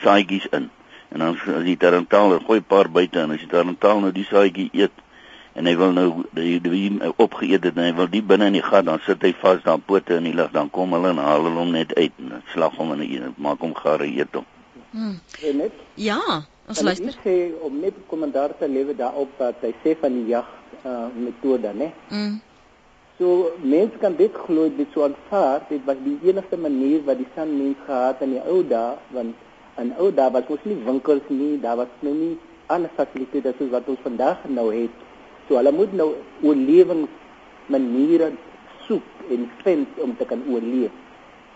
saaitjies 0.01 0.47
in. 0.51 0.69
En 1.13 1.19
dan 1.19 1.37
as 1.37 1.63
die 1.63 1.77
tarantale 1.77 2.39
gooi 2.41 2.59
'n 2.59 2.67
paar 2.67 2.89
buite 2.89 3.19
en 3.19 3.31
as 3.31 3.39
die 3.39 3.47
tarantaal 3.47 3.99
nou 3.99 4.11
die 4.11 4.25
saaitjie 4.25 4.69
eet 4.73 4.95
en 5.53 5.65
hy 5.69 5.75
wil 5.77 5.91
nou 5.93 6.07
die, 6.33 6.61
die, 6.61 6.71
die 6.89 7.11
opgeëet 7.15 7.67
het 7.69 7.77
en 7.77 7.85
hy 7.85 7.93
wil 7.97 8.09
die 8.09 8.23
binne 8.25 8.49
in 8.49 8.57
die 8.57 8.65
gat 8.65 8.85
dan 8.85 9.01
sit 9.05 9.21
hy 9.21 9.33
vas 9.41 9.61
dan 9.65 9.83
pote 9.85 10.17
in 10.17 10.29
die 10.29 10.33
lug 10.33 10.49
dan 10.55 10.71
kom 10.73 10.95
hulle 10.97 11.11
en 11.13 11.21
haal 11.21 11.45
hulle 11.45 11.61
hom 11.61 11.75
net 11.75 11.93
uit 11.93 12.15
en 12.17 12.41
slag 12.53 12.73
hom 12.81 12.95
in 12.95 13.03
'n 13.03 13.35
maak 13.37 13.61
hom 13.61 13.75
gaar 13.75 14.01
eet 14.01 14.33
hom. 14.33 14.45
Hmm. 14.91 15.19
Ja, 15.95 16.21
ons 16.67 16.81
luister. 16.81 17.09
Ek 17.09 17.21
sê 17.25 17.35
om 17.61 17.79
net 17.81 17.93
kommentaar 18.07 18.57
te 18.57 18.67
lewe 18.67 18.95
daarop 18.95 19.29
dat 19.37 19.61
hy 19.61 19.73
sê 19.83 19.95
van 19.99 20.13
die 20.13 20.27
jag 20.27 20.45
uh, 20.85 21.07
metode, 21.15 21.73
né? 21.73 21.91
Mm. 22.09 22.41
So 23.17 23.51
mense 23.61 23.97
kan 24.01 24.15
dit 24.17 24.33
glo 24.45 24.69
dit 24.69 24.87
so 24.93 25.03
aanvaar 25.05 25.61
dit 25.69 25.81
was 25.85 25.97
die 26.03 26.17
enigste 26.25 26.57
manier 26.57 27.03
wat 27.05 27.17
die 27.17 27.29
san 27.35 27.57
mens 27.57 27.77
gehad 27.85 28.21
in 28.21 28.37
die 28.37 28.41
ou 28.41 28.63
dae 28.65 28.97
want 29.13 29.35
in 29.81 29.93
ou 29.97 30.11
dae 30.11 30.31
was 30.33 30.49
mos 30.49 30.65
nie 30.69 30.79
winkels 30.85 31.29
nie 31.29 31.57
daar 31.61 31.77
was 31.81 31.93
nou 32.05 32.13
nie 32.13 32.33
ander 32.73 32.91
fasiliteite 32.97 33.53
soos 33.57 33.71
wat 33.73 33.87
ons 33.91 34.01
vandag 34.03 34.45
nou 34.47 34.69
het. 34.73 34.91
So 35.47 35.57
hulle 35.59 35.71
moet 35.75 35.93
nou 35.93 36.09
oorlewings 36.41 37.09
maniere 37.73 38.31
soek 38.87 39.31
en 39.33 39.49
vind 39.63 39.99
om 40.03 40.15
te 40.19 40.25
kan 40.25 40.43
oorleef. 40.49 40.91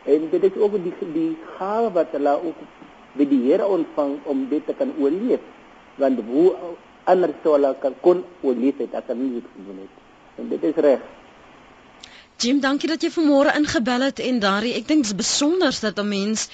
En 0.07 0.29
dit 0.31 0.43
is 0.43 0.57
ook 0.57 0.77
die 0.83 0.93
die 1.13 1.31
gawe 1.57 1.91
wat 1.93 2.11
hulle 2.15 2.33
ook 2.49 2.59
by 3.17 3.25
die 3.27 3.41
Here 3.47 3.67
ontvang 3.67 4.17
om 4.25 4.47
dit 4.49 4.65
te 4.65 4.73
kan 4.77 4.93
oorleef. 4.99 5.43
Want 5.97 6.19
hoe 6.29 6.53
anders 7.03 7.39
sou 7.43 7.55
hulle 7.55 7.75
kan 7.81 7.95
kon 8.01 8.23
oorleef 8.41 8.83
het 8.83 8.95
as 8.95 9.07
hulle 9.07 9.23
nie 9.23 9.39
dit 9.39 9.53
gedoen 9.55 9.85
het. 9.85 10.03
En 10.37 10.49
dit 10.53 10.63
is 10.63 10.83
reg 10.85 11.05
Jim, 12.37 12.59
dankie 12.61 12.85
dat 12.89 13.01
jy 13.01 13.09
vanmôre 13.09 13.49
ingebel 13.57 14.03
het 14.05 14.19
en 14.21 14.35
daardie 14.41 14.75
ek 14.77 14.83
dink 14.85 15.01
dit 15.01 15.09
is 15.09 15.17
besonder 15.17 15.73
dat 15.81 15.97
'n 15.97 16.07
mens 16.07 16.49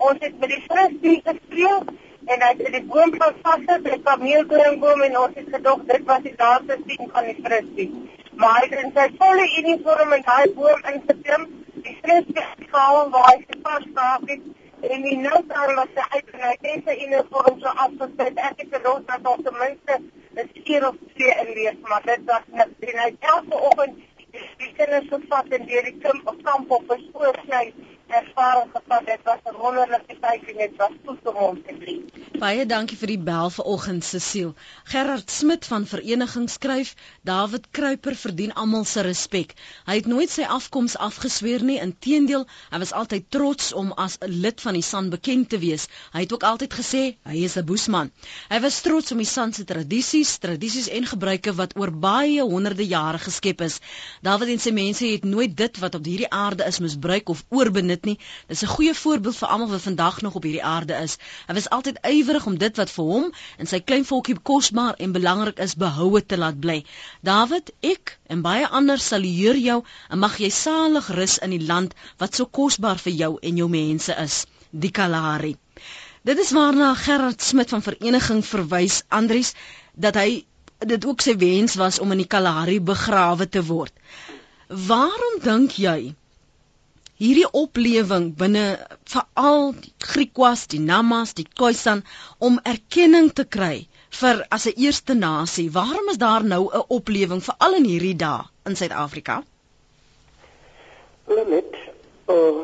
Ons 0.10 0.24
het 0.26 0.40
met 0.40 0.54
die 0.54 0.62
frisbee 0.68 1.20
gespeel 1.26 1.84
en 2.32 2.46
hy 2.46 2.52
het 2.62 2.72
die 2.78 2.86
boom 2.94 3.12
vasgesit, 3.24 3.84
die 3.90 4.00
kameelkringboom 4.08 5.04
en 5.10 5.18
ons 5.24 5.36
het 5.42 5.50
gedog 5.58 5.84
dit 5.92 6.06
was 6.12 6.24
die 6.30 6.36
laaste 6.38 6.78
sien 6.86 7.10
van 7.18 7.28
die 7.32 7.40
frisbee. 7.44 7.92
Maar 8.40 8.56
hy 8.60 8.64
het 8.70 8.80
in 8.86 8.96
sy 9.02 9.10
volle 9.18 9.50
uniform 9.60 10.16
en 10.20 10.24
hy 10.32 10.48
boom 10.62 10.88
ingeklim, 10.94 11.44
die 11.84 11.98
frisbee 12.02 12.48
gehaal 12.72 13.10
waar 13.10 13.30
hy 13.34 13.38
gehad 13.50 14.30
het 14.32 14.48
en 14.82 15.02
die 15.02 15.18
noodsaak 15.18 15.74
was 15.76 15.92
sy 15.96 16.06
uit 16.16 16.30
en 16.74 16.84
sy 16.86 16.96
uniform 17.06 17.60
so 17.60 17.74
afgesit. 17.86 18.40
Ek 18.50 18.64
het 18.64 18.76
gedoen 18.78 19.06
dat 19.10 19.28
ons 19.34 19.44
ten 19.44 19.58
minste 19.60 20.00
'n 20.44 20.64
keer 20.64 20.88
of 20.88 20.96
twee 21.16 21.36
inlees, 21.44 21.80
maar 21.82 22.04
dit 22.06 22.22
was 22.26 22.46
net 22.48 22.70
en 22.80 23.00
hy 23.04 23.12
elke 23.20 23.58
oggend 23.70 23.98
die 24.32 24.74
kinders 24.78 25.08
gevat 25.10 25.48
en 25.58 25.66
deur 25.66 25.84
die 25.84 25.98
kamp 26.44 26.72
op 26.72 26.88
bespoor 26.88 27.36
sny 27.46 27.74
ervaring 28.10 28.72
gevat. 28.74 29.05
Dit 29.05 29.20
was 29.24 29.39
'n 29.45 29.55
wonderlike 29.62 30.18
tyd 30.22 30.49
en 30.51 30.57
dit 30.57 30.76
was 30.78 30.95
goed 31.05 31.28
om 31.28 31.36
hom 31.36 31.64
te 31.64 31.76
sien. 31.86 32.10
Baie 32.39 32.66
dankie 32.66 32.95
vir 32.95 33.12
die 33.12 33.24
bel 33.28 33.49
vanoggend 33.51 34.03
Cecile. 34.03 34.53
Gerard 34.84 35.32
Smit 35.32 35.66
van 35.66 35.86
vereniging 35.86 36.49
skryf: 36.49 36.95
David 37.22 37.68
Kruiper 37.72 38.16
verdien 38.16 38.53
almal 38.53 38.86
se 38.86 39.01
respek. 39.01 39.53
Hy 39.86 39.95
het 39.95 40.05
nooit 40.05 40.30
sy 40.30 40.45
afkoms 40.47 40.95
afgesweer 40.97 41.64
nie, 41.64 41.80
inteendeel, 41.84 42.45
hy 42.72 42.80
was 42.80 42.93
altyd 42.95 43.26
trots 43.30 43.74
om 43.74 43.91
as 43.91 44.18
'n 44.22 44.32
lid 44.45 44.62
van 44.62 44.74
die 44.74 44.82
San 44.82 45.10
bekend 45.10 45.49
te 45.49 45.60
wees. 45.60 45.88
Hy 46.14 46.20
het 46.20 46.34
ook 46.34 46.43
altyd 46.43 46.74
gesê 46.74 47.03
hy 47.24 47.43
is 47.43 47.57
'n 47.57 47.66
boesman. 47.66 48.12
Hy 48.49 48.60
was 48.60 48.82
trots 48.82 49.12
om 49.12 49.18
die 49.18 49.26
San 49.26 49.53
se 49.53 49.64
tradisies, 49.64 50.38
tradisies 50.38 50.88
en 50.88 51.05
gebruike 51.05 51.53
wat 51.53 51.76
oor 51.76 51.91
baie 51.91 52.41
honderde 52.41 52.88
jare 52.88 53.18
geskep 53.18 53.62
is. 53.62 53.80
David 54.22 54.47
en 54.49 54.60
sy 54.60 54.72
mense 54.72 55.05
het 55.05 55.24
nooit 55.24 55.57
dit 55.57 55.78
wat 55.78 55.95
op 55.95 56.05
hierdie 56.05 56.30
aarde 56.30 56.64
is 56.64 56.80
misbruik 56.80 57.30
of 57.30 57.43
oorbenut 57.49 57.99
nie. 58.06 58.18
Dis 58.47 58.62
'n 58.64 58.72
goeie 58.74 58.93
voorbeeld 58.93 59.38
vir 59.38 59.47
almal 59.47 59.70
wat 59.70 59.82
vandag 59.82 60.22
nog 60.22 60.36
op 60.36 60.43
hierdie 60.43 60.64
aarde 60.64 60.93
is. 60.93 61.18
Hy 61.47 61.54
was 61.54 61.70
altyd 61.70 62.00
ywerig 62.04 62.45
om 62.45 62.58
dit 62.58 62.78
wat 62.78 62.89
vir 62.89 63.06
hom 63.06 63.32
en 63.58 63.66
sy 63.66 63.80
klein 63.80 64.06
volkie 64.06 64.36
kosbaar 64.52 64.95
en 64.97 65.12
belangrik 65.12 65.60
is 65.60 65.76
behoue 65.76 66.26
te 66.26 66.38
laat 66.38 66.60
bly. 66.60 66.84
David, 67.22 67.72
ek 67.82 68.20
en 68.28 68.41
baie 68.41 68.68
ander 68.68 69.00
salueer 69.00 69.58
jou 69.58 69.84
en 70.10 70.20
mag 70.20 70.38
jy 70.38 70.50
salig 70.50 71.10
rus 71.10 71.38
in 71.38 71.50
die 71.50 71.66
land 71.66 71.95
wat 72.18 72.36
so 72.36 72.45
kosbaar 72.45 72.97
vir 72.97 73.14
jou 73.14 73.38
en 73.41 73.58
jou 73.58 73.70
mense 73.70 74.16
is, 74.16 74.45
die 74.72 74.91
Kalahari. 74.91 75.56
Dit 76.24 76.39
is 76.39 76.52
waarna 76.52 76.93
Gerard 76.95 77.41
Smit 77.41 77.70
van 77.70 77.82
vereniging 77.82 78.45
verwys 78.45 79.04
Andries 79.08 79.54
dat 79.95 80.16
hy 80.16 80.45
dit 80.80 81.06
ook 81.06 81.22
sy 81.22 81.36
wens 81.38 81.76
was 81.76 82.00
om 82.00 82.12
in 82.12 82.24
die 82.24 82.28
Kalahari 82.28 82.80
begrawe 82.80 83.47
te 83.50 83.64
word. 83.66 83.93
Waarom 84.68 85.39
dink 85.43 85.80
jy 85.82 86.16
hierdie 87.20 87.47
oplewing 87.51 88.32
binne 88.39 88.65
veral 89.11 89.74
die 89.76 89.91
Griekwas, 89.99 90.67
die 90.72 90.80
Namas, 90.80 91.34
die 91.36 91.47
Khoisan 91.47 92.05
om 92.39 92.59
erkenning 92.63 93.28
te 93.36 93.43
kry 93.43 93.88
vir 94.22 94.45
as 94.49 94.67
'n 94.67 94.80
eerste 94.86 95.13
nasie. 95.13 95.70
Waarom 95.72 96.09
is 96.09 96.17
daar 96.17 96.43
nou 96.43 96.70
'n 96.72 96.86
oplewing 96.88 97.43
veral 97.43 97.76
in 97.76 97.86
hierdie 97.86 98.15
dae 98.15 98.47
in 98.65 98.76
Suid-Afrika? 98.76 99.43
Hulle 101.28 101.45
net 101.45 101.76
uh 102.28 102.63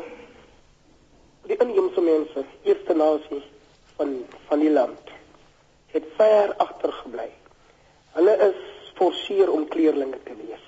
die 1.46 1.56
inheemse 1.56 2.00
mense, 2.00 2.44
eerste 2.64 2.94
nasie 2.94 3.42
van 3.96 4.24
van 4.48 4.60
die 4.60 4.70
land 4.70 5.12
het 5.92 6.04
ver 6.16 6.54
agtergebly. 6.56 7.30
Hulle 8.12 8.34
is 8.48 8.90
forceer 8.94 9.50
om 9.50 9.68
kleerlinge 9.68 10.18
te 10.24 10.34
wees. 10.34 10.64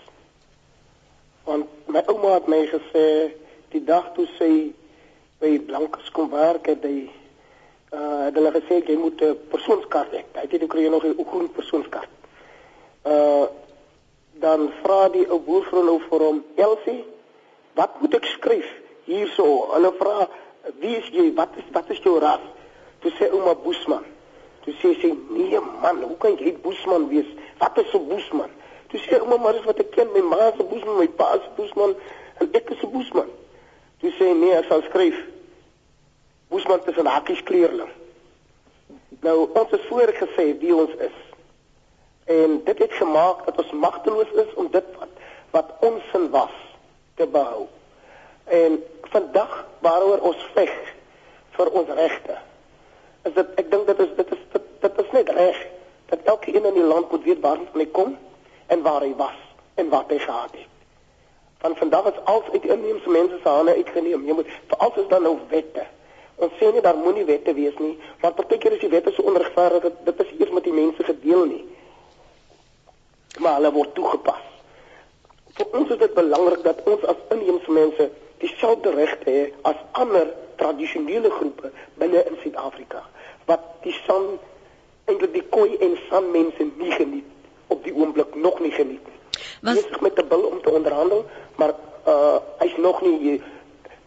Want 1.45 1.66
my 1.86 2.03
ouma 2.07 2.34
het 2.34 2.47
my 2.47 2.66
gesê 2.66 3.32
die 3.73 3.85
dag 3.85 4.12
toe 4.14 4.27
sy 4.39 4.73
by 5.41 5.59
Blankes 5.66 6.11
kom 6.11 6.31
werk 6.31 6.66
het 6.66 6.85
hy 6.85 7.09
uh 7.93 8.27
het 8.27 8.37
hulle 8.37 8.53
gesê 8.53 8.83
jy 8.85 8.97
moet 9.01 9.23
'n 9.23 9.37
persoonskaart 9.51 10.12
hê. 10.12 10.23
Hy 10.35 10.47
het 10.51 10.62
ook 10.62 10.71
kry 10.71 10.89
nog 10.89 11.05
'n 11.05 11.25
groen 11.25 11.51
persoonskaart. 11.51 12.11
Uh 13.05 13.47
dan 14.39 14.71
vra 14.83 15.09
die 15.09 15.27
ou 15.31 15.41
boervrou 15.41 15.85
nou 15.85 16.01
vir 16.11 16.21
hom, 16.21 16.45
"Elsie, 16.57 17.05
wat 17.75 18.01
moet 18.01 18.14
ek 18.14 18.25
skryf 18.25 18.69
hierso?" 19.05 19.73
Hulle 19.73 19.93
vra, 19.99 20.29
"Wie 20.79 20.97
is 20.97 21.09
jy? 21.09 21.35
Wat 21.35 21.49
is 21.57 21.64
wat 21.73 21.91
is 21.91 21.99
jou 21.99 22.19
ras?" 22.19 22.41
Toe 23.01 23.11
sê 23.11 23.31
ouma 23.33 23.55
Boesman. 23.55 24.05
Toe 24.64 24.75
sê 24.75 25.01
sy, 25.01 25.14
"Nee 25.31 25.61
man, 25.83 26.03
hoe 26.03 26.16
kan 26.16 26.37
jy 26.37 26.57
Boesman 26.62 27.09
wees? 27.09 27.27
Wat 27.59 27.79
is 27.79 27.95
'n 27.95 28.09
Boesman?" 28.09 28.51
Toe 28.89 29.01
sê 29.01 29.21
ouma, 29.21 29.37
"Maar 29.37 29.53
dis 29.53 29.64
wat 29.64 29.79
ek 29.79 29.91
ken, 29.91 30.09
my 30.12 30.21
ma 30.21 30.53
se 30.57 30.62
Boesman, 30.62 30.97
my 30.99 31.09
pa 31.09 31.33
se 31.33 31.49
Boesman 31.57 31.95
en 32.39 32.49
ek 32.53 32.71
is 32.71 32.83
'n 32.83 32.91
Boesman." 32.91 33.38
Toe 33.99 34.13
sê 34.15 34.31
nee, 34.35 34.55
ek 34.55 34.69
sal 34.71 34.83
skryf. 34.87 35.17
Boesman 36.49 36.83
tussen 36.85 37.09
hakkies 37.11 37.43
kleerling. 37.49 37.91
Nou 39.25 39.49
ons 39.49 39.73
het 39.75 39.87
voorgesê 39.89 40.53
wie 40.61 40.75
ons 40.75 40.95
is. 41.03 41.17
En 42.31 42.61
dit 42.65 42.79
het 42.85 42.95
gemaak 43.01 43.43
dat 43.49 43.59
ons 43.65 43.75
magteloos 43.87 44.31
is 44.45 44.55
om 44.55 44.71
dit 44.71 44.95
wat 45.01 45.25
wat 45.51 45.71
ons 45.81 46.05
sin 46.13 46.29
was 46.31 46.55
te 47.17 47.27
behou. 47.27 47.65
En 48.45 48.79
vandag 49.11 49.55
waaroor 49.81 50.23
ons 50.31 50.47
veg 50.55 50.75
vir 51.57 51.73
ons 51.81 51.93
regte. 51.99 52.39
Is 53.27 53.35
dit 53.35 53.61
ek 53.65 53.71
dink 53.73 53.91
dit 53.91 54.07
is 54.07 54.15
dit 54.23 54.33
is 54.37 54.47
dit, 54.55 54.73
dit 54.87 55.05
is 55.05 55.13
net 55.19 55.37
reg 55.41 55.61
dat 56.13 56.25
elke 56.25 56.55
een 56.55 56.71
in 56.71 56.81
die 56.81 56.89
land 56.95 57.11
moet 57.11 57.25
weet 57.25 57.45
waar 57.45 57.61
hy 57.75 57.91
kom 57.93 58.17
en 58.67 58.83
waar 58.83 59.03
hy 59.05 59.15
was 59.17 59.47
en 59.75 59.89
wat 59.89 60.13
hy 60.13 60.21
gehad 60.23 60.53
het 60.55 60.78
van 61.59 61.77
vandag 61.77 62.05
is 62.13 62.25
als 62.25 62.51
uit 62.53 62.65
inheemse 62.65 63.11
mense 63.11 63.39
se 63.43 63.49
hande 63.49 63.75
uitgeneem. 63.75 64.27
Jy 64.27 64.33
moet 64.33 64.51
veral 64.67 64.93
as 64.95 65.09
dan 65.09 65.23
nou 65.23 65.39
wette. 65.49 65.87
Ons 66.37 66.53
sê 66.59 66.71
nie 66.73 66.83
daar 66.83 66.97
moenie 66.97 67.25
wette 67.27 67.55
wees 67.55 67.79
nie, 67.83 67.97
want 68.21 68.35
partykeer 68.39 68.77
is 68.77 68.85
die 68.85 68.93
wette 68.93 69.11
so 69.13 69.27
onregverdig 69.27 69.83
dat 69.83 70.05
dit 70.05 70.21
is 70.27 70.35
eers 70.39 70.55
met 70.55 70.65
die 70.65 70.73
mense 70.73 71.05
gedeel 71.05 71.45
nie. 71.51 71.65
Maar 73.39 73.59
hulle 73.59 73.73
word 73.75 73.95
toegepas. 73.95 74.45
Vir 75.59 75.79
ons 75.81 75.91
is 75.91 75.99
dit 75.99 76.15
belangrik 76.15 76.63
dat 76.63 76.85
ons 76.87 77.03
as 77.11 77.25
inheemse 77.35 77.75
mense 77.75 78.11
dieselfde 78.39 78.91
regte 78.95 79.31
het 79.31 79.55
as 79.63 79.81
ander 79.99 80.31
tradisionele 80.57 81.31
groepe 81.31 81.73
binne 81.99 82.23
in 82.31 82.39
Suid-Afrika 82.43 83.03
wat 83.51 83.65
die 83.83 83.95
san 84.05 84.37
eintlik 85.09 85.33
die 85.35 85.45
koi 85.51 85.75
en 85.83 85.97
san 86.09 86.31
mense 86.35 86.67
nie 86.79 86.93
geniet 86.95 87.38
op 87.69 87.85
die 87.85 87.95
oomblik 87.95 88.35
nog 88.35 88.61
nie 88.61 88.73
geniet 88.73 89.05
nie. 89.07 89.16
Was 89.61 90.01
met 90.01 90.19
'n 90.19 90.29
bil 90.29 90.43
om 90.43 90.62
te 90.62 90.71
onderhandel, 90.71 91.25
maar 91.57 91.75
uh 92.07 92.37
hy's 92.59 92.77
nog 92.77 93.03
nie 93.03 93.19
hier. 93.19 93.41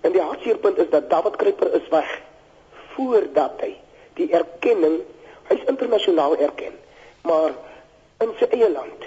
En 0.01 0.11
die 0.11 0.21
hartseerpunt 0.21 0.77
is 0.77 0.89
dat 0.89 1.09
David 1.09 1.35
Kruiper 1.35 1.73
is 1.73 1.87
weg 1.89 2.21
voordat 2.93 3.61
hy 3.61 3.75
die 4.13 4.31
erkenning, 4.31 4.99
hy's 5.43 5.63
internasionaal 5.65 6.37
erken, 6.37 6.73
maar 7.21 7.53
in 8.17 8.33
sy 8.39 8.47
eie 8.49 8.71
land. 8.71 9.05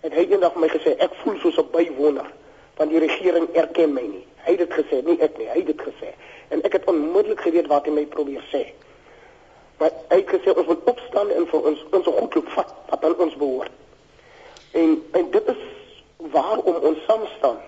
En 0.00 0.12
hy 0.12 0.24
het 0.24 0.30
eendag 0.30 0.56
my 0.60 0.68
gesê 0.68 0.96
ek 0.98 1.14
voel 1.22 1.38
soos 1.38 1.58
'n 1.58 1.70
bywoner 1.72 2.28
van 2.74 2.88
die 2.88 2.98
regering 2.98 3.48
erken 3.52 3.92
my 3.92 4.02
nie. 4.02 4.26
Hy 4.44 4.50
het 4.50 4.58
dit 4.58 4.72
gesê, 4.72 5.02
nie 5.04 5.20
ek 5.20 5.38
nie, 5.38 5.48
hy 5.48 5.58
het 5.62 5.66
dit 5.66 5.80
gesê. 5.80 6.10
En 6.48 6.62
ek 6.62 6.72
het 6.72 6.84
onmiddellik 6.90 7.40
geweet 7.40 7.66
wat 7.66 7.86
hy 7.86 7.92
my 7.92 8.06
probeer 8.06 8.44
sê. 8.52 8.64
Maar 9.78 9.90
hy 10.08 10.16
het 10.16 10.28
gesê 10.28 10.54
ons 10.54 10.66
moet 10.66 10.90
opstaan 10.92 11.30
en 11.30 11.46
vir 11.50 11.68
ons 11.70 11.84
ons 11.90 12.10
goed 12.18 12.34
loop 12.34 12.50
vat 12.56 12.74
wat 12.90 13.04
aan 13.04 13.16
ons 13.26 13.36
behoort. 13.36 13.72
En 14.72 14.96
en 15.20 15.30
dit 15.30 15.48
is 15.54 15.62
waarom 16.34 16.78
ons 16.90 17.04
saam 17.06 17.26
staan. 17.36 17.58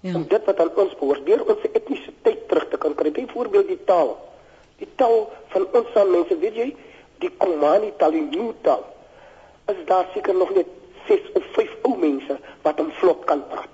Ja. 0.00 0.14
Om 0.14 0.24
dit 0.28 0.44
wat 0.44 0.60
aan 0.60 0.72
ons 0.74 0.94
behoort, 0.96 1.26
deur 1.26 1.44
ons 1.44 1.66
etnisiteit 1.72 2.48
terug 2.48 2.68
te 2.68 2.80
kan 2.80 2.94
kry. 2.94 3.12
Byvoorbeeld 3.12 3.68
die 3.68 3.84
taal. 3.84 4.16
Die 4.80 4.88
taal 4.96 5.26
van 5.52 5.66
ons 5.76 5.92
saam 5.94 6.10
mense, 6.10 6.38
weet 6.40 6.56
jy, 6.56 6.68
die 7.20 7.32
Komani 7.36 7.92
taal, 8.00 8.16
die 8.16 8.24
New 8.30 8.54
taal. 8.64 8.86
Is 9.68 9.84
daar 9.90 10.08
seker 10.14 10.34
nog 10.34 10.54
net 10.56 10.72
6 11.08 11.32
of 11.36 11.52
5 11.58 11.76
ou 11.88 11.96
mense 12.00 12.38
wat 12.64 12.80
hom 12.80 12.90
vlot 13.02 13.24
kan 13.28 13.44
praat. 13.52 13.68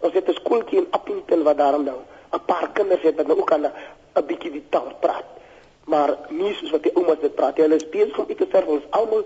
Ons 0.00 0.14
het 0.16 0.28
'n 0.28 0.40
skooltjie 0.42 0.78
in 0.82 0.90
Appington 0.90 1.42
wat 1.48 1.56
daarom 1.56 1.84
nou 1.84 1.98
'n 2.32 2.44
paar 2.46 2.68
kinders 2.72 3.02
het 3.02 3.16
wat 3.16 3.26
nou 3.26 3.38
ook 3.38 3.46
kan 3.46 3.64
'n 3.64 4.26
bietjie 4.26 4.50
die 4.50 4.68
taal 4.68 4.92
praat. 5.00 5.29
Maar 5.90 6.14
nie 6.28 6.52
soos 6.58 6.74
wat 6.74 6.84
die 6.86 6.94
oumas 6.94 7.20
dit 7.22 7.34
praat. 7.34 7.58
Hulle 7.62 7.78
is 7.80 7.88
besig 7.92 8.18
om 8.18 8.28
iets 8.30 8.42
te 8.42 8.48
verf 8.50 8.68
ons 8.70 8.86
almal 8.96 9.24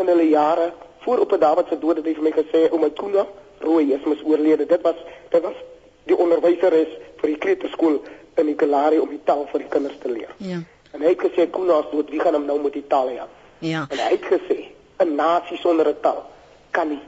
in 0.00 0.10
hulle 0.12 0.28
jare 0.28 0.72
voor 1.04 1.24
op 1.24 1.32
'n 1.32 1.38
Dawid 1.38 1.68
se 1.68 1.78
dood 1.78 1.96
het 1.96 2.06
hy 2.06 2.14
vir 2.14 2.22
my 2.22 2.30
gesê 2.30 2.70
o 2.70 2.78
my 2.78 2.90
Kuna 2.90 3.26
rooi 3.58 3.92
is 3.92 4.04
mis 4.04 4.22
oorlede. 4.24 4.66
Dit 4.66 4.82
was 4.82 4.94
dit 5.30 5.42
was 5.42 5.58
die 6.04 6.16
onderwyser 6.16 6.72
is 6.72 6.92
vir 7.16 7.28
die 7.30 7.38
kleuterskool 7.38 8.00
in 8.34 8.46
die 8.46 8.54
Kalahari 8.54 8.98
om 8.98 9.08
die 9.08 9.24
taal 9.24 9.46
vir 9.52 9.60
die 9.64 9.68
kinders 9.68 9.98
te 9.98 10.10
leer. 10.10 10.34
Ja. 10.36 10.60
En 10.92 11.00
hy 11.00 11.08
het 11.08 11.20
gesê 11.20 11.50
Kuna 11.50 11.78
is 11.78 11.90
dood, 11.90 12.10
wie 12.10 12.20
gaan 12.20 12.34
hom 12.34 12.46
nou 12.46 12.60
met 12.62 12.72
die 12.72 12.86
taal 12.86 13.08
help? 13.08 13.32
Ja. 13.58 13.86
En 13.90 13.98
hy 13.98 14.10
het 14.10 14.26
gesê 14.30 14.58
'n 14.98 15.14
nasie 15.14 15.56
sonder 15.56 15.88
'n 15.88 16.00
taal 16.00 16.24
kan 16.70 16.88
nie 16.88 17.02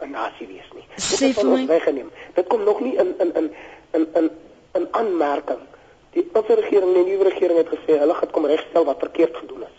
'n 0.00 0.10
nasie 0.10 0.46
wees 0.46 0.70
nie. 0.74 0.86
Sê 0.96 1.32
vir 1.34 1.46
my 1.46 1.66
weggeneem. 1.66 2.10
Dit 2.34 2.46
kom 2.46 2.64
nog 2.64 2.80
nie 2.80 2.96
in 2.96 3.14
in 3.18 3.34
in 3.34 3.50
in 3.92 4.08
in 4.14 4.30
'n 4.82 4.88
aanmerking. 4.90 5.62
Die 6.12 6.26
ouer 6.32 6.58
regering, 6.60 6.92
die 6.94 7.06
nuwe 7.06 7.30
regering 7.30 7.62
het 7.62 7.70
gesê 7.72 7.96
hulle 8.00 8.14
gaan 8.18 8.30
kom 8.34 8.48
regstel 8.50 8.84
wat 8.88 9.00
verkeerd 9.00 9.36
gedoen 9.36 9.64
is. 9.68 9.78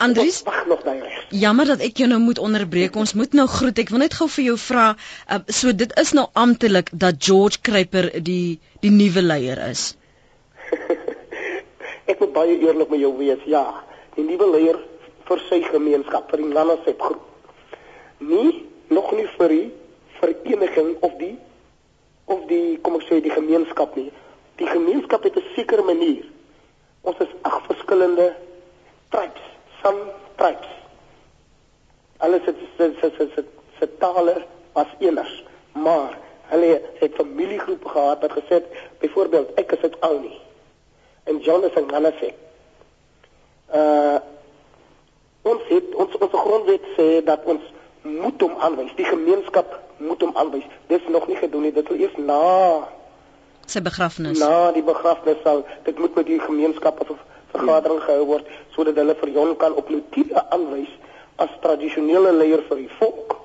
Andries, 0.00 0.38
wag 0.42 0.64
nog 0.66 0.80
daai 0.82 1.02
reg. 1.02 1.24
Jammer 1.28 1.68
dat 1.68 1.82
ek 1.84 2.00
jou 2.00 2.08
nou 2.08 2.18
moet 2.24 2.38
onderbreek. 2.40 2.94
Ons 2.96 3.12
moet 3.14 3.34
nou 3.36 3.44
groet. 3.52 3.82
Ek 3.82 3.90
wil 3.92 4.00
net 4.00 4.16
gou 4.16 4.30
vir 4.32 4.46
jou 4.46 4.56
vra, 4.58 4.84
uh, 5.28 5.40
so 5.52 5.74
dit 5.76 5.92
is 6.00 6.12
nou 6.16 6.24
amptelik 6.40 6.88
dat 7.04 7.20
George 7.20 7.60
Kruiper 7.68 8.08
die 8.24 8.58
die 8.80 8.92
nuwe 8.94 9.22
leier 9.26 9.60
is. 9.66 9.90
ek 12.10 12.16
moet 12.16 12.32
baie 12.32 12.56
eerlik 12.56 12.88
met 12.94 13.04
jou 13.04 13.12
wees. 13.18 13.44
Ja, 13.44 13.66
die 14.16 14.24
nuwe 14.24 14.48
leier 14.54 14.80
vir 15.28 15.44
sy 15.50 15.60
gemeenskap, 15.68 16.32
vir 16.32 16.46
die 16.46 16.54
Lanasep 16.56 17.04
groep. 17.04 17.28
Nie 18.24 18.64
nog 18.90 19.12
nie 19.14 19.28
vir 19.36 19.52
die 19.52 19.68
vereniging 20.16 20.96
of 21.06 21.20
die 21.20 21.36
of 22.30 22.48
die 22.48 22.78
kom 22.80 22.96
ek 22.98 23.04
sê 23.10 23.20
die 23.20 23.36
gemeenskap 23.36 24.00
nie. 24.00 24.08
Die 24.60 24.68
gemeenskap 24.68 25.22
het 25.22 25.36
'n 25.36 25.52
sekere 25.56 25.82
manier. 25.82 26.24
Ons 27.00 27.18
is 27.18 27.32
ag 27.42 27.62
verskillende 27.66 28.34
tribes 29.08 29.50
some 29.82 30.00
tribes. 30.36 30.68
Alles 32.16 32.44
het 32.44 32.56
se 32.76 32.92
se 33.00 33.10
se 33.16 33.28
se 33.34 33.44
se 33.78 33.96
tale 33.98 34.44
was 34.72 34.86
eers, 34.98 35.44
maar 35.72 36.18
hulle 36.42 36.82
het 36.94 37.14
familiegroepe 37.14 37.88
gehad 37.88 38.20
wat 38.20 38.32
gesê 38.32 38.48
het 38.60 38.66
byvoorbeeld 38.98 39.54
ek 39.54 39.72
is 39.72 39.82
uit 39.82 40.00
Ouni 40.00 40.38
en 41.24 41.38
John 41.38 41.64
is 41.64 41.74
in 41.74 41.86
Manasseh. 41.86 42.32
Uh 43.74 44.18
ons 45.42 45.62
het 45.68 45.94
ons 45.94 46.16
ons 46.18 46.32
grondwet 46.32 46.84
sê 46.96 47.24
dat 47.24 47.44
ons 47.44 47.62
moet 48.02 48.40
hom 48.40 48.54
aanwys. 48.58 48.92
Die 48.96 49.04
gemeenskap 49.04 49.80
moet 49.96 50.20
hom 50.20 50.36
aanwys. 50.36 50.66
Dis 50.86 51.06
nog 51.08 51.26
nie 51.28 51.36
gedoen 51.36 51.62
nie. 51.62 51.72
Dit 51.72 51.86
sal 51.86 51.96
eers 51.96 52.16
na 52.16 52.88
sy 53.70 53.82
begrafnis. 53.84 54.38
Na 54.38 54.70
die 54.76 54.84
begrafnis 54.86 55.40
sal 55.44 55.64
dit 55.86 55.98
moet 55.98 56.14
met 56.14 56.26
die 56.26 56.40
gemeenskap 56.40 57.00
of 57.04 57.12
vergadering 57.54 58.00
gehou 58.04 58.26
word 58.34 58.50
sodat 58.76 58.98
hulle 59.00 59.16
vir 59.20 59.32
hom 59.36 59.54
kan 59.60 59.76
op 59.80 59.90
notiere 59.90 60.44
aanwys 60.54 60.92
as 61.40 61.52
tradisionele 61.64 62.32
leier 62.36 62.62
vir 62.68 62.82
die 62.84 62.90
volk. 62.98 63.36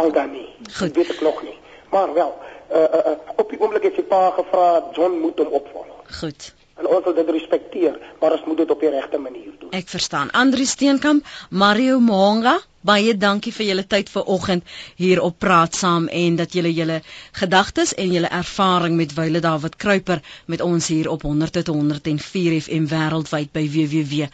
Al 0.00 0.12
dan 0.12 0.32
nie. 0.32 0.48
Goed. 0.78 0.94
Dit 0.94 1.06
weet 1.06 1.20
nog 1.20 1.42
nie. 1.42 1.56
Maar 1.90 2.14
wel, 2.14 2.34
uh, 2.72 2.78
uh, 2.78 3.00
uh, 3.12 3.14
op 3.36 3.50
die 3.50 3.58
oomblik 3.60 3.88
het 3.88 3.98
sy 3.98 4.06
pa 4.06 4.30
gevra 4.36 4.66
John 4.96 5.18
moet 5.22 5.38
hom 5.42 5.58
opvolg. 5.60 5.94
Goed. 6.20 6.52
En 6.80 6.86
ons 6.88 7.04
wil 7.04 7.14
dit 7.14 7.28
respekteer, 7.36 7.94
maar 8.20 8.32
ons 8.36 8.44
moet 8.48 8.56
dit 8.62 8.70
op 8.70 8.80
die 8.80 8.90
regte 8.90 9.18
manier 9.20 9.52
doen. 9.58 9.70
Ek 9.76 9.88
verstaan. 9.92 10.30
Andri 10.32 10.64
Steenkamp, 10.64 11.26
Mario 11.50 12.00
Monga, 12.00 12.56
baie 12.80 13.12
dankie 13.16 13.52
vir 13.52 13.66
julle 13.66 13.86
tyd 13.94 14.08
vanoggend 14.08 14.62
hier 14.96 15.20
op 15.20 15.38
Praat 15.44 15.74
Saam 15.76 16.08
en 16.08 16.36
dat 16.40 16.52
julle 16.56 16.72
julle 16.72 17.02
gedagtes 17.42 17.94
en 17.94 18.12
julle 18.16 18.30
ervaring 18.40 18.96
met 18.96 19.14
Wile 19.18 19.40
David 19.44 19.76
Kruiper 19.76 20.20
met 20.46 20.60
ons 20.64 20.88
hier 20.88 21.10
op 21.12 21.22
100.104 21.28 22.60
FM 22.64 22.84
wêreldwyd 22.94 23.52
by 23.52 23.64
www.rsg.co.za 23.76 24.30